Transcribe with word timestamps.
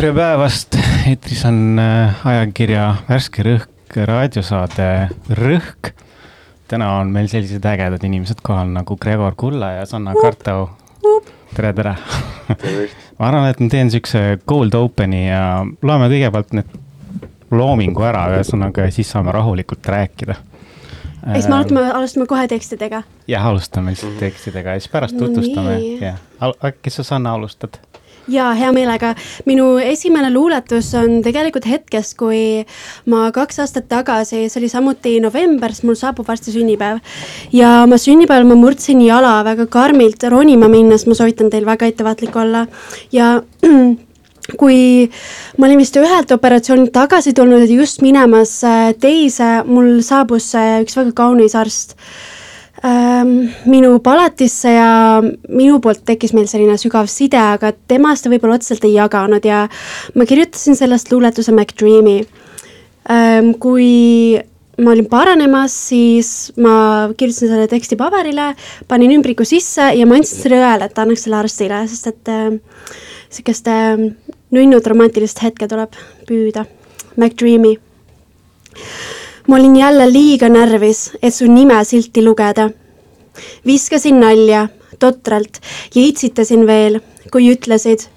tere 0.00 0.14
päevast, 0.16 0.78
eetris 1.10 1.42
on 1.44 1.76
äh, 1.76 2.20
ajakirja 2.24 2.84
Värske 3.04 3.42
Rõhk 3.44 3.98
raadiosaade 4.08 4.86
Rõhk. 5.36 5.90
täna 6.72 6.86
on 7.02 7.10
meil 7.12 7.28
sellised 7.28 7.66
ägedad 7.68 8.06
inimesed 8.08 8.40
kohal 8.40 8.70
nagu 8.72 8.96
Gregor 8.96 9.36
Kulla 9.36 9.74
ja 9.74 9.82
Sanna 9.84 10.14
Kartau. 10.16 10.70
tere, 11.52 11.74
tere. 11.76 11.92
ma 13.18 13.28
arvan, 13.28 13.50
et 13.50 13.60
ma 13.60 13.68
teen 13.68 13.92
siukse 13.92 14.38
cold 14.48 14.78
open'i 14.78 15.26
ja 15.26 15.66
loeme 15.82 16.08
kõigepealt 16.14 16.56
need 16.56 16.72
loomingu 17.52 18.08
ära, 18.08 18.24
ühesõnaga 18.38 18.88
ja 18.88 18.96
siis 18.96 19.12
saame 19.12 19.36
rahulikult 19.36 19.84
rääkida. 19.84 20.38
siis 21.34 21.44
me 21.44 21.58
alustame, 21.58 21.84
alustame 22.00 22.30
kohe 22.32 22.48
tekstidega. 22.48 23.02
jah, 23.28 23.52
alustame 23.52 23.92
lihtsalt 23.92 24.16
tekstidega 24.24 24.78
ja 24.78 24.80
siis 24.80 24.96
pärast 24.96 25.20
no 25.20 25.28
tutvustame, 25.28 25.76
jah. 26.00 26.24
äkki 26.72 26.88
sa, 26.88 27.04
Sanna, 27.04 27.36
alustad? 27.36 27.82
Jaa, 28.28 28.50
hea 28.54 28.72
meelega. 28.72 29.14
minu 29.46 29.78
esimene 29.82 30.30
luuletus 30.32 30.92
on 30.98 31.20
tegelikult 31.24 31.66
hetkest, 31.68 32.16
kui 32.20 32.64
ma 33.10 33.30
kaks 33.34 33.62
aastat 33.64 33.88
tagasi, 33.88 34.48
see 34.48 34.60
oli 34.60 34.68
samuti 34.72 35.16
novembris, 35.22 35.82
mul 35.84 35.98
saabub 35.98 36.28
varsti 36.28 36.54
sünnipäev. 36.54 37.00
ja 37.52 37.82
oma 37.84 37.98
sünnipäeval 37.98 38.48
ma 38.48 38.58
murdsin 38.58 39.00
jala 39.06 39.40
väga 39.46 39.66
karmilt 39.66 40.22
ronima 40.28 40.68
minnes, 40.68 41.06
ma 41.06 41.14
soovitan 41.14 41.50
teil 41.50 41.66
väga 41.66 41.90
ettevaatlik 41.90 42.36
olla 42.36 42.66
ja 43.12 43.40
kui 44.60 45.06
ma 45.58 45.68
olin 45.68 45.78
vist 45.78 45.96
ühelt 46.00 46.32
operatsioonilt 46.34 46.92
tagasi 46.94 47.34
tulnud 47.36 47.62
ja 47.62 47.70
just 47.70 48.02
minemas 48.02 48.58
teise, 49.00 49.50
mul 49.66 50.00
saabus 50.06 50.52
üks 50.56 50.98
väga 50.98 51.14
kaunis 51.22 51.54
arst 51.58 51.96
minu 52.80 53.98
palatisse 54.00 54.70
ja 54.72 55.20
minu 55.48 55.80
poolt 55.84 56.04
tekkis 56.08 56.32
meil 56.32 56.46
selline 56.48 56.78
sügav 56.80 57.10
side, 57.12 57.36
aga 57.36 57.74
temast 57.90 58.24
ta 58.24 58.32
võib-olla 58.32 58.56
otseselt 58.56 58.86
ei 58.88 58.94
jaganud 58.94 59.44
ja 59.44 59.66
ma 60.16 60.26
kirjutasin 60.28 60.78
sellest 60.78 61.12
luuletuse 61.12 61.52
MacDreami 61.52 62.22
ähm,. 63.12 63.52
kui 63.60 64.40
ma 64.80 64.94
olin 64.94 65.10
paranemas, 65.12 65.74
siis 65.90 66.52
ma 66.56 67.10
kirjutasin 67.12 67.52
selle 67.52 67.68
teksti 67.68 67.98
paberile, 68.00 68.54
panin 68.88 69.12
ümbriku 69.18 69.44
sisse 69.44 69.90
ja 69.92 70.08
ma 70.08 70.16
andsin 70.16 70.46
selle 70.46 70.62
õele, 70.62 70.88
et 70.88 71.04
annaks 71.04 71.26
selle 71.26 71.36
arstile, 71.36 71.82
sest 71.90 72.08
et 72.14 72.32
sihukest 73.28 73.68
nunnud 74.56 74.88
romantilist 74.88 75.44
hetke 75.44 75.68
tuleb 75.68 76.00
püüda. 76.24 76.64
MacDreami 77.20 77.76
ma 79.48 79.56
olin 79.56 79.76
jälle 79.76 80.12
liiga 80.12 80.48
närvis, 80.48 81.10
et 81.22 81.34
su 81.34 81.46
nime 81.46 81.84
silti 81.84 82.24
lugeda. 82.24 82.70
viskasin 83.66 84.20
nalja 84.20 84.68
totralt 84.98 85.60
ja 85.94 86.02
itsitasin 86.02 86.66
veel, 86.66 87.00
kui 87.32 87.52
ütlesid 87.54 88.08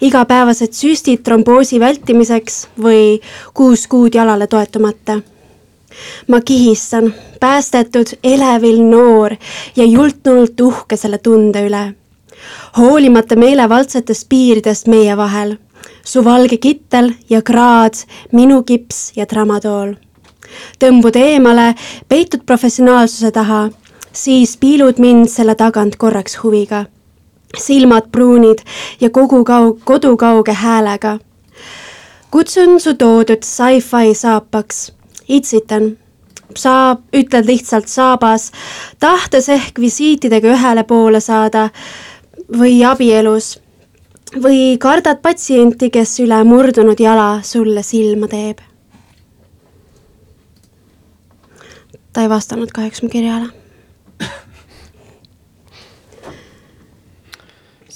igapäevased 0.00 0.74
süstid 0.74 1.22
tromboosi 1.24 1.80
vältimiseks 1.80 2.66
või 2.80 3.20
kuus 3.54 3.86
kuud 3.86 4.14
jalale 4.14 4.46
toetumata. 4.46 5.20
ma 6.28 6.40
kihistan, 6.40 7.14
päästetud, 7.40 8.06
elevil 8.24 8.80
noor 8.82 9.36
ja 9.76 9.84
jultunult 9.84 10.60
uhke 10.60 10.96
selle 10.96 11.18
tunde 11.18 11.66
üle. 11.66 11.94
hoolimata 12.78 13.36
meelevaldsetest 13.36 14.28
piiridest 14.28 14.86
meie 14.86 15.16
vahel, 15.16 15.56
su 16.04 16.24
valge 16.24 16.56
kittel 16.56 17.12
ja 17.30 17.42
kraad, 17.42 17.94
minu 18.32 18.62
kips 18.62 19.12
ja 19.16 19.26
tramadool 19.26 19.94
tõmbud 20.78 21.16
eemale, 21.16 21.74
peitud 22.08 22.44
professionaalsuse 22.46 23.30
taha, 23.34 23.68
siis 24.12 24.56
piilud 24.56 24.98
mind 24.98 25.28
selle 25.28 25.54
tagant 25.54 25.96
korraks 25.96 26.38
huviga. 26.42 26.86
silmad 27.54 28.10
pruunid 28.12 28.58
ja 29.00 29.10
kogu 29.10 29.44
kau-, 29.44 29.78
kodukauge 29.84 30.52
häälega. 30.52 31.18
kutsun 32.30 32.80
su 32.80 32.94
toodud 32.94 33.42
sci-fi 33.42 34.14
saapaks, 34.14 34.92
itsitan 35.28 35.96
saab, 36.56 37.02
ütled 37.12 37.46
lihtsalt 37.46 37.88
saabas, 37.88 38.50
tahtes 38.98 39.48
ehk 39.48 39.78
visiitidega 39.80 40.54
ühele 40.54 40.84
poole 40.84 41.20
saada 41.20 41.70
või 42.58 42.82
abielus 42.84 43.58
või 44.42 44.76
kardad 44.78 45.22
patsienti, 45.22 45.90
kes 45.90 46.18
üle 46.20 46.44
murdunud 46.44 47.00
jala 47.00 47.40
sulle 47.42 47.82
silma 47.82 48.28
teeb 48.28 48.73
ta 52.14 52.22
ei 52.22 52.30
vastanud 52.30 52.72
kahjuks 52.72 53.02
mu 53.02 53.10
kirjale. 53.12 53.50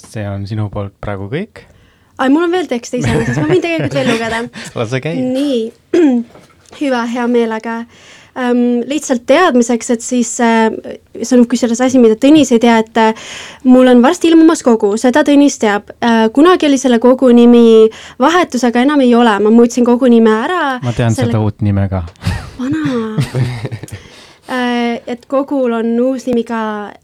see 0.09 0.25
on 0.29 0.47
sinu 0.49 0.69
poolt 0.73 0.95
praegu 1.01 1.29
kõik? 1.31 1.65
ai, 2.19 2.29
mul 2.29 2.47
on 2.47 2.53
veel 2.53 2.69
tekste 2.69 2.99
iseenesest, 2.99 3.39
ma 3.39 3.49
võin 3.49 3.63
tegelikult 3.63 3.97
veel 3.99 4.13
lugeda. 4.13 4.45
lase 4.79 5.01
käia. 5.03 5.25
nii, 5.35 5.59
hüva, 6.81 7.03
hea 7.09 7.27
meelega 7.31 7.83
ähm,. 8.39 8.81
lihtsalt 8.89 9.23
teadmiseks, 9.29 9.93
et 9.95 10.03
siis 10.03 10.33
äh, 10.43 10.67
see 11.21 11.37
on 11.37 11.45
kusjuures 11.49 11.81
asi, 11.85 12.01
mida 12.01 12.17
Tõnis 12.19 12.51
ei 12.55 12.61
tea, 12.63 12.79
et 12.83 12.99
äh, 12.99 13.29
mul 13.67 13.87
on 13.93 14.03
varsti 14.03 14.31
ilmumas 14.31 14.63
kogu, 14.65 14.95
seda 15.01 15.23
Tõnis 15.27 15.59
teab 15.61 15.93
äh,. 15.99 16.27
kunagi 16.35 16.67
oli 16.67 16.81
selle 16.81 16.99
kogu 17.03 17.31
nimi 17.35 17.87
vahetus, 18.19 18.65
aga 18.67 18.83
enam 18.87 19.05
ei 19.05 19.15
ole, 19.15 19.37
ma 19.45 19.53
muutsin 19.53 19.87
kogu 19.87 20.11
nime 20.11 20.35
ära. 20.43 20.77
ma 20.83 20.95
tean 20.97 21.15
selle... 21.15 21.31
seda 21.31 21.45
uut 21.45 21.63
nime 21.65 21.87
ka. 21.91 22.03
vana 22.59 23.15
et 24.49 25.25
kogul 25.29 25.73
on 25.77 25.91
uus 26.01 26.25
nimi 26.25 26.43
ka, 26.47 26.61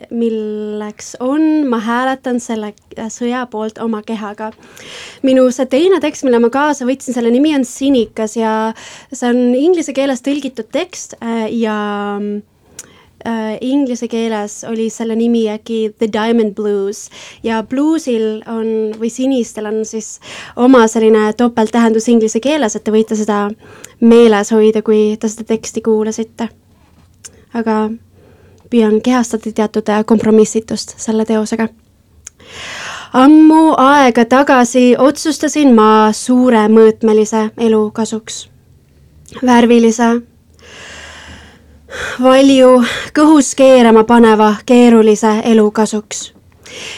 milleks 0.10 1.16
on. 1.22 1.66
Ma 1.70 1.80
hääletan 1.84 2.40
selle 2.42 2.74
äh, 2.98 3.10
sõja 3.14 3.46
poolt 3.52 3.78
oma 3.84 4.02
kehaga. 4.06 4.52
minu 5.24 5.46
see 5.54 5.70
teine 5.70 6.00
tekst, 6.02 6.26
mille 6.26 6.40
ma 6.42 6.50
kaasa 6.50 6.88
võtsin, 6.90 7.14
selle 7.14 7.32
nimi 7.34 7.54
on 7.56 7.66
Sinikas 7.66 8.38
ja 8.38 8.74
see 9.12 9.30
on 9.30 9.54
inglise 9.56 9.94
keeles 9.94 10.26
tõlgitud 10.26 10.72
tekst 10.74 11.16
äh, 11.22 11.46
ja 11.54 11.78
äh, 12.18 13.54
inglise 13.62 14.10
keeles 14.10 14.64
oli 14.70 14.90
selle 14.90 15.16
nimi 15.16 15.46
äkki 15.54 15.94
The 16.00 16.10
Diamond 16.10 16.58
Blues. 16.58 17.10
Ja 17.46 17.62
bluusil 17.62 18.42
on 18.50 18.98
või 18.98 19.14
sinistel 19.14 19.70
on 19.70 19.84
siis 19.86 20.20
oma 20.56 20.88
selline 20.90 21.30
topelttähendus 21.38 22.10
inglise 22.10 22.42
keeles, 22.42 22.76
et 22.76 22.84
te 22.84 22.94
võite 22.94 23.18
seda 23.18 23.48
meeles 24.02 24.54
hoida, 24.54 24.82
kui 24.82 25.12
te 25.20 25.30
seda 25.30 25.46
teksti 25.54 25.86
kuulasite 25.86 26.50
aga 27.56 27.90
püüan 28.70 29.00
kehastada 29.02 29.52
teatud 29.56 29.90
äh, 29.90 30.04
kompromissitust 30.06 30.96
selle 31.00 31.26
teosega. 31.26 31.68
ammu 33.14 33.76
aega 33.78 34.26
tagasi 34.26 34.96
otsustasin 35.00 35.74
ma 35.76 36.12
suuremõõtmelise 36.12 37.50
elu 37.58 37.92
kasuks. 37.92 38.50
värvilise, 39.46 40.10
valju, 42.24 42.84
kõhus 43.16 43.56
keerama 43.56 44.04
paneva 44.04 44.56
keerulise 44.66 45.40
elu 45.44 45.72
kasuks. 45.72 46.34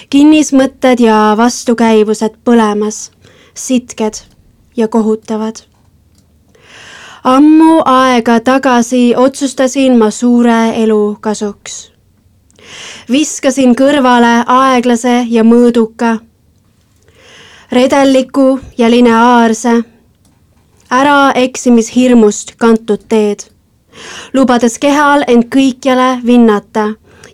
kinnismõtted 0.09 0.99
ja 0.99 1.35
vastukäivused 1.37 2.41
põlemas, 2.45 3.11
sitked 3.53 4.23
ja 4.77 4.87
kohutavad 4.87 5.67
ammu 7.27 7.81
aega 7.85 8.39
tagasi 8.39 9.13
otsustasin 9.17 9.97
ma 9.99 10.11
suure 10.11 10.59
elu 10.83 11.17
kasuks. 11.21 11.91
viskasin 13.11 13.73
kõrvale 13.75 14.43
aeglase 14.47 15.25
ja 15.29 15.43
mõõduka, 15.43 16.17
redelliku 17.71 18.59
ja 18.77 18.89
lineaarse, 18.91 19.73
äraeksimishirmust 20.99 22.55
kantud 22.57 23.03
teed, 23.09 23.43
lubades 24.33 24.79
kehal 24.79 25.27
end 25.27 25.49
kõikjale 25.55 26.09
vinnata 26.25 26.87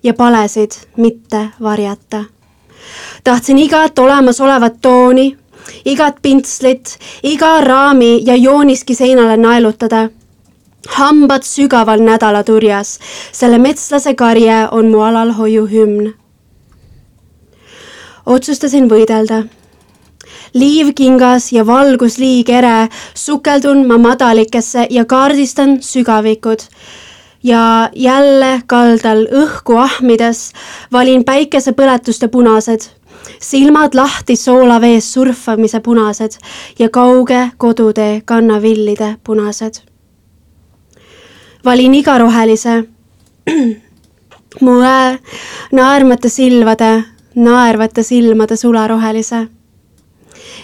ja 0.04 0.14
palesid 0.14 0.72
mitte 0.98 1.48
varjata. 1.62 2.24
tahtsin 3.24 3.58
igat 3.58 4.00
olemasolevat 4.00 4.82
tooni 4.82 5.38
igat 5.86 6.22
pintslit, 6.22 6.98
iga 7.24 7.62
raami 7.62 8.22
ja 8.26 8.36
jooniski 8.36 8.96
seinale 8.96 9.38
naelutada. 9.38 10.10
hambad 10.90 11.44
sügaval 11.48 12.02
nädalaturjas, 12.04 13.00
selle 13.32 13.58
metslase 13.58 14.14
karje 14.14 14.68
on 14.72 14.92
mu 14.92 15.02
alalhoiu 15.02 15.68
hümn. 15.68 16.14
otsustasin 18.26 18.90
võidelda 18.90 19.44
liivkingas 20.54 21.52
ja 21.52 21.66
valgusliig 21.68 22.50
ere, 22.50 22.90
sukeldun 23.14 23.88
ma 23.88 23.98
madalikesse 23.98 24.88
ja 24.90 25.06
kaardistan 25.06 25.82
sügavikud. 25.82 26.60
ja 27.44 27.90
jälle 27.96 28.62
kaldal 28.68 29.26
õhku 29.28 29.76
ahmides 29.76 30.54
valin 30.92 31.26
päikesepõletuste 31.28 32.28
punased 32.28 32.86
silmad 33.40 33.94
lahti 33.94 34.36
soolavees 34.36 35.14
surfamise 35.14 35.80
punased 35.80 36.38
ja 36.80 36.90
kauge 36.90 37.52
kodutee 37.58 38.22
kannavillide 38.26 39.16
punased. 39.24 39.82
valin 41.66 41.96
iga 41.96 42.18
rohelise 42.18 42.84
mu 44.62 44.82
äär, 44.82 45.18
naermata 45.72 46.30
silmade, 46.30 47.04
naervate 47.36 48.04
silmade 48.04 48.56
sularohelise. 48.56 49.48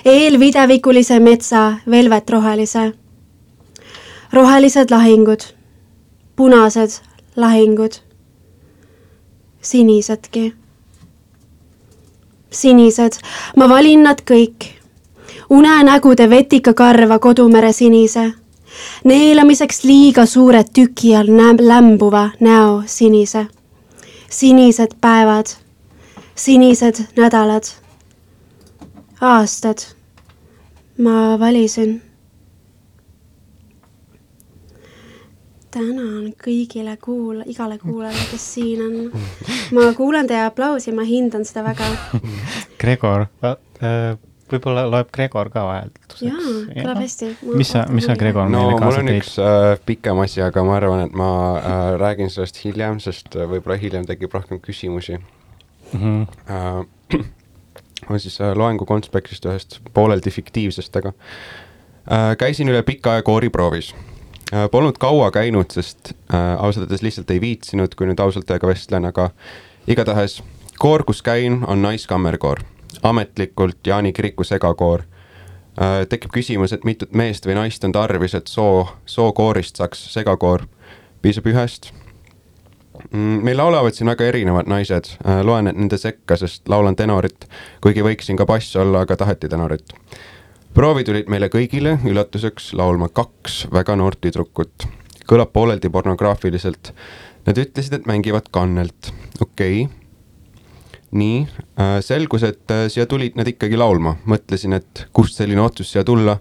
eelvidevikulise 0.06 1.20
metsa 1.20 1.74
velvetrohelise. 1.92 2.94
rohelised 4.34 4.92
lahingud, 4.92 5.40
punased 6.36 7.02
lahingud, 7.36 7.92
sinisedki. 9.62 10.59
Sinised, 12.52 13.20
ma 13.58 13.70
valin 13.70 14.04
nad 14.04 14.22
kõik. 14.22 14.76
unenägude 15.50 16.30
vetikakarva 16.30 17.20
kodumere 17.20 17.74
sinise 17.74 18.34
neelamiseks 19.04 19.84
liiga 19.84 20.26
suure 20.26 20.64
tüki 20.64 21.16
all 21.18 21.32
näeb 21.34 21.62
lämbuva 21.62 22.30
näo 22.40 22.84
sinise. 22.86 23.48
sinised 24.30 24.92
päevad, 25.02 25.46
sinised 26.36 27.04
nädalad, 27.18 27.64
aastad. 29.22 29.78
ma 30.98 31.40
valisin. 31.40 32.09
Tänan 35.74 36.32
kõigile 36.44 36.96
kuula-, 37.02 37.46
igale 37.50 37.78
kuulajale, 37.82 38.26
kes 38.32 38.48
siin 38.56 38.82
on. 38.86 39.22
ma 39.76 39.92
kuulan 39.98 40.28
teie 40.30 40.46
aplausi, 40.48 40.94
ma 40.96 41.06
hindan 41.08 41.46
seda 41.48 41.64
väga. 41.68 41.90
Gregor 42.82 43.28
äh,, 43.44 44.18
võib-olla 44.50 44.86
loeb 44.90 45.12
Gregor 45.16 45.52
ka 45.54 45.66
vahelduseks. 45.68 46.22
jaa, 46.26 46.54
kõlab 46.74 47.02
hästi. 47.04 47.32
mis 47.54 47.74
sa, 47.76 47.86
mis 47.94 48.08
sa, 48.10 48.18
Gregor, 48.20 48.50
no 48.50 48.66
meile 48.66 48.78
mul 48.78 48.86
kaasa 48.86 49.04
on 49.04 49.12
tõid? 49.12 49.24
üks 49.24 49.36
äh, 49.44 49.74
pikem 49.86 50.24
asi, 50.26 50.42
aga 50.46 50.64
ma 50.66 50.78
arvan, 50.80 51.06
et 51.08 51.18
ma 51.18 51.34
äh, 51.58 51.82
räägin 52.02 52.32
sellest 52.34 52.64
hiljem, 52.64 53.02
sest 53.04 53.36
äh, 53.38 53.50
võib-olla 53.50 53.78
hiljem 53.82 54.08
tekib 54.10 54.34
rohkem 54.38 54.62
küsimusi 54.64 55.20
Mm 55.94 56.00
-hmm. 56.00 56.50
äh. 56.52 57.20
ma 58.10 58.18
siis 58.18 58.42
äh, 58.42 58.54
loengu 58.58 58.86
konspektist 58.86 59.46
ühest 59.46 59.80
pooleldi 59.94 60.32
fiktiivsest, 60.32 60.96
aga 60.96 61.14
äh, 61.14 62.38
käisin 62.38 62.70
üle 62.70 62.84
pika 62.84 63.12
aja 63.12 63.22
kooriproovis. 63.22 63.96
Polnud 64.72 64.98
kaua 64.98 65.32
käinud, 65.32 65.70
sest 65.72 66.14
äh, 66.34 66.56
ausalt 66.58 66.88
öeldes 66.88 67.04
lihtsalt 67.06 67.30
ei 67.32 67.42
viitsinud, 67.42 67.94
kui 67.96 68.08
nüüd 68.10 68.22
ausalt 68.24 68.48
teiega 68.50 68.68
vestlen, 68.68 69.06
aga 69.06 69.30
igatahes 69.88 70.40
koor, 70.82 71.04
kus 71.06 71.22
käin, 71.22 71.62
on 71.68 71.84
Naiskammerkoor, 71.86 72.64
ametlikult 73.04 73.78
Jaani 73.88 74.14
kiriku 74.14 74.44
segakoor 74.44 75.06
äh,. 75.06 76.08
tekib 76.10 76.34
küsimus, 76.34 76.74
et 76.74 76.84
mitut 76.84 77.14
meest 77.14 77.46
või 77.46 77.60
naist 77.62 77.86
on 77.86 77.94
tarvis, 77.94 78.34
et 78.34 78.50
soo, 78.50 78.88
sookoorist 79.06 79.78
saaks 79.78 80.08
segakoor, 80.14 80.66
piisab 81.22 81.52
ühest 81.54 81.92
Mm, 83.12 83.44
meil 83.44 83.58
laulavad 83.58 83.96
siin 83.96 84.10
väga 84.12 84.28
erinevad 84.30 84.68
naised, 84.70 85.14
loen 85.44 85.70
nende 85.72 85.98
sekka, 85.98 86.36
sest 86.38 86.68
laulan 86.70 86.98
tenorit, 87.00 87.48
kuigi 87.82 88.04
võiksin 88.06 88.38
ka 88.38 88.46
bass 88.50 88.76
olla, 88.76 89.06
aga 89.06 89.18
taheti 89.18 89.50
tenorit. 89.50 89.96
Proovi 90.74 91.04
tulid 91.08 91.30
meile 91.32 91.50
kõigile 91.52 91.98
üllatuseks 92.08 92.74
laulma 92.78 93.10
kaks 93.10 93.66
väga 93.74 93.96
noort 94.00 94.22
tüdrukut. 94.22 94.88
kõlab 95.30 95.52
pooleldi 95.54 95.90
pornograafiliselt. 95.94 96.94
Nad 97.46 97.58
ütlesid, 97.58 97.94
et 97.94 98.08
mängivad 98.10 98.50
kannelt, 98.52 99.12
okei 99.42 99.84
okay.. 99.84 99.96
nii, 101.12 101.48
selgus, 102.06 102.44
et 102.44 102.72
äh, 102.72 102.88
siia 102.90 103.06
tulid 103.06 103.38
nad 103.38 103.48
ikkagi 103.48 103.78
laulma, 103.78 104.18
mõtlesin, 104.26 104.74
et 104.74 105.06
kust 105.14 105.38
selline 105.38 105.62
otsus 105.62 105.92
siia 105.92 106.04
tulla. 106.04 106.40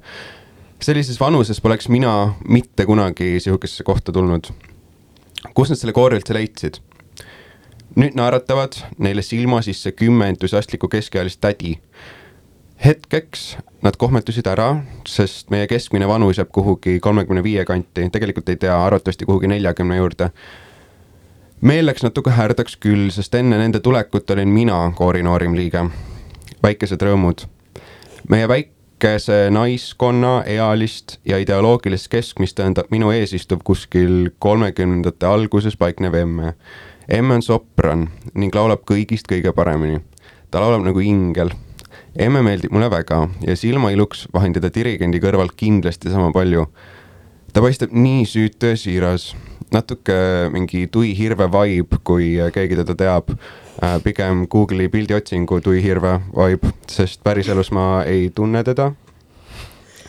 sellises 0.80 1.20
vanuses 1.20 1.60
poleks 1.60 1.88
mina 1.88 2.34
mitte 2.48 2.86
kunagi 2.86 3.40
sihukesesse 3.40 3.84
kohta 3.84 4.12
tulnud 4.12 4.52
kus 5.54 5.72
nad 5.72 5.78
selle 5.80 5.94
koori 5.96 6.18
üldse 6.18 6.36
leidsid? 6.36 6.80
nüüd 7.98 8.14
naeratavad 8.18 8.76
neile 9.02 9.24
silma 9.26 9.58
sisse 9.64 9.90
kümme 9.96 10.28
entusiastlikku 10.30 10.90
keskealist 10.92 11.40
tädi. 11.42 11.78
Hetkeks 12.84 13.56
nad 13.82 13.96
kohmetusid 13.98 14.46
ära, 14.46 14.68
sest 15.06 15.50
meie 15.50 15.66
keskmine 15.70 16.06
vanus 16.08 16.38
jääb 16.38 16.50
kuhugi 16.54 16.98
kolmekümne 17.02 17.42
viie 17.42 17.64
kanti, 17.64 18.08
tegelikult 18.10 18.48
ei 18.48 18.56
tea, 18.56 18.74
arvatavasti 18.84 19.26
kuhugi 19.26 19.50
neljakümne 19.50 19.96
juurde. 19.96 20.30
meel 21.60 21.86
läks 21.86 22.02
natuke 22.02 22.30
härdaks 22.30 22.76
küll, 22.76 23.10
sest 23.10 23.34
enne 23.34 23.58
nende 23.58 23.80
tulekut 23.80 24.30
olin 24.30 24.48
mina 24.48 24.92
koori 24.96 25.22
noorim 25.22 25.56
liige. 25.56 25.84
väikesed 26.62 27.02
rõõmud. 27.02 27.46
meie 28.28 28.48
väikese 28.48 29.50
naiskonna 29.50 30.42
ealist 30.46 31.18
ja 31.24 31.38
ideoloogilist 31.38 32.08
keskmist 32.08 32.60
tõendab 32.60 32.90
minu 32.90 33.10
ees 33.10 33.32
istuv 33.32 33.58
kuskil 33.64 34.30
kolmekümnendate 34.38 35.26
alguses 35.26 35.76
paiknev 35.76 36.14
emme. 36.14 36.54
emme 37.08 37.34
on 37.34 37.42
sopran 37.42 38.08
ning 38.34 38.54
laulab 38.54 38.80
kõigist 38.90 39.26
kõige 39.26 39.52
paremini. 39.52 40.00
ta 40.50 40.60
laulab 40.60 40.84
nagu 40.84 41.00
ingel. 41.00 41.50
Emme 42.18 42.42
meeldib 42.42 42.72
mulle 42.74 42.90
väga 42.90 43.28
ja 43.46 43.56
silmailuks 43.56 44.26
vahin 44.34 44.52
teda 44.56 44.70
dirigendi 44.74 45.20
kõrval 45.22 45.52
kindlasti 45.56 46.10
sama 46.10 46.32
palju. 46.34 46.66
ta 47.52 47.62
paistab 47.64 47.92
nii 47.92 48.26
süütu 48.26 48.72
ja 48.72 48.76
siiras, 48.76 49.34
natuke 49.72 50.14
mingi 50.52 50.86
Tui 50.86 51.14
Hirve 51.18 51.48
vibe, 51.52 51.98
kui 52.04 52.36
keegi 52.52 52.76
teda 52.76 52.94
teab 52.94 53.30
äh, 53.32 53.96
pigem 54.04 54.46
Google'i 54.50 54.88
pildiotsingu 54.88 55.60
Tui 55.60 55.82
Hirve 55.82 56.18
vibe, 56.36 56.74
sest 56.90 57.22
päriselus 57.24 57.70
ma 57.70 58.02
ei 58.06 58.30
tunne 58.34 58.64
teda. 58.64 58.92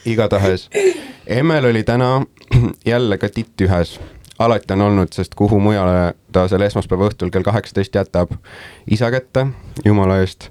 igatahes, 0.06 0.70
Emmel 1.28 1.66
oli 1.66 1.84
täna 1.84 2.26
jälle 2.92 3.18
ka 3.18 3.30
titt 3.30 3.62
ühes, 3.62 4.00
alati 4.40 4.74
on 4.74 4.82
olnud, 4.82 5.14
sest 5.14 5.36
kuhu 5.36 5.60
mujale 5.60 6.14
ta 6.32 6.48
seal 6.48 6.64
esmaspäeva 6.66 7.10
õhtul 7.12 7.30
kell 7.30 7.46
kaheksateist 7.46 7.96
jätab, 7.96 8.32
isa 8.88 9.12
kätte, 9.12 9.48
jumala 9.86 10.20
eest. 10.24 10.50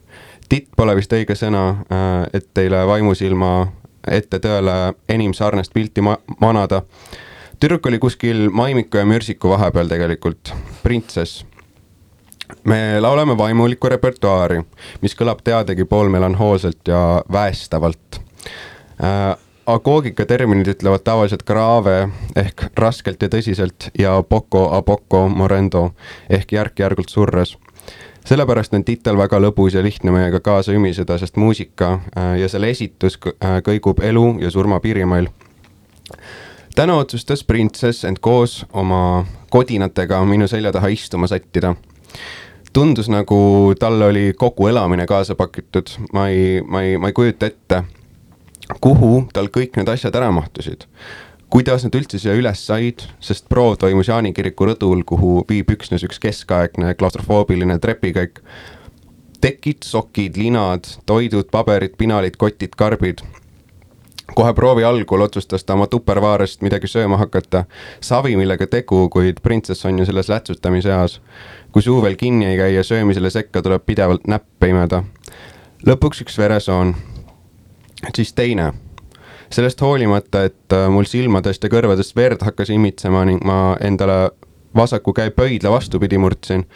Titt 0.49 0.69
pole 0.77 0.95
vist 0.97 1.13
õige 1.13 1.37
sõna, 1.39 1.85
et 2.33 2.49
teile 2.55 2.87
vaimusilma 2.87 3.53
ette 4.09 4.41
tõele 4.41 4.95
enim 5.09 5.35
sarnast 5.37 5.73
pilti 5.75 6.01
ma 6.01 6.17
manada. 6.41 6.83
tüdruk 7.61 7.87
oli 7.87 7.99
kuskil 7.99 8.49
Maimiku 8.51 8.99
ja 8.99 9.05
Mürsiku 9.05 9.49
vahepeal 9.49 9.89
tegelikult, 9.89 10.55
printsess 10.83 11.45
me 12.65 13.01
laulame 13.01 13.37
vaimulikku 13.39 13.89
repertuaari, 13.89 14.63
mis 15.03 15.17
kõlab 15.17 15.43
teadagi 15.45 15.85
poolmelanhoolselt 15.85 16.89
ja 16.89 17.23
väestavalt 17.33 18.21
äh,. 19.03 19.37
agoogika 19.69 20.25
terminid 20.27 20.69
ütlevad 20.73 21.03
tavaliselt 21.05 21.43
grave 21.45 22.09
ehk 22.37 22.71
raskelt 22.77 23.23
ja 23.23 23.29
tõsiselt 23.29 23.91
ja 23.99 24.23
poco 24.23 24.71
a 24.73 24.83
poco 24.83 25.27
morendo 25.29 25.91
ehk 26.31 26.53
järk-järgult 26.53 27.13
surres. 27.13 27.59
Sellepärast 28.29 28.75
on 28.77 28.85
titel 28.85 29.17
väga 29.17 29.41
lõbus 29.41 29.77
ja 29.77 29.83
lihtne 29.83 30.13
meiega 30.13 30.41
kaasa 30.45 30.75
ümiseda, 30.77 31.17
sest 31.19 31.37
muusika 31.41 31.93
äh, 31.97 32.35
ja 32.43 32.49
selle 32.49 32.71
esitus 32.71 33.19
äh, 33.25 33.61
kõigub 33.65 34.03
elu 34.05 34.27
ja 34.43 34.51
surma 34.53 34.81
piirimail. 34.85 35.31
Täna 36.77 36.99
otsustas 37.01 37.43
printsess 37.45 38.05
end 38.05 38.21
koos 38.21 38.61
oma 38.73 39.25
kodinatega 39.51 40.21
minu 40.29 40.47
selja 40.49 40.73
taha 40.73 40.93
istuma 40.95 41.27
sättida 41.27 41.75
tundus 42.73 43.09
nagu 43.09 43.75
tal 43.79 44.03
oli 44.03 44.33
kogu 44.37 44.69
elamine 44.69 45.07
kaasa 45.07 45.35
pakitud, 45.35 45.89
ma 46.13 46.29
ei, 46.29 46.61
ma 46.63 46.83
ei, 46.83 46.99
ma 46.99 47.09
ei 47.09 47.17
kujuta 47.17 47.49
ette, 47.49 47.83
kuhu 48.81 49.25
tal 49.33 49.49
kõik 49.51 49.81
need 49.81 49.89
asjad 49.89 50.15
ära 50.15 50.31
mahtusid. 50.35 50.85
Kuidas 51.51 51.85
nad 51.87 51.95
üldse 51.97 52.21
siia 52.21 52.37
üles 52.37 52.61
said, 52.67 53.07
sest 53.21 53.49
proov 53.49 53.79
toimus 53.81 54.11
Jaani 54.11 54.35
kiriku 54.37 54.69
rõdul, 54.69 55.05
kuhu 55.09 55.43
viib 55.49 55.71
üksnes 55.73 56.05
üks 56.05 56.21
keskaegne 56.23 56.95
klaustrofoobiline 56.95 57.79
trepikäik. 57.79 58.43
tekid, 59.41 59.85
sokid, 59.87 60.37
linad, 60.37 60.89
toidud, 61.07 61.47
paberid, 61.51 61.95
pinalid, 61.97 62.37
kotid, 62.37 62.75
karbid 62.75 63.23
kohe 64.35 64.55
proovi 64.55 64.85
algul 64.85 65.21
otsustas 65.21 65.65
ta 65.65 65.75
oma 65.75 65.87
tuppervaarest 65.87 66.63
midagi 66.63 66.87
sööma 66.87 67.17
hakata. 67.17 67.65
savi, 68.01 68.37
millega 68.37 68.67
tegu, 68.67 69.09
kuid 69.09 69.41
printsess 69.43 69.87
on 69.87 69.99
ju 69.99 70.07
selles 70.07 70.29
lätsutamise 70.29 70.91
eas. 70.91 71.21
kui 71.73 71.83
suu 71.83 72.03
veel 72.03 72.17
kinni 72.17 72.47
ei 72.47 72.57
käi 72.57 72.75
ja 72.75 72.85
söömisele 72.85 73.31
sekka 73.31 73.63
tuleb 73.63 73.87
pidevalt 73.87 74.27
näppe 74.27 74.69
imeda. 74.69 75.03
lõpuks 75.87 76.23
üks 76.23 76.39
veresoon, 76.39 76.95
siis 78.15 78.33
teine. 78.33 78.73
Sellest 79.51 79.81
hoolimata, 79.81 80.45
et 80.45 80.77
äh, 80.77 80.89
mul 80.93 81.09
silmadest 81.09 81.65
ja 81.65 81.71
kõrvadest 81.73 82.17
verd 82.17 82.43
hakkas 82.45 82.71
imitsema 82.75 83.25
ning 83.25 83.45
ma 83.45 83.77
endale 83.81 84.31
vasaku 84.77 85.15
käe 85.17 85.31
pöidla 85.31 85.71
vastupidi 85.73 86.19
murdsin, 86.19 86.67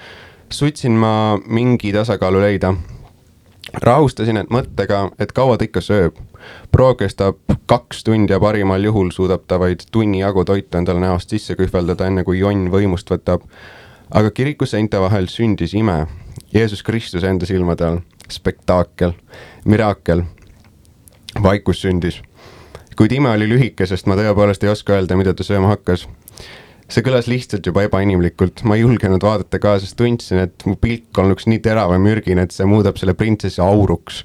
sutsin 0.50 0.96
ma 0.98 1.38
mingi 1.46 1.92
tasakaalu 1.92 2.40
leida 2.40 2.74
rahustasin 3.72 4.36
end 4.36 4.52
mõttega, 4.52 5.06
et 5.18 5.32
kaua 5.32 5.56
ta 5.58 5.64
ikka 5.64 5.80
sööb. 5.80 6.18
proov 6.72 6.96
kestab 6.98 7.36
kaks 7.70 8.04
tundi 8.04 8.32
ja 8.32 8.40
parimal 8.40 8.84
juhul 8.84 9.10
suudab 9.14 9.44
ta 9.46 9.58
vaid 9.58 9.84
tunni 9.92 10.20
jagu 10.20 10.44
toitu 10.44 10.78
endale 10.78 11.00
näost 11.00 11.30
sisse 11.30 11.54
kühveldada, 11.54 12.06
enne 12.06 12.24
kui 12.24 12.38
jonn 12.38 12.70
võimust 12.70 13.10
võtab. 13.10 13.42
aga 14.10 14.30
kiriku 14.30 14.66
seinte 14.66 15.00
vahel 15.00 15.26
sündis 15.26 15.74
ime. 15.74 16.06
Jeesus 16.54 16.82
Kristus 16.82 17.24
enda 17.24 17.46
silmade 17.46 17.84
all, 17.84 18.00
spektaakel, 18.28 19.12
miraakel, 19.64 20.22
vaikus 21.42 21.80
sündis. 21.80 22.22
Kuid 22.96 23.12
ime 23.12 23.30
oli 23.30 23.48
lühike, 23.48 23.86
sest 23.86 24.06
ma 24.06 24.18
tõepoolest 24.18 24.64
ei 24.64 24.72
oska 24.72 24.96
öelda, 24.96 25.16
mida 25.16 25.34
ta 25.34 25.46
sööma 25.46 25.72
hakkas 25.74 26.06
see 26.92 27.04
kõlas 27.04 27.28
lihtsalt 27.30 27.66
juba 27.66 27.86
ebainimlikult, 27.86 28.64
ma 28.68 28.76
ei 28.76 28.84
julgenud 28.84 29.22
vaadata 29.24 29.60
ka, 29.62 29.76
sest 29.80 29.96
tundsin, 29.98 30.42
et 30.44 30.66
mu 30.68 30.76
pilk 30.80 31.18
olnuks 31.22 31.48
nii 31.48 31.62
terav 31.64 31.94
ja 31.94 32.00
mürgine, 32.02 32.44
et 32.44 32.54
see 32.54 32.68
muudab 32.68 33.00
selle 33.00 33.16
printsessi 33.18 33.62
auruks. 33.64 34.24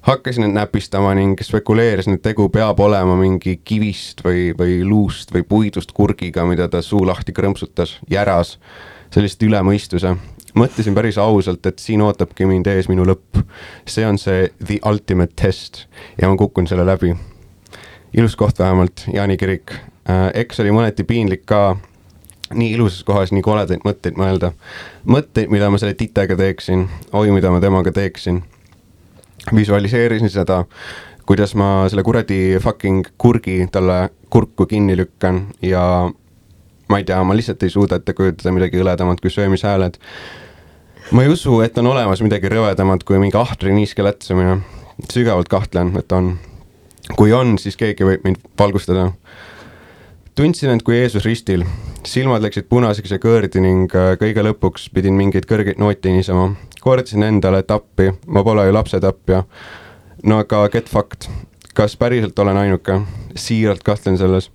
hakkasin 0.00 0.46
end 0.46 0.56
näpistama 0.56 1.12
ning 1.14 1.40
spekuleerisin, 1.44 2.16
et 2.16 2.22
tegu 2.24 2.48
peab 2.48 2.78
olema 2.80 3.18
mingi 3.20 3.58
kivist 3.64 4.22
või, 4.24 4.54
või 4.56 4.80
luust 4.84 5.34
või 5.34 5.42
puidust 5.44 5.92
kurgiga, 5.92 6.46
mida 6.48 6.68
ta 6.72 6.80
suu 6.82 7.04
lahti 7.06 7.32
krõmpsutas, 7.36 7.98
järas. 8.08 8.58
lihtsalt 9.16 9.42
üle 9.42 9.60
mõistuse. 9.62 10.16
mõtlesin 10.54 10.94
päris 10.94 11.18
ausalt, 11.18 11.66
et 11.66 11.78
siin 11.78 12.00
ootabki 12.00 12.46
mind 12.46 12.66
ees 12.66 12.88
minu 12.88 13.04
lõpp. 13.04 13.44
see 13.86 14.06
on 14.06 14.18
see 14.18 14.48
the 14.64 14.78
ultimate 14.86 15.34
test 15.36 15.86
ja 16.16 16.28
ma 16.28 16.36
kukun 16.36 16.66
selle 16.66 16.86
läbi. 16.86 17.14
Ilus 18.14 18.36
koht 18.36 18.58
vähemalt, 18.58 19.04
Jaani 19.14 19.36
kirik. 19.36 19.72
eks 20.34 20.60
oli 20.60 20.70
mõneti 20.74 21.04
piinlik 21.06 21.44
ka 21.46 21.76
nii 22.54 22.72
ilusas 22.74 23.04
kohas 23.06 23.32
nii 23.32 23.42
koledaid 23.42 23.84
mõtteid 23.86 24.18
mõelda. 24.18 24.52
mõtteid, 25.06 25.50
mida 25.50 25.70
ma 25.70 25.78
selle 25.78 25.94
titega 25.94 26.36
teeksin, 26.36 26.88
oi, 27.12 27.30
mida 27.30 27.50
ma 27.50 27.60
temaga 27.60 27.92
teeksin. 27.92 28.42
visualiseerisin 29.54 30.30
seda, 30.30 30.64
kuidas 31.26 31.54
ma 31.54 31.88
selle 31.88 32.02
kuradi 32.02 32.58
fucking 32.62 33.06
kurgi 33.18 33.68
talle 33.72 34.10
kurku 34.30 34.66
kinni 34.66 34.96
lükkan 34.96 35.46
ja 35.62 36.10
ma 36.88 36.98
ei 36.98 37.04
tea, 37.04 37.22
ma 37.24 37.36
lihtsalt 37.36 37.62
ei 37.62 37.70
suuda 37.70 38.00
ette 38.00 38.14
kujutada 38.18 38.52
midagi 38.54 38.80
hõledamat 38.80 39.22
kui 39.22 39.30
söömishääled. 39.30 39.98
ma 41.12 41.22
ei 41.22 41.28
usu, 41.28 41.60
et 41.60 41.78
on 41.78 41.86
olemas 41.86 42.22
midagi 42.22 42.50
rõvedamat 42.50 43.04
kui 43.06 43.18
mingi 43.18 43.38
ahtri 43.38 43.74
niiske 43.74 44.02
lätsamine. 44.02 44.60
sügavalt 45.12 45.48
kahtlen, 45.48 45.96
et 45.98 46.12
on. 46.12 46.38
Kui 47.16 47.32
on, 47.32 47.58
siis 47.58 47.76
keegi 47.76 48.06
võib 48.06 48.24
mind 48.24 48.42
valgustada 48.58 49.10
tundsin 50.40 50.70
end 50.70 50.80
kui 50.84 50.96
Jeesus 50.96 51.24
ristil, 51.24 51.64
silmad 52.06 52.40
läksid 52.40 52.64
punaseks 52.70 53.12
ja 53.12 53.18
kõõrdi 53.20 53.60
ning 53.60 53.92
äh, 53.96 54.14
kõige 54.20 54.44
lõpuks 54.46 54.86
pidin 54.94 55.12
mingeid 55.18 55.44
kõrgeid 55.48 55.80
noote 55.82 56.12
nisama. 56.14 56.54
kordasin 56.80 57.22
endale, 57.22 57.60
et 57.60 57.70
appi, 57.70 58.10
ma 58.26 58.44
pole 58.44 58.64
ju 58.66 58.72
lapsetapja. 58.72 59.42
no 60.24 60.38
aga 60.38 60.68
get 60.72 60.88
fucked, 60.88 61.28
kas 61.74 61.96
päriselt 61.96 62.38
olen 62.38 62.56
ainuke? 62.56 63.00
siiralt 63.36 63.82
kahtlen 63.82 64.18
selles. 64.18 64.50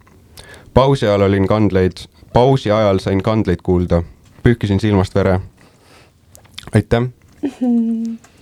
pausi 0.73 1.05
ajal 1.05 1.21
olin 1.21 1.47
kandleid, 1.47 2.07
pausi 2.33 2.71
ajal 2.71 2.99
sain 2.99 3.21
kandleid 3.21 3.61
kuulda, 3.63 4.03
pühkisin 4.43 4.79
silmast 4.79 5.15
vere. 5.15 5.39
aitäh 6.73 7.11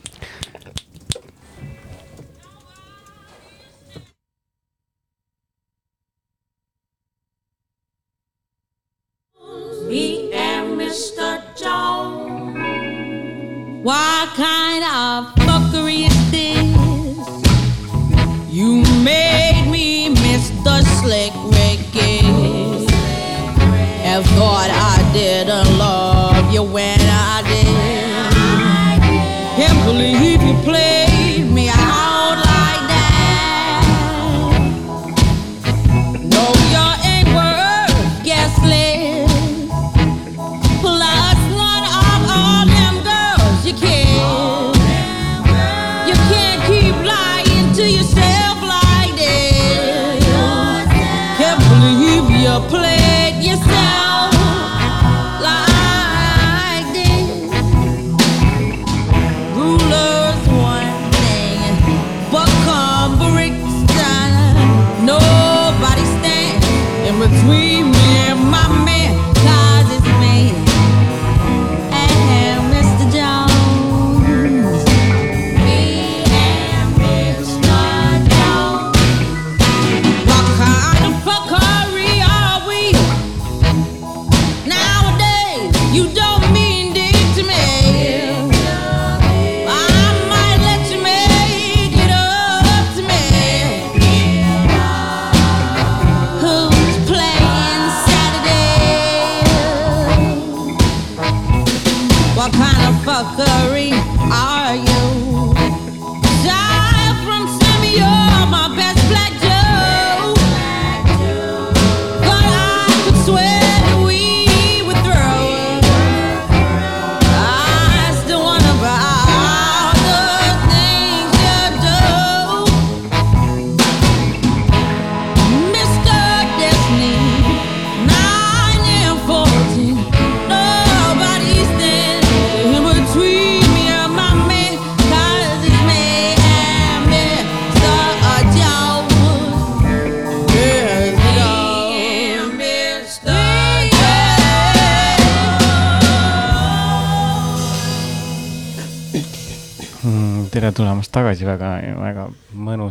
What 13.83 14.29
kind 14.35 14.81
of 14.81 15.35
fuckery 15.43 16.07
is 16.07 16.31
this? 16.31 16.55
You 18.49 18.81
made 19.03 19.67
me 19.69 20.15
Mr. 20.15 20.81
Slick 21.01 21.33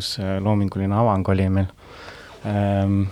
mõnus 0.02 0.18
äh, 0.18 0.40
loominguline 0.42 0.94
avang 0.94 1.28
oli 1.28 1.48
meil 1.48 1.66
ähm,. 2.46 3.06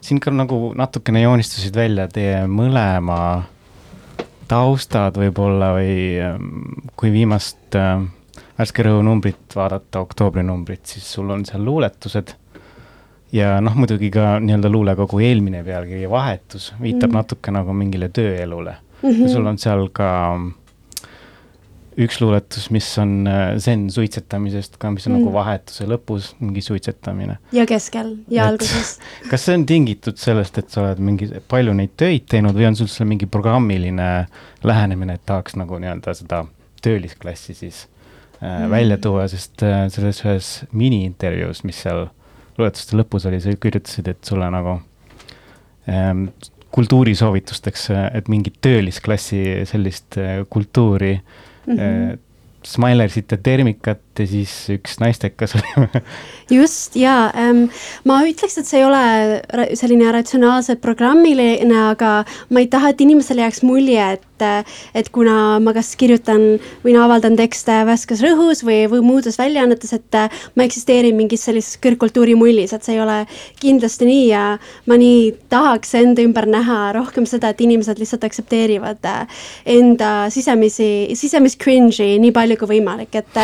siin 0.00 0.20
ka 0.20 0.30
nagu 0.30 0.72
natukene 0.74 1.22
joonistusid 1.22 1.74
välja 1.76 2.08
teie 2.08 2.46
mõlema 2.46 3.44
taustad 4.48 5.16
võib-olla 5.16 5.74
või 5.76 6.18
ähm, 6.18 6.88
kui 6.96 7.12
viimast 7.12 7.76
äh, 7.76 8.00
värske 8.58 8.82
rõhu 8.82 9.02
numbrit 9.02 9.54
vaadata, 9.54 10.00
oktoobri 10.00 10.42
numbrit, 10.42 10.86
siis 10.86 11.06
sul 11.12 11.30
on 11.30 11.44
seal 11.44 11.64
luuletused. 11.64 12.34
ja 13.32 13.60
noh, 13.60 13.74
muidugi 13.74 14.10
ka 14.10 14.38
nii-öelda 14.40 14.70
luulekogu 14.70 15.20
eelmine 15.20 15.62
pealkiri 15.64 16.10
Vahetus 16.10 16.72
viitab 16.80 17.10
mm. 17.10 17.16
natuke 17.16 17.52
nagu 17.52 17.72
mingile 17.72 18.08
tööelule 18.08 18.76
mm. 19.02 19.10
-hmm. 19.10 19.22
ja 19.22 19.28
sul 19.28 19.46
on 19.46 19.58
seal 19.58 19.88
ka 19.92 20.40
üks 21.96 22.18
luuletus, 22.20 22.68
mis 22.74 22.86
on 23.00 23.24
äh, 23.30 23.56
zen 23.62 23.86
suitsetamisest 23.92 24.76
ka, 24.80 24.90
mis 24.92 25.06
on 25.08 25.14
mm. 25.14 25.22
nagu 25.22 25.32
vahetuse 25.32 25.86
lõpus 25.88 26.32
mingi 26.42 26.60
suitsetamine. 26.64 27.38
ja 27.56 27.64
keskel 27.68 28.12
ja 28.28 28.44
Et- 28.44 28.52
alguses. 28.52 28.96
kas 29.30 29.46
see 29.48 29.56
on 29.56 29.64
tingitud 29.68 30.20
sellest, 30.20 30.60
et 30.60 30.72
sa 30.72 30.82
oled 30.82 31.00
mingi 31.02 31.30
palju 31.48 31.76
neid 31.76 31.94
töid 31.96 32.26
teinud 32.32 32.56
või 32.56 32.68
on 32.68 32.76
sul 32.78 32.90
seal 32.92 33.08
mingi 33.08 33.28
programmiline 33.30 34.10
lähenemine, 34.66 35.16
et 35.16 35.24
tahaks 35.28 35.56
nagu 35.56 35.80
nii-öelda 35.80 36.16
seda 36.18 36.42
töölisklassi 36.84 37.56
siis 37.56 37.86
äh, 38.42 38.50
mm. 38.50 38.68
välja 38.74 39.00
tuua, 39.08 39.24
sest 39.32 39.64
äh, 39.64 39.86
selles 39.92 40.20
ühes 40.26 40.50
miniintervjuus, 40.76 41.64
mis 41.64 41.80
seal 41.86 42.10
luuletuste 42.58 43.00
lõpus 43.00 43.24
oli, 43.28 43.40
sa 43.40 43.56
kirjutasid, 43.60 44.12
et 44.12 44.28
sulle 44.28 44.52
nagu 44.52 44.78
ähm, 45.88 46.28
kultuurisoovitusteks, 46.76 47.88
et 48.12 48.28
mingit 48.28 48.60
töölisklassi 48.64 49.42
sellist 49.68 50.20
äh, 50.20 50.42
kultuuri 50.52 51.14
mm. 51.66 51.76
-hmm. 51.76 52.22
Smilersite 52.66 53.36
termikat 53.36 54.00
ja 54.18 54.24
siis 54.26 54.50
üks 54.74 54.96
naistekas 54.98 55.52
oli 55.56 56.00
just 56.50 56.96
ja 56.96 57.30
ähm, 57.38 57.68
ma 58.04 58.16
ütleks, 58.26 58.58
et 58.58 58.66
see 58.66 58.80
ei 58.80 58.86
ole 58.88 59.76
selline 59.78 60.10
ratsionaalselt 60.12 60.80
programmiline, 60.82 61.70
aga 61.92 62.24
ma 62.50 62.64
ei 62.64 62.66
taha, 62.66 62.90
et 62.90 63.00
inimesele 63.00 63.44
jääks 63.44 63.62
mulje, 63.62 64.08
et 64.18 64.35
et 64.42 65.10
kuna 65.14 65.58
ma 65.62 65.72
kas 65.76 65.94
kirjutan 65.98 66.58
või 66.84 66.94
no 66.96 67.04
avaldan 67.06 67.36
tekste 67.38 67.82
Värskes 67.88 68.22
Rõhus 68.24 68.62
või, 68.66 68.84
või 68.90 69.02
muudes 69.04 69.38
väljaannetes, 69.40 69.92
et 69.96 70.18
ma 70.56 70.66
eksisteerin 70.66 71.16
mingis 71.16 71.46
sellises 71.46 71.78
kõrgkultuuri 71.82 72.36
mullis, 72.38 72.74
et 72.74 72.84
see 72.86 72.96
ei 72.96 73.02
ole 73.02 73.18
kindlasti 73.60 74.08
nii 74.08 74.24
ja 74.28 74.44
ma 74.86 74.98
nii 75.00 75.32
tahaks 75.52 75.94
enda 75.98 76.24
ümber 76.26 76.48
näha 76.50 76.92
rohkem 76.96 77.26
seda, 77.28 77.52
et 77.52 77.60
inimesed 77.64 78.00
lihtsalt 78.00 78.26
aktsepteerivad 78.28 79.04
enda 79.76 80.12
sisemisi, 80.32 80.90
sisemist 81.18 81.60
cringe'i 81.62 82.18
nii 82.22 82.34
palju 82.36 82.58
kui 82.60 82.76
võimalik, 82.76 83.14
et 83.16 83.40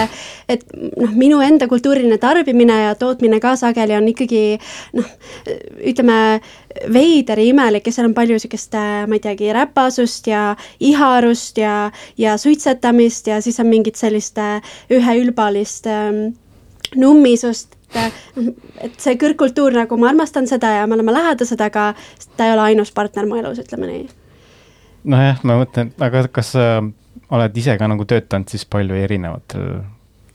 et 0.53 0.65
noh, 0.73 1.13
minu 1.17 1.41
enda 1.45 1.69
kultuuriline 1.71 2.19
tarbimine 2.23 2.79
ja 2.87 2.95
tootmine 2.99 3.41
ka 3.43 3.55
sageli 3.59 3.97
on 3.97 4.09
ikkagi 4.11 4.43
noh, 4.99 5.09
ütleme 5.93 6.19
veider 6.93 7.41
ja 7.43 7.51
imelik 7.53 7.87
ja 7.87 7.93
seal 7.95 8.09
on 8.09 8.15
palju 8.17 8.39
sihukest, 8.43 8.77
ma 9.09 9.19
ei 9.19 9.23
teagi, 9.23 9.53
räpasust 9.53 10.27
ja 10.31 10.45
iharust 10.81 11.59
ja, 11.61 11.91
ja 12.19 12.37
suitsetamist 12.41 13.29
ja 13.33 13.41
siis 13.45 13.61
on 13.61 13.71
mingit 13.71 14.01
sellist 14.01 14.39
üheülbalist 14.91 15.87
ähm, 15.91 16.25
nummisust 16.97 17.77
et 17.93 18.99
see 19.01 19.17
kõrgkultuur 19.21 19.75
nagu 19.77 19.99
ma 20.01 20.11
armastan 20.13 20.49
seda 20.49 20.71
ja 20.79 20.89
me 20.89 20.97
oleme 20.97 21.15
lähedased, 21.15 21.61
aga 21.61 21.93
ta 22.37 22.49
ei 22.49 22.55
ole 22.55 22.69
ainus 22.71 22.93
partner 22.95 23.29
mu 23.29 23.39
elus, 23.41 23.61
ütleme 23.63 23.89
nii. 23.91 24.05
nojah, 25.13 25.43
ma 25.45 25.59
mõtlen, 25.61 25.93
aga 26.01 26.25
kas 26.33 26.55
sa 26.57 26.69
oled 27.33 27.59
ise 27.59 27.77
ka 27.81 27.89
nagu 27.91 28.07
töötanud 28.09 28.53
siis 28.53 28.65
palju 28.69 28.97
erinevatel 28.97 29.83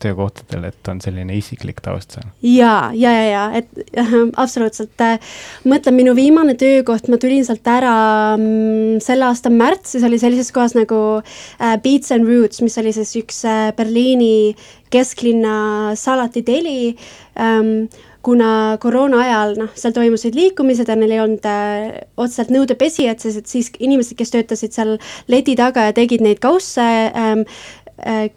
töökohtadel, 0.01 0.68
et 0.70 0.89
on 0.92 1.00
selline 1.04 1.36
isiklik 1.38 1.82
taust 1.86 2.16
seal? 2.16 2.27
ja, 2.46 2.89
ja, 2.96 3.12
ja, 3.13 3.27
ja, 3.27 3.44
et 3.62 3.70
äh, 3.98 4.16
absoluutselt 4.39 5.04
äh,. 5.04 5.20
mõtlen, 5.68 5.98
minu 5.98 6.16
viimane 6.18 6.58
töökoht, 6.60 7.10
ma 7.12 7.20
tulin 7.22 7.46
sealt 7.48 7.68
ära 7.72 7.94
mm, 8.38 9.00
selle 9.04 9.30
aasta 9.30 9.51
märtsis, 9.54 10.06
oli 10.08 10.20
sellises 10.22 10.51
kohas 10.56 10.77
nagu 10.77 11.00
äh, 11.20 11.77
Beats 11.84 12.13
and 12.16 12.27
Roots, 12.30 12.62
mis 12.66 12.77
oli 12.82 12.94
siis 12.96 13.16
üks 13.22 13.44
äh, 13.48 13.72
Berliini 13.77 14.56
kesklinna 14.94 15.96
salatiteli 16.00 16.94
ähm, 17.39 17.89
kuna 18.27 18.75
koroona 18.84 19.22
ajal 19.24 19.54
noh, 19.60 19.74
seal 19.80 19.94
toimusid 19.96 20.36
liikumised 20.36 20.89
ja 20.89 20.96
neil 21.00 21.16
ei 21.16 21.24
olnud 21.24 21.48
äh, 21.48 22.06
otseselt 22.20 22.51
nõudepesijad, 22.51 23.22
siis, 23.24 23.39
et 23.39 23.51
siis 23.51 23.72
inimesed, 23.80 24.18
kes 24.20 24.34
töötasid 24.36 24.75
seal 24.75 24.96
leti 25.32 25.56
taga 25.60 25.89
ja 25.89 25.96
tegid 25.96 26.24
neid 26.25 26.44
kausse 26.44 26.86
ähm,, 26.86 27.46
Äh, 27.48 27.87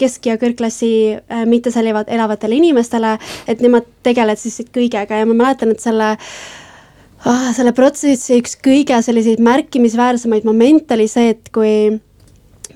kesk- 0.00 0.30
ja 0.30 0.38
kõrgklassi 0.40 0.92
äh, 1.16 1.44
mitte 1.48 1.72
seal 1.74 1.90
elavatele 1.90 2.56
inimestele, 2.56 3.16
et 3.48 3.60
nemad 3.60 3.88
tegelesid 4.06 4.70
kõigega 4.74 5.20
ja 5.20 5.28
ma 5.28 5.36
mäletan, 5.36 5.74
et 5.74 5.82
selle 5.84 6.14
ah, 6.16 7.48
selle 7.56 7.74
protsessi 7.76 8.40
üks 8.40 8.56
kõige 8.64 9.00
selliseid 9.04 9.42
märkimisväärsemaid 9.44 10.46
momente 10.48 10.96
oli 10.96 11.08
see, 11.10 11.34
et 11.36 11.52
kui 11.54 12.00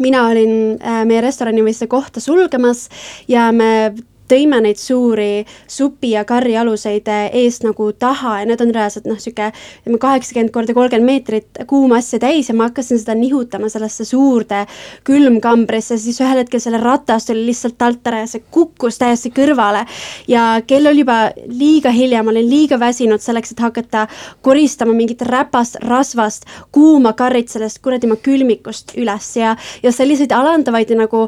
mina 0.03 0.27
olin 0.29 0.75
äh, 0.83 1.05
meie 1.09 1.23
restorani 1.25 1.65
või 1.65 1.77
seda 1.77 1.93
kohta 1.93 2.23
sulgemas 2.23 2.89
ja 3.31 3.51
me 3.55 3.95
tõime 4.31 4.61
neid 4.65 4.81
suuri 4.81 5.45
supi 5.69 6.15
ja 6.15 6.25
karri 6.29 6.57
aluseid 6.57 7.09
eh, 7.13 7.27
eest 7.45 7.65
nagu 7.67 7.91
taha 7.99 8.39
ja 8.41 8.49
need 8.49 8.63
on 8.65 8.73
reaalselt 8.75 9.09
noh, 9.09 9.19
sihuke 9.21 9.51
ütleme 9.83 10.01
kaheksakümmend 10.01 10.53
korda 10.55 10.77
kolmkümmend 10.77 11.09
meetrit 11.09 11.61
kuuma 11.69 11.99
asja 12.01 12.21
täis 12.23 12.49
ja 12.49 12.57
ma 12.57 12.69
hakkasin 12.71 13.01
seda 13.03 13.17
nihutama 13.19 13.69
sellesse 13.73 14.07
suurde 14.09 14.65
külmkambrisse, 15.05 15.99
siis 16.01 16.21
ühel 16.23 16.41
hetkel 16.43 16.63
selle 16.63 16.81
ratas 16.83 17.29
tuli 17.29 17.45
lihtsalt 17.49 17.83
alt 17.85 18.09
ära 18.09 18.23
ja 18.25 18.31
see 18.31 18.45
kukkus 18.55 18.99
täiesti 19.03 19.33
kõrvale. 19.35 19.85
ja 20.29 20.63
kell 20.67 20.89
oli 20.89 21.05
juba 21.05 21.19
liiga 21.51 21.93
hilja, 21.95 22.23
ma 22.23 22.33
olin 22.33 22.49
liiga 22.49 22.79
väsinud 22.81 23.21
selleks, 23.21 23.53
et 23.53 23.61
hakata 23.61 24.07
koristama 24.43 24.95
mingit 24.97 25.23
räpast 25.23 25.77
rasvast 25.85 26.49
kuuma 26.73 27.13
karrit 27.13 27.53
sellest 27.53 27.83
kuradimaa 27.85 28.21
külmikust 28.25 28.97
üles 28.97 29.31
ja, 29.37 29.55
ja 29.83 29.93
selliseid 29.93 30.33
alandavaid 30.33 30.91
ja 30.91 30.99
nagu 31.03 31.27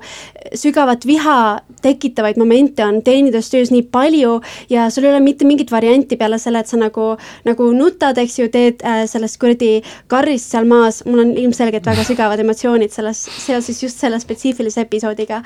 sügavat 0.56 1.06
viha 1.06 1.60
tekitavaid 1.82 2.38
momente 2.40 2.85
on 2.88 3.00
teenindustöös 3.06 3.70
nii 3.74 3.86
palju 3.92 4.40
ja 4.70 4.88
sul 4.90 5.06
ei 5.06 5.12
ole 5.12 5.20
mitte 5.24 5.46
mingit 5.48 5.70
varianti 5.72 6.16
peale 6.16 6.38
selle, 6.42 6.62
et 6.62 6.70
sa 6.70 6.78
nagu, 6.80 7.12
nagu 7.46 7.68
nutad, 7.76 8.18
eks 8.18 8.38
ju, 8.40 8.48
teed 8.52 8.84
äh, 8.86 9.04
sellest 9.10 9.40
kuradi 9.42 9.80
karrist 10.12 10.52
seal 10.54 10.68
maas, 10.68 11.02
mul 11.06 11.24
on 11.24 11.32
ilmselgelt 11.36 11.86
väga 11.86 12.06
sügavad 12.10 12.42
emotsioonid 12.42 12.94
selles, 12.94 13.22
seoses 13.46 13.82
just 13.82 14.02
selle 14.02 14.20
spetsiifilise 14.22 14.86
episoodiga 14.86 15.42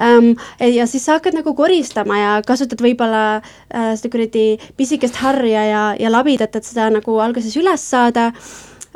ähm,. 0.00 0.34
ja 0.60 0.86
siis 0.86 1.04
sa 1.06 1.18
hakkad 1.18 1.36
nagu 1.38 1.54
koristama 1.58 2.18
ja 2.18 2.34
kasutad 2.46 2.82
võib-olla 2.82 3.24
äh, 3.38 3.94
seda 3.98 4.12
kuradi 4.12 4.46
pisikest 4.76 5.20
harja 5.22 5.64
ja, 5.68 5.86
ja 5.98 6.12
labidat, 6.12 6.56
et 6.56 6.68
seda 6.68 6.90
nagu 6.92 7.18
alguses 7.22 7.56
üles 7.60 7.90
saada 7.92 8.30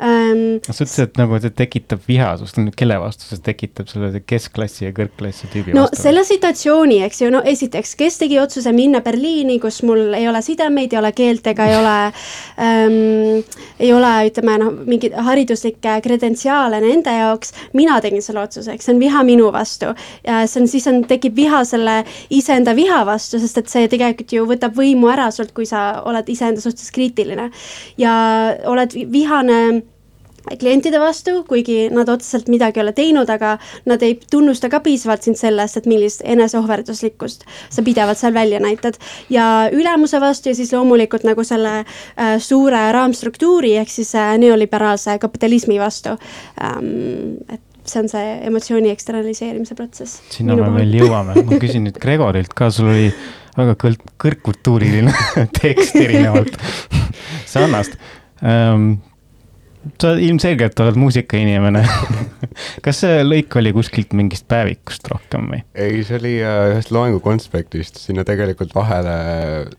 ähm,. 0.03 0.59
sa 0.61 0.83
ütlesid, 0.83 1.07
et 1.07 1.15
nagu 1.17 1.39
see 1.41 1.53
tekitab 1.57 2.03
vihasust, 2.05 2.59
kelle 2.77 2.99
vastu 3.01 3.25
see 3.25 3.41
tekitab 3.43 3.89
selle 3.89 4.21
keskklassi 4.21 4.85
ja 4.85 4.91
kõrgklassi 4.95 5.49
tüübi 5.53 5.73
no 5.73 5.87
vastu? 5.87 6.01
selle 6.03 6.23
situatsiooni, 6.27 6.99
eks 7.07 7.23
ju, 7.23 7.31
no 7.33 7.41
esiteks, 7.41 7.95
kes 7.97 8.19
tegi 8.21 8.37
otsuse 8.41 8.73
minna 8.77 9.01
Berliini, 9.05 9.57
kus 9.63 9.81
mul 9.87 10.13
ei 10.17 10.27
ole 10.29 10.43
sidemeid, 10.45 10.93
ei 10.93 11.01
ole 11.01 11.11
keelt 11.17 11.49
ega 11.49 11.65
ei 11.71 11.77
ole 11.79 11.95
ähm,, 12.61 13.41
ei 13.83 13.91
ole, 13.95 14.13
ütleme 14.29 14.59
noh, 14.61 14.77
mingeid 14.85 15.17
hariduslikke 15.27 15.97
kredentsiaale 16.05 16.81
nende 16.83 17.17
jaoks, 17.17 17.55
mina 17.77 17.97
tegin 18.03 18.21
selle 18.25 18.45
otsuse, 18.45 18.75
eks 18.75 18.85
see 18.89 18.95
on 18.95 19.01
viha 19.01 19.25
minu 19.25 19.49
vastu. 19.55 19.93
ja 20.27 20.43
see 20.45 20.61
on, 20.61 20.69
siis 20.69 20.87
on, 20.91 21.01
tekib 21.09 21.37
viha 21.37 21.63
selle 21.65 22.03
iseenda 22.33 22.77
viha 22.77 23.01
vastu, 23.09 23.41
sest 23.41 23.63
et 23.63 23.73
see 23.73 23.89
tegelikult 23.89 24.37
ju 24.37 24.45
võtab 24.45 24.77
võimu 24.77 25.09
ära 25.09 25.31
sult, 25.33 25.55
kui 25.57 25.65
sa 25.65 26.03
oled 26.05 26.29
iseenda 26.29 26.61
suhtes 26.61 26.93
kriitiline. 26.93 27.49
ja 27.97 28.13
oled 28.69 28.93
vihane 28.93 29.86
klientide 30.59 30.99
vastu, 31.01 31.41
kuigi 31.47 31.89
nad 31.93 32.09
otseselt 32.09 32.47
midagi 32.51 32.79
ei 32.79 32.85
ole 32.85 32.93
teinud, 32.97 33.29
aga 33.29 33.57
nad 33.89 34.03
ei 34.05 34.17
tunnusta 34.31 34.69
ka 34.71 34.81
piisavalt 34.85 35.27
sind 35.27 35.39
selle 35.39 35.65
eest, 35.65 35.81
et 35.81 35.89
millist 35.89 36.23
eneseohverduslikkust 36.25 37.45
sa 37.69 37.83
pidevalt 37.85 38.19
seal 38.19 38.33
välja 38.33 38.59
näitad. 38.63 38.99
ja 39.29 39.69
ülemuse 39.71 40.21
vastu 40.21 40.49
ja 40.49 40.55
siis 40.55 40.73
loomulikult 40.73 41.23
nagu 41.27 41.43
selle 41.43 41.79
äh, 41.79 42.37
suure 42.39 42.91
raamstruktuuri 42.91 43.75
ehk 43.81 43.89
siis 43.91 44.15
äh, 44.15 44.35
neoliberaalse 44.37 45.17
kapitalismi 45.19 45.79
vastu 45.79 46.17
ähm,. 46.61 47.37
et 47.49 47.61
see 47.87 48.01
on 48.01 48.09
see 48.11 48.31
emotsiooni 48.49 48.91
eksternaliseerimise 48.91 49.75
protsess. 49.75 50.21
sinna 50.33 50.55
me 50.59 50.69
veel 50.75 50.97
jõuame, 51.01 51.37
ma 51.47 51.59
küsin 51.61 51.87
nüüd 51.87 51.99
Gregorilt 52.01 52.55
ka, 52.57 52.69
sul 52.73 52.91
oli 52.91 53.07
väga 53.57 53.75
kõl-, 53.83 53.99
kõrgkultuuriline 54.21 55.13
tekst 55.59 55.95
erinevalt 55.99 56.57
Sannast 57.53 57.97
um, 58.41 58.97
sa 60.01 60.13
ilmselgelt 60.19 60.79
oled 60.83 60.97
muusikainimene. 60.99 61.83
Kas 62.85 63.03
see 63.03 63.21
lõik 63.25 63.53
oli 63.59 63.73
kuskilt 63.75 64.15
mingist 64.17 64.47
päevikust 64.49 65.07
rohkem 65.11 65.51
või? 65.51 65.61
ei, 65.77 66.01
see 66.07 66.17
oli 66.19 66.33
äh, 66.41 66.71
ühest 66.73 66.93
loengu 66.95 67.21
konspektist, 67.23 68.01
sinna 68.01 68.25
tegelikult 68.27 68.73
vahele, 68.77 69.15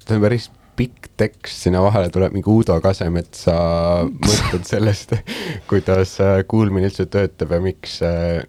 see 0.05 0.17
on 0.17 0.25
päris 0.25 0.49
pikk 0.79 1.09
tekst, 1.19 1.65
sinna 1.65 1.81
vahele 1.83 2.07
tuleb 2.15 2.37
mingi 2.37 2.47
Uudo 2.53 2.77
Kasemetsa 2.83 3.57
mõtted 4.29 4.69
sellest, 4.69 5.17
kuidas 5.71 6.15
äh, 6.23 6.39
kuulmine 6.51 6.91
üldse 6.91 7.09
töötab 7.11 7.57
ja 7.57 7.61
miks, 7.65 7.99
äh, 8.07 8.45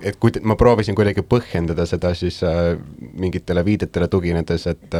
et 0.00 0.18
kui 0.22 0.32
ma 0.44 0.56
proovisin 0.60 0.96
kuidagi 0.96 1.26
põhjendada 1.28 1.86
seda 1.90 2.14
siis 2.16 2.40
mingitele 3.12 3.64
viidetele 3.66 4.08
tuginedes, 4.12 4.66
et 4.72 4.98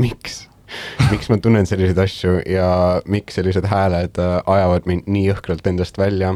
miks 0.00 0.44
miks 1.12 1.30
ma 1.30 1.38
tunnen 1.42 1.66
selliseid 1.68 2.00
asju 2.04 2.34
ja 2.48 2.68
miks 3.10 3.38
sellised 3.38 3.66
hääled 3.70 4.20
äh, 4.20 4.36
ajavad 4.56 4.88
mind 4.90 5.08
nii 5.10 5.28
jõhkralt 5.30 5.66
endast 5.70 5.98
välja. 5.98 6.34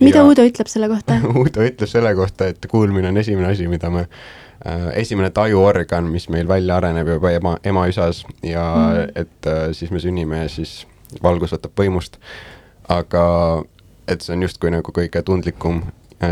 mida 0.00 0.22
ja 0.22 0.26
Uudo 0.26 0.44
ütleb 0.46 0.70
selle 0.70 0.90
kohta 0.90 1.20
Uudo 1.38 1.64
ütleb 1.66 1.90
selle 1.90 2.14
kohta, 2.18 2.52
et 2.52 2.68
kuulmine 2.70 3.12
on 3.12 3.22
esimene 3.22 3.52
asi, 3.52 3.68
mida 3.68 3.90
me 3.90 4.06
äh,, 4.06 4.90
esimene 5.02 5.30
tajuorgan, 5.30 6.10
mis 6.12 6.28
meil 6.28 6.48
välja 6.48 6.78
areneb 6.78 7.14
juba 7.16 7.34
ema, 7.36 7.56
emaüsas 7.64 8.24
ja 8.42 8.68
mm. 8.76 9.16
et 9.24 9.50
äh, 9.50 9.66
siis 9.72 9.90
me 9.94 10.02
sünnime 10.02 10.44
ja 10.44 10.52
siis 10.52 10.80
valgus 11.22 11.54
võtab 11.56 11.74
võimust. 11.78 12.20
aga 12.88 13.24
et 14.08 14.24
see 14.24 14.32
on 14.36 14.42
justkui 14.46 14.70
nagu 14.72 14.92
kõige 14.94 15.22
tundlikum 15.22 15.82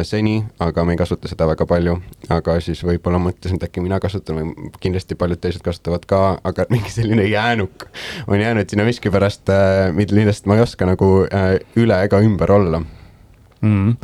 seni, 0.03 0.41
aga 0.61 0.85
me 0.85 0.97
ei 0.97 0.99
kasuta 0.99 1.29
seda 1.31 1.47
väga 1.47 1.67
palju. 1.67 1.97
aga 2.29 2.59
siis 2.61 2.83
võib-olla 2.85 3.21
mõtlesin, 3.23 3.61
et 3.61 3.69
äkki 3.69 3.85
mina 3.85 4.01
kasutan 4.03 4.41
või 4.41 4.71
kindlasti 4.83 5.15
paljud 5.15 5.41
teised 5.41 5.63
kasutavad 5.63 6.07
ka, 6.11 6.21
aga 6.45 6.67
mingi 6.75 6.91
selline 6.91 7.29
jäänuk 7.31 7.87
on 8.27 8.41
jäänud 8.41 8.71
sinna 8.71 8.85
miskipärast, 8.89 9.49
äh, 9.49 9.93
millest 9.95 10.47
ma 10.47 10.59
ei 10.59 10.67
oska 10.67 10.89
nagu 10.89 11.11
äh, 11.31 11.59
üle 11.79 12.03
ega 12.09 12.23
ümber 12.25 12.53
olla 12.59 12.83
mm 13.61 13.97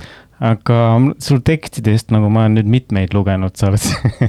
aga 0.43 0.79
sul 1.23 1.41
tekstidest, 1.47 2.11
nagu 2.15 2.27
ma 2.33 2.45
olen 2.45 2.57
nüüd 2.59 2.71
mitmeid 2.71 3.15
lugenud, 3.15 3.55
sa 3.59 3.69
oled 3.71 3.85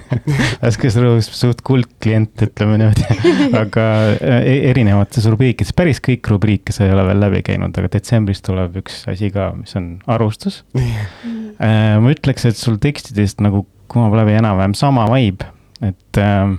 Värskes 0.64 0.98
Rõõs 1.02 1.30
suht 1.34 1.64
kuldklient, 1.66 2.36
ütleme 2.46 2.78
niimoodi, 2.82 3.08
aga 3.64 3.86
e-, 4.20 4.60
erinevates 4.70 5.26
rubriikides, 5.32 5.74
päris 5.78 6.02
kõik 6.04 6.30
rubriike 6.30 6.76
sa 6.76 6.86
ei 6.86 6.94
ole 6.94 7.08
veel 7.10 7.24
läbi 7.24 7.42
käinud, 7.48 7.74
aga 7.80 7.90
detsembris 7.96 8.44
tuleb 8.46 8.78
üks 8.84 9.04
asi 9.10 9.32
ka, 9.34 9.52
mis 9.58 9.78
on 9.80 9.96
arvustus. 10.10 10.64
Äh, 11.64 12.00
ma 12.02 12.10
ütleks, 12.10 12.48
et 12.50 12.58
sul 12.58 12.80
tekstidest 12.82 13.38
nagu 13.46 13.60
kumab 13.88 14.16
läbi 14.18 14.34
enam-vähem 14.36 14.74
sama 14.76 15.04
vibe, 15.12 15.46
et 15.86 16.18
ähm, 16.20 16.56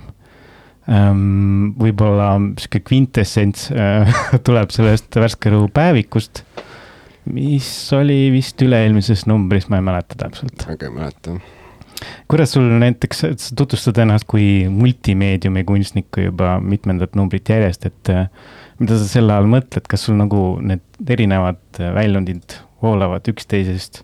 ähm, 0.87 1.73
võib-olla 1.77 2.29
sihuke 2.55 2.79
kvintessents 2.87 3.67
äh, 3.75 4.15
tuleb 4.47 4.71
sellest 4.73 5.19
Värske 5.19 5.51
Rõõu 5.51 5.67
päevikust 5.75 6.45
mis 7.25 7.67
oli 7.97 8.29
vist 8.33 8.61
üle-eelmises 8.61 9.25
numbris, 9.29 9.69
ma 9.71 9.79
ei 9.79 9.85
mäleta 9.85 10.17
täpselt. 10.25 10.65
väga 10.67 10.89
ei 10.89 10.95
mäleta. 10.95 11.37
kuidas 12.31 12.53
sul 12.55 12.67
näiteks, 12.81 13.23
sa 13.23 13.55
tutvustad 13.57 13.97
ennast 14.03 14.27
kui 14.29 14.67
multimeediumi 14.69 15.63
kunstnikku 15.67 16.27
juba 16.27 16.57
mitmendat 16.61 17.15
numbrit 17.15 17.49
järjest, 17.49 17.85
et 17.89 18.13
äh, 18.13 18.27
mida 18.79 18.99
sa 18.99 19.07
selle 19.09 19.33
all 19.35 19.49
mõtled, 19.49 19.87
kas 19.89 20.07
sul 20.07 20.19
nagu 20.19 20.43
need 20.61 20.83
erinevad 21.07 21.61
äh, 21.79 21.93
väljundid 21.95 22.59
voolavad 22.83 23.25
üksteisest, 23.31 24.03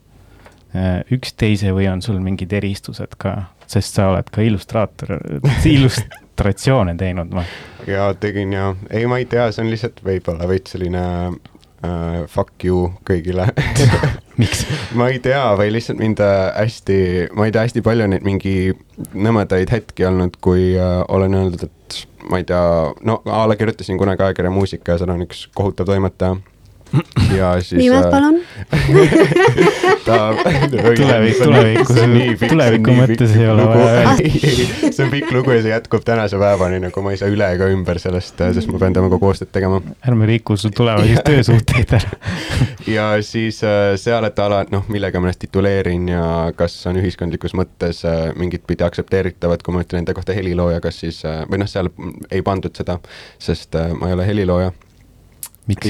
üksteise 1.12 1.74
või 1.76 1.90
on 1.92 2.02
sul 2.02 2.22
mingid 2.24 2.54
eristused 2.56 3.18
ka, 3.20 3.34
sest 3.70 3.98
sa 3.98 4.08
oled 4.14 4.30
ka 4.32 4.44
illustraator, 4.46 5.18
illustratsioone 5.76 6.96
teinud, 7.00 7.34
ma. 7.36 7.44
ja 7.88 8.08
tegin 8.20 8.56
ja, 8.56 8.70
ei, 8.90 9.04
ma 9.12 9.20
ei 9.20 9.28
tea, 9.30 9.50
see 9.52 9.66
on 9.66 9.72
lihtsalt 9.74 10.00
võib-olla 10.06 10.48
veits 10.50 10.72
selline 10.74 11.04
äh, 11.86 12.22
fuck 12.32 12.66
you 12.66 12.92
kõigile 13.08 13.48
miks? 14.42 14.66
ma 14.98 15.10
ei 15.12 15.20
tea, 15.24 15.44
või 15.60 15.72
lihtsalt 15.76 16.02
mind 16.02 16.22
äh, 16.24 16.52
hästi, 16.56 17.00
ma 17.38 17.48
ei 17.48 17.56
tea, 17.56 17.66
hästi 17.68 17.84
palju 17.86 18.08
neid 18.12 18.26
mingi 18.28 18.56
nõmedaid 19.14 19.74
hetki 19.74 20.08
olnud, 20.10 20.38
kui 20.44 20.74
äh, 20.78 21.02
olen 21.10 21.38
öeldud, 21.38 21.68
et 21.68 22.02
ma 22.30 22.42
ei 22.42 22.48
tea, 22.48 22.62
no 23.08 23.20
a 23.26 23.44
la 23.50 23.58
kirjutasin 23.60 24.00
kunagi 24.02 24.26
ajakirja 24.26 24.54
Muusika 24.54 24.96
ja 24.96 25.02
seal 25.02 25.14
on 25.14 25.26
üks 25.26 25.48
kohutav 25.58 25.90
toimetaja. 25.90 26.38
ja 27.40 27.54
siis. 27.62 27.78
nimed 27.80 28.08
palun. 28.12 28.40
ta 30.08 30.18
Tulevik- 30.72 31.40
tulevikus- 31.44 32.50
tuleviku 32.50 32.96
mõttes 32.98 33.36
ei 33.38 33.48
ole 33.52 33.66
vaja 33.68 33.92
öelda. 34.02 34.92
see 34.92 35.06
on 35.06 35.12
pikk 35.14 35.32
lugu 35.36 35.54
ja 35.56 35.62
see 35.64 35.72
jätkub 35.74 36.04
tänase 36.08 36.40
päevani, 36.42 36.80
nagu 36.84 37.04
ma 37.06 37.14
ei 37.14 37.20
saa 37.22 37.32
üle 37.32 37.48
ega 37.56 37.70
ümber 37.72 38.00
sellest, 38.02 38.42
sest 38.58 38.72
ma 38.72 38.82
pean 38.82 38.96
temaga 38.98 39.20
koostööd 39.22 39.52
tegema 39.56 39.80
ärme 40.08 40.28
riku 40.30 40.58
su 40.60 40.72
tulevasi 40.76 41.16
töösuhteid 41.30 41.96
ära. 42.00 42.14
ja 42.90 43.08
siis 43.26 43.62
äh, 43.68 43.94
seal, 44.02 44.28
et 44.28 44.40
ala, 44.44 44.64
noh, 44.74 44.86
millega 44.92 45.22
ma 45.22 45.30
ennast 45.30 45.44
tituleerin 45.46 46.10
ja 46.12 46.26
kas 46.58 46.76
on 46.92 47.00
ühiskondlikus 47.02 47.56
mõttes 47.58 48.04
äh, 48.08 48.32
mingit 48.40 48.66
pidi 48.68 48.84
aktsepteeritavad, 48.88 49.64
kui 49.64 49.76
ma 49.76 49.86
ütlen 49.86 50.04
enda 50.04 50.16
kohta 50.18 50.36
helilooja, 50.38 50.82
kas 50.84 51.00
siis 51.06 51.24
äh, 51.28 51.44
või 51.50 51.64
noh, 51.64 51.70
seal 51.72 51.92
ei 52.32 52.42
pandud 52.46 52.76
seda, 52.78 52.98
sest 53.42 53.76
äh, 53.80 53.94
ma 53.98 54.12
ei 54.12 54.18
ole 54.18 54.28
helilooja. 54.28 54.72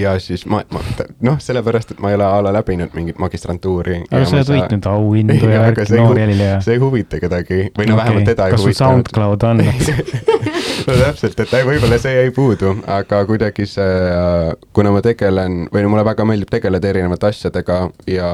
Ja 0.01 0.15
siis 0.19 0.45
ma, 0.49 0.61
ma 0.73 0.81
noh, 1.25 1.39
sellepärast, 1.41 1.95
et 1.95 2.01
ma 2.03 2.11
ei 2.11 2.17
ole 2.19 2.27
a 2.27 2.41
la 2.45 2.53
läbinud 2.55 2.95
mingit 2.97 3.19
magistrantuuri. 3.21 4.01
aga 4.09 4.23
sa 4.25 4.39
oled 4.39 4.51
võitnud 4.53 4.87
auhindu 4.91 5.49
ja 5.53 5.63
värki, 5.67 5.87
noor 5.97 6.19
helilooja. 6.21 6.61
see 6.65 6.77
ei 6.77 6.83
huvita 6.83 7.21
kedagi 7.21 7.61
või 7.77 7.89
no 7.89 7.99
vähemalt 7.99 8.29
teda 8.31 8.47
ei 8.47 8.55
kas 8.55 8.63
sul 8.63 8.71
huvita. 8.71 8.83
SoundCloud 8.85 9.47
on? 9.49 9.63
no 10.87 10.97
täpselt, 10.97 11.39
et 11.43 11.53
ei, 11.57 11.65
võib-olla 11.67 11.99
see 12.01 12.13
jäi 12.15 12.33
puudu, 12.35 12.73
aga 12.91 13.21
kuidagi 13.29 13.67
see, 13.69 14.09
kuna 14.75 14.93
ma 14.95 15.03
tegelen 15.05 15.65
või 15.73 15.85
no 15.85 15.93
mulle 15.93 16.05
väga 16.07 16.25
meeldib 16.27 16.51
tegeleda 16.53 16.91
erinevate 16.91 17.31
asjadega 17.31 17.79
ja 18.09 18.31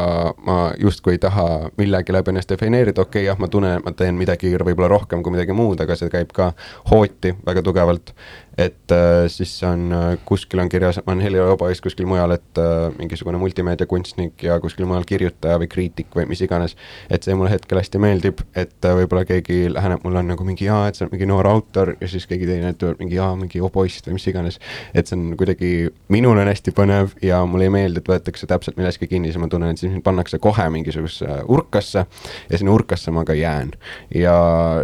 ma 0.48 0.58
justkui 0.80 1.18
ei 1.18 1.22
taha 1.24 1.48
millegi 1.80 2.16
läbi 2.16 2.34
ennast 2.34 2.52
defineerida, 2.54 3.04
okei 3.04 3.24
okay,, 3.24 3.30
jah, 3.30 3.40
ma 3.42 3.52
tunnen, 3.52 3.80
et 3.80 3.88
ma 3.88 3.96
teen 3.98 4.18
midagi 4.20 4.54
võib-olla 4.58 4.92
rohkem 4.96 5.24
kui 5.24 5.36
midagi 5.36 5.56
muud, 5.58 5.82
aga 5.84 5.98
see 6.00 6.12
käib 6.14 6.34
ka 6.36 6.52
hooti 6.92 7.36
väga 7.46 7.64
tugevalt. 7.66 8.14
Et 8.58 8.92
äh, 8.92 9.28
siis 9.28 9.64
on 9.64 9.92
äh, 9.94 10.18
kuskil 10.26 10.60
on 10.60 10.70
kirjas, 10.70 11.00
olen 11.06 11.22
helilooja 11.22 11.54
oboist 11.54 11.84
kuskil 11.86 12.08
mujal, 12.10 12.32
et 12.34 12.62
äh, 12.62 12.88
mingisugune 12.98 13.38
multimeediakunstnik 13.38 14.44
ja 14.44 14.60
kuskil 14.60 14.88
mujal 14.90 15.06
kirjutaja 15.06 15.60
või 15.62 15.70
kriitik 15.70 16.16
või 16.16 16.26
mis 16.32 16.42
iganes. 16.42 16.76
et 17.10 17.24
see 17.24 17.36
mulle 17.36 17.52
hetkel 17.54 17.78
hästi 17.78 18.02
meeldib, 18.02 18.42
et 18.56 18.76
võib-olla 18.82 19.26
keegi 19.30 19.68
läheneb 19.74 20.04
mulle 20.04 20.24
on 20.24 20.32
nagu 20.34 20.48
mingi 20.48 20.66
jaa, 20.66 20.88
et 20.88 20.98
sa 20.98 21.06
oled 21.06 21.14
mingi 21.14 21.30
noor 21.30 21.48
autor 21.48 21.94
ja 22.02 22.10
siis 22.10 22.26
keegi 22.28 22.50
teine 22.50 22.74
ütleb 22.74 22.98
mingi 23.02 23.20
jaa, 23.20 23.36
mingi 23.38 23.62
oboist 23.62 24.10
või 24.10 24.18
mis 24.18 24.28
iganes. 24.32 24.60
et 24.94 25.08
see 25.08 25.18
on 25.20 25.38
kuidagi, 25.38 25.72
minul 26.14 26.38
on 26.42 26.50
hästi 26.50 26.74
põnev 26.74 27.14
ja 27.22 27.44
mulle 27.46 27.70
ei 27.70 27.74
meeldi, 27.74 28.02
et 28.02 28.10
võetakse 28.10 28.50
täpselt 28.50 28.78
millestki 28.78 29.08
kinni, 29.12 29.32
siis 29.32 29.42
ma 29.42 29.52
tunnen, 29.52 29.76
et 29.76 29.82
siis 29.82 29.92
mind 29.94 30.06
pannakse 30.06 30.40
kohe 30.42 30.70
mingisugusesse 30.74 31.44
urkasse 31.46 32.06
ja 32.50 32.58
sinna 32.58 32.74
urkasse 32.74 33.14
ma 33.14 33.26
ka 33.28 33.38
jään. 33.38 33.72
ja 34.16 34.36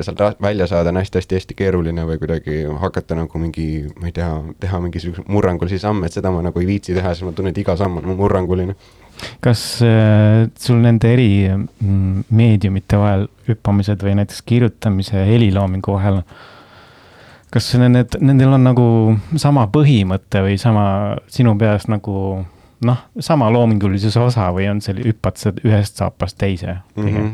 sealt 0.02 0.42
välja 0.42 0.68
saada 0.68 0.94
on 0.94 1.02
hästi-hästi-hästi 1.02 1.58
keeruline 1.58 2.06
või 2.06 2.20
kuidagi 2.22 2.64
hakata 2.80 3.16
nagu 3.18 3.40
mingi, 3.40 3.63
ma 4.00 4.10
ei 4.10 4.16
tea, 4.16 4.30
teha 4.64 4.80
mingisuguseid 4.84 5.30
murrangulisi 5.32 5.80
samme, 5.82 6.08
et 6.08 6.18
seda 6.18 6.32
ma 6.34 6.44
nagu 6.46 6.62
ei 6.62 6.70
viitsi 6.70 6.96
teha, 6.96 7.14
sest 7.14 7.28
ma 7.28 7.34
tunnen, 7.36 7.54
et 7.54 7.62
iga 7.64 7.76
samm 7.80 8.02
on 8.02 8.16
murranguline. 8.20 8.76
kas 9.44 9.62
äh, 9.86 10.48
sul 10.60 10.82
nende 10.82 11.12
eri 11.14 11.30
mm, 11.50 12.24
meediumite 12.34 12.98
vahel 12.98 13.28
hüppamised 13.48 14.02
või 14.04 14.18
näiteks 14.20 14.42
kirjutamise 14.50 15.20
ja 15.20 15.28
heliloomingu 15.30 15.94
vahel, 15.94 16.24
kas 17.54 17.70
need, 17.78 18.18
nendel 18.20 18.58
on 18.58 18.66
nagu 18.66 18.88
sama 19.38 19.68
põhimõte 19.72 20.42
või 20.48 20.58
sama 20.62 20.86
sinu 21.32 21.54
peas 21.62 21.86
nagu 21.92 22.42
noh, 22.84 22.98
sama 23.20 23.50
loomingulisuse 23.54 24.20
osa 24.20 24.50
või 24.56 24.68
on 24.72 24.82
see, 24.84 24.96
hüppad 25.06 25.40
sa 25.40 25.54
ühest 25.64 26.00
saapast 26.02 26.38
teise 26.42 26.80
mm. 26.96 27.08
-hmm. 27.08 27.32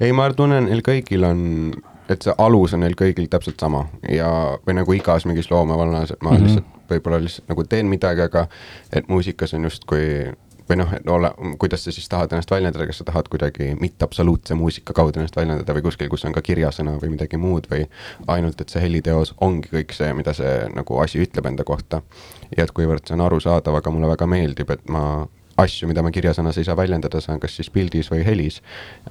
ei, 0.00 0.12
ma 0.12 0.28
tunnen, 0.36 0.68
neil 0.70 0.82
kõigil 0.86 1.26
on, 1.26 1.40
et 2.08 2.22
see 2.22 2.34
alus 2.38 2.74
on 2.76 2.84
neil 2.84 2.96
kõigil 2.98 3.28
täpselt 3.30 3.60
sama 3.60 3.86
ja, 4.08 4.30
või 4.66 4.78
nagu 4.80 4.96
igas 4.96 5.26
mingis 5.26 5.50
loomevallas, 5.50 6.14
et 6.14 6.22
ma 6.22 6.30
mm. 6.30 6.36
-hmm. 6.36 6.46
lihtsalt 6.46 6.90
võib-olla 6.90 7.20
lihtsalt 7.22 7.48
nagu 7.50 7.64
teen 7.64 7.86
midagi, 7.90 8.22
aga 8.22 8.46
et 8.92 9.08
muusikas 9.08 9.54
on 9.54 9.64
justkui 9.66 10.32
või 10.68 10.78
noh, 10.80 10.92
et 10.96 11.08
ole, 11.10 11.30
kuidas 11.62 11.84
sa 11.86 11.92
siis 11.94 12.08
tahad 12.10 12.32
ennast 12.32 12.50
väljendada, 12.50 12.86
kas 12.86 12.98
sa 12.98 13.06
tahad 13.06 13.28
kuidagi 13.30 13.74
mitte 13.80 14.04
absoluutse 14.04 14.54
muusika 14.58 14.94
kaudu 14.96 15.20
ennast 15.20 15.36
väljendada 15.36 15.74
või 15.76 15.84
kuskil, 15.86 16.10
kus 16.10 16.24
on 16.26 16.34
ka 16.34 16.42
kirjasõna 16.42 16.96
või 17.02 17.12
midagi 17.14 17.38
muud 17.38 17.68
või 17.70 17.86
ainult, 18.26 18.60
et 18.60 18.72
see 18.72 18.82
heliteos 18.82 19.34
ongi 19.40 19.70
kõik 19.72 19.94
see, 19.94 20.10
mida 20.18 20.34
see 20.34 20.66
nagu 20.74 20.98
asi 21.02 21.22
ütleb 21.22 21.46
enda 21.46 21.64
kohta. 21.64 22.02
ja 22.56 22.64
et 22.64 22.74
kuivõrd 22.74 23.06
see 23.06 23.14
on 23.14 23.26
arusaadav, 23.26 23.78
aga 23.78 23.90
mulle 23.90 24.10
väga 24.10 24.26
meeldib, 24.26 24.70
et 24.70 24.88
ma 24.90 25.26
asju, 25.60 25.88
mida 25.88 26.02
ma 26.04 26.12
kirjasõnas 26.12 26.58
ei 26.60 26.66
saa 26.68 26.76
väljendada, 26.76 27.20
saan 27.24 27.40
kas 27.40 27.56
siis 27.56 27.70
pildis 27.72 28.10
või 28.12 28.22
helis 28.26 28.60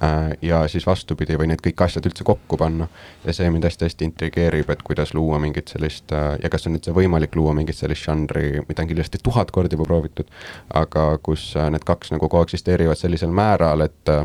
äh,. 0.02 0.32
ja 0.42 0.62
siis 0.70 0.86
vastupidi 0.86 1.38
või 1.38 1.50
need 1.50 1.62
kõik 1.64 1.82
asjad 1.86 2.06
üldse 2.06 2.24
kokku 2.24 2.58
panna. 2.60 2.88
ja 3.24 3.34
see 3.36 3.50
mind 3.50 3.66
hästi-hästi 3.66 4.08
intrigeerib, 4.10 4.70
et 4.70 4.82
kuidas 4.86 5.14
luua 5.14 5.40
mingit 5.42 5.74
sellist 5.74 6.12
äh, 6.12 6.36
ja 6.42 6.50
kas 6.52 6.66
on 6.66 6.78
üldse 6.78 6.94
võimalik 6.94 7.36
luua 7.36 7.54
mingit 7.54 7.76
sellist 7.76 8.06
žanri, 8.06 8.62
mida 8.68 8.82
on 8.82 8.90
kindlasti 8.92 9.22
tuhat 9.22 9.50
korda 9.50 9.74
juba 9.74 9.88
proovitud, 9.90 10.30
aga 10.74 11.08
kus 11.22 11.52
äh, 11.56 11.70
need 11.70 11.86
kaks 11.86 12.14
nagu 12.14 12.28
koeksisteerivad 12.28 12.98
sellisel 12.98 13.34
määral, 13.34 13.86
et 13.86 14.16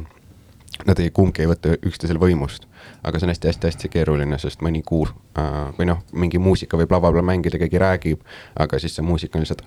nad 0.87 0.99
ei, 0.99 1.11
kumbki 1.13 1.43
ei 1.43 1.49
võta 1.49 1.75
üksteisel 1.85 2.19
võimust. 2.21 2.67
aga 3.03 3.17
see 3.17 3.25
on 3.25 3.31
hästi-hästi-hästi 3.33 3.89
keeruline, 3.93 4.37
sest 4.41 4.61
mõni 4.61 4.83
kuul 4.85 5.09
äh, 5.09 5.69
või 5.77 5.89
noh, 5.89 6.01
mingi 6.13 6.37
muusika 6.41 6.77
võib 6.77 6.93
lava 6.93 7.11
peal 7.13 7.25
mängida, 7.25 7.57
keegi 7.61 7.81
räägib, 7.81 8.25
aga 8.55 8.79
siis 8.79 8.95
see 8.97 9.05
muusika 9.05 9.37
on 9.37 9.45
lihtsalt 9.45 9.65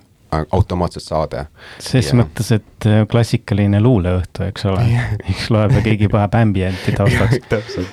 automaatselt 0.51 1.03
saade. 1.03 1.45
ses 1.79 2.07
Ja- 2.07 2.19
mõttes, 2.19 2.51
et 2.51 2.85
äh, 2.85 3.07
klassikaline 3.07 3.81
luuleõhtu, 3.81 4.43
eks 4.47 4.65
ole, 4.65 4.85
üks 5.29 5.49
loeb 5.49 5.71
ja 5.77 5.81
keegi 5.85 6.09
paneb 6.11 6.35
ambienti 6.35 6.91
taustaks. 6.95 7.39
täpselt. 7.49 7.87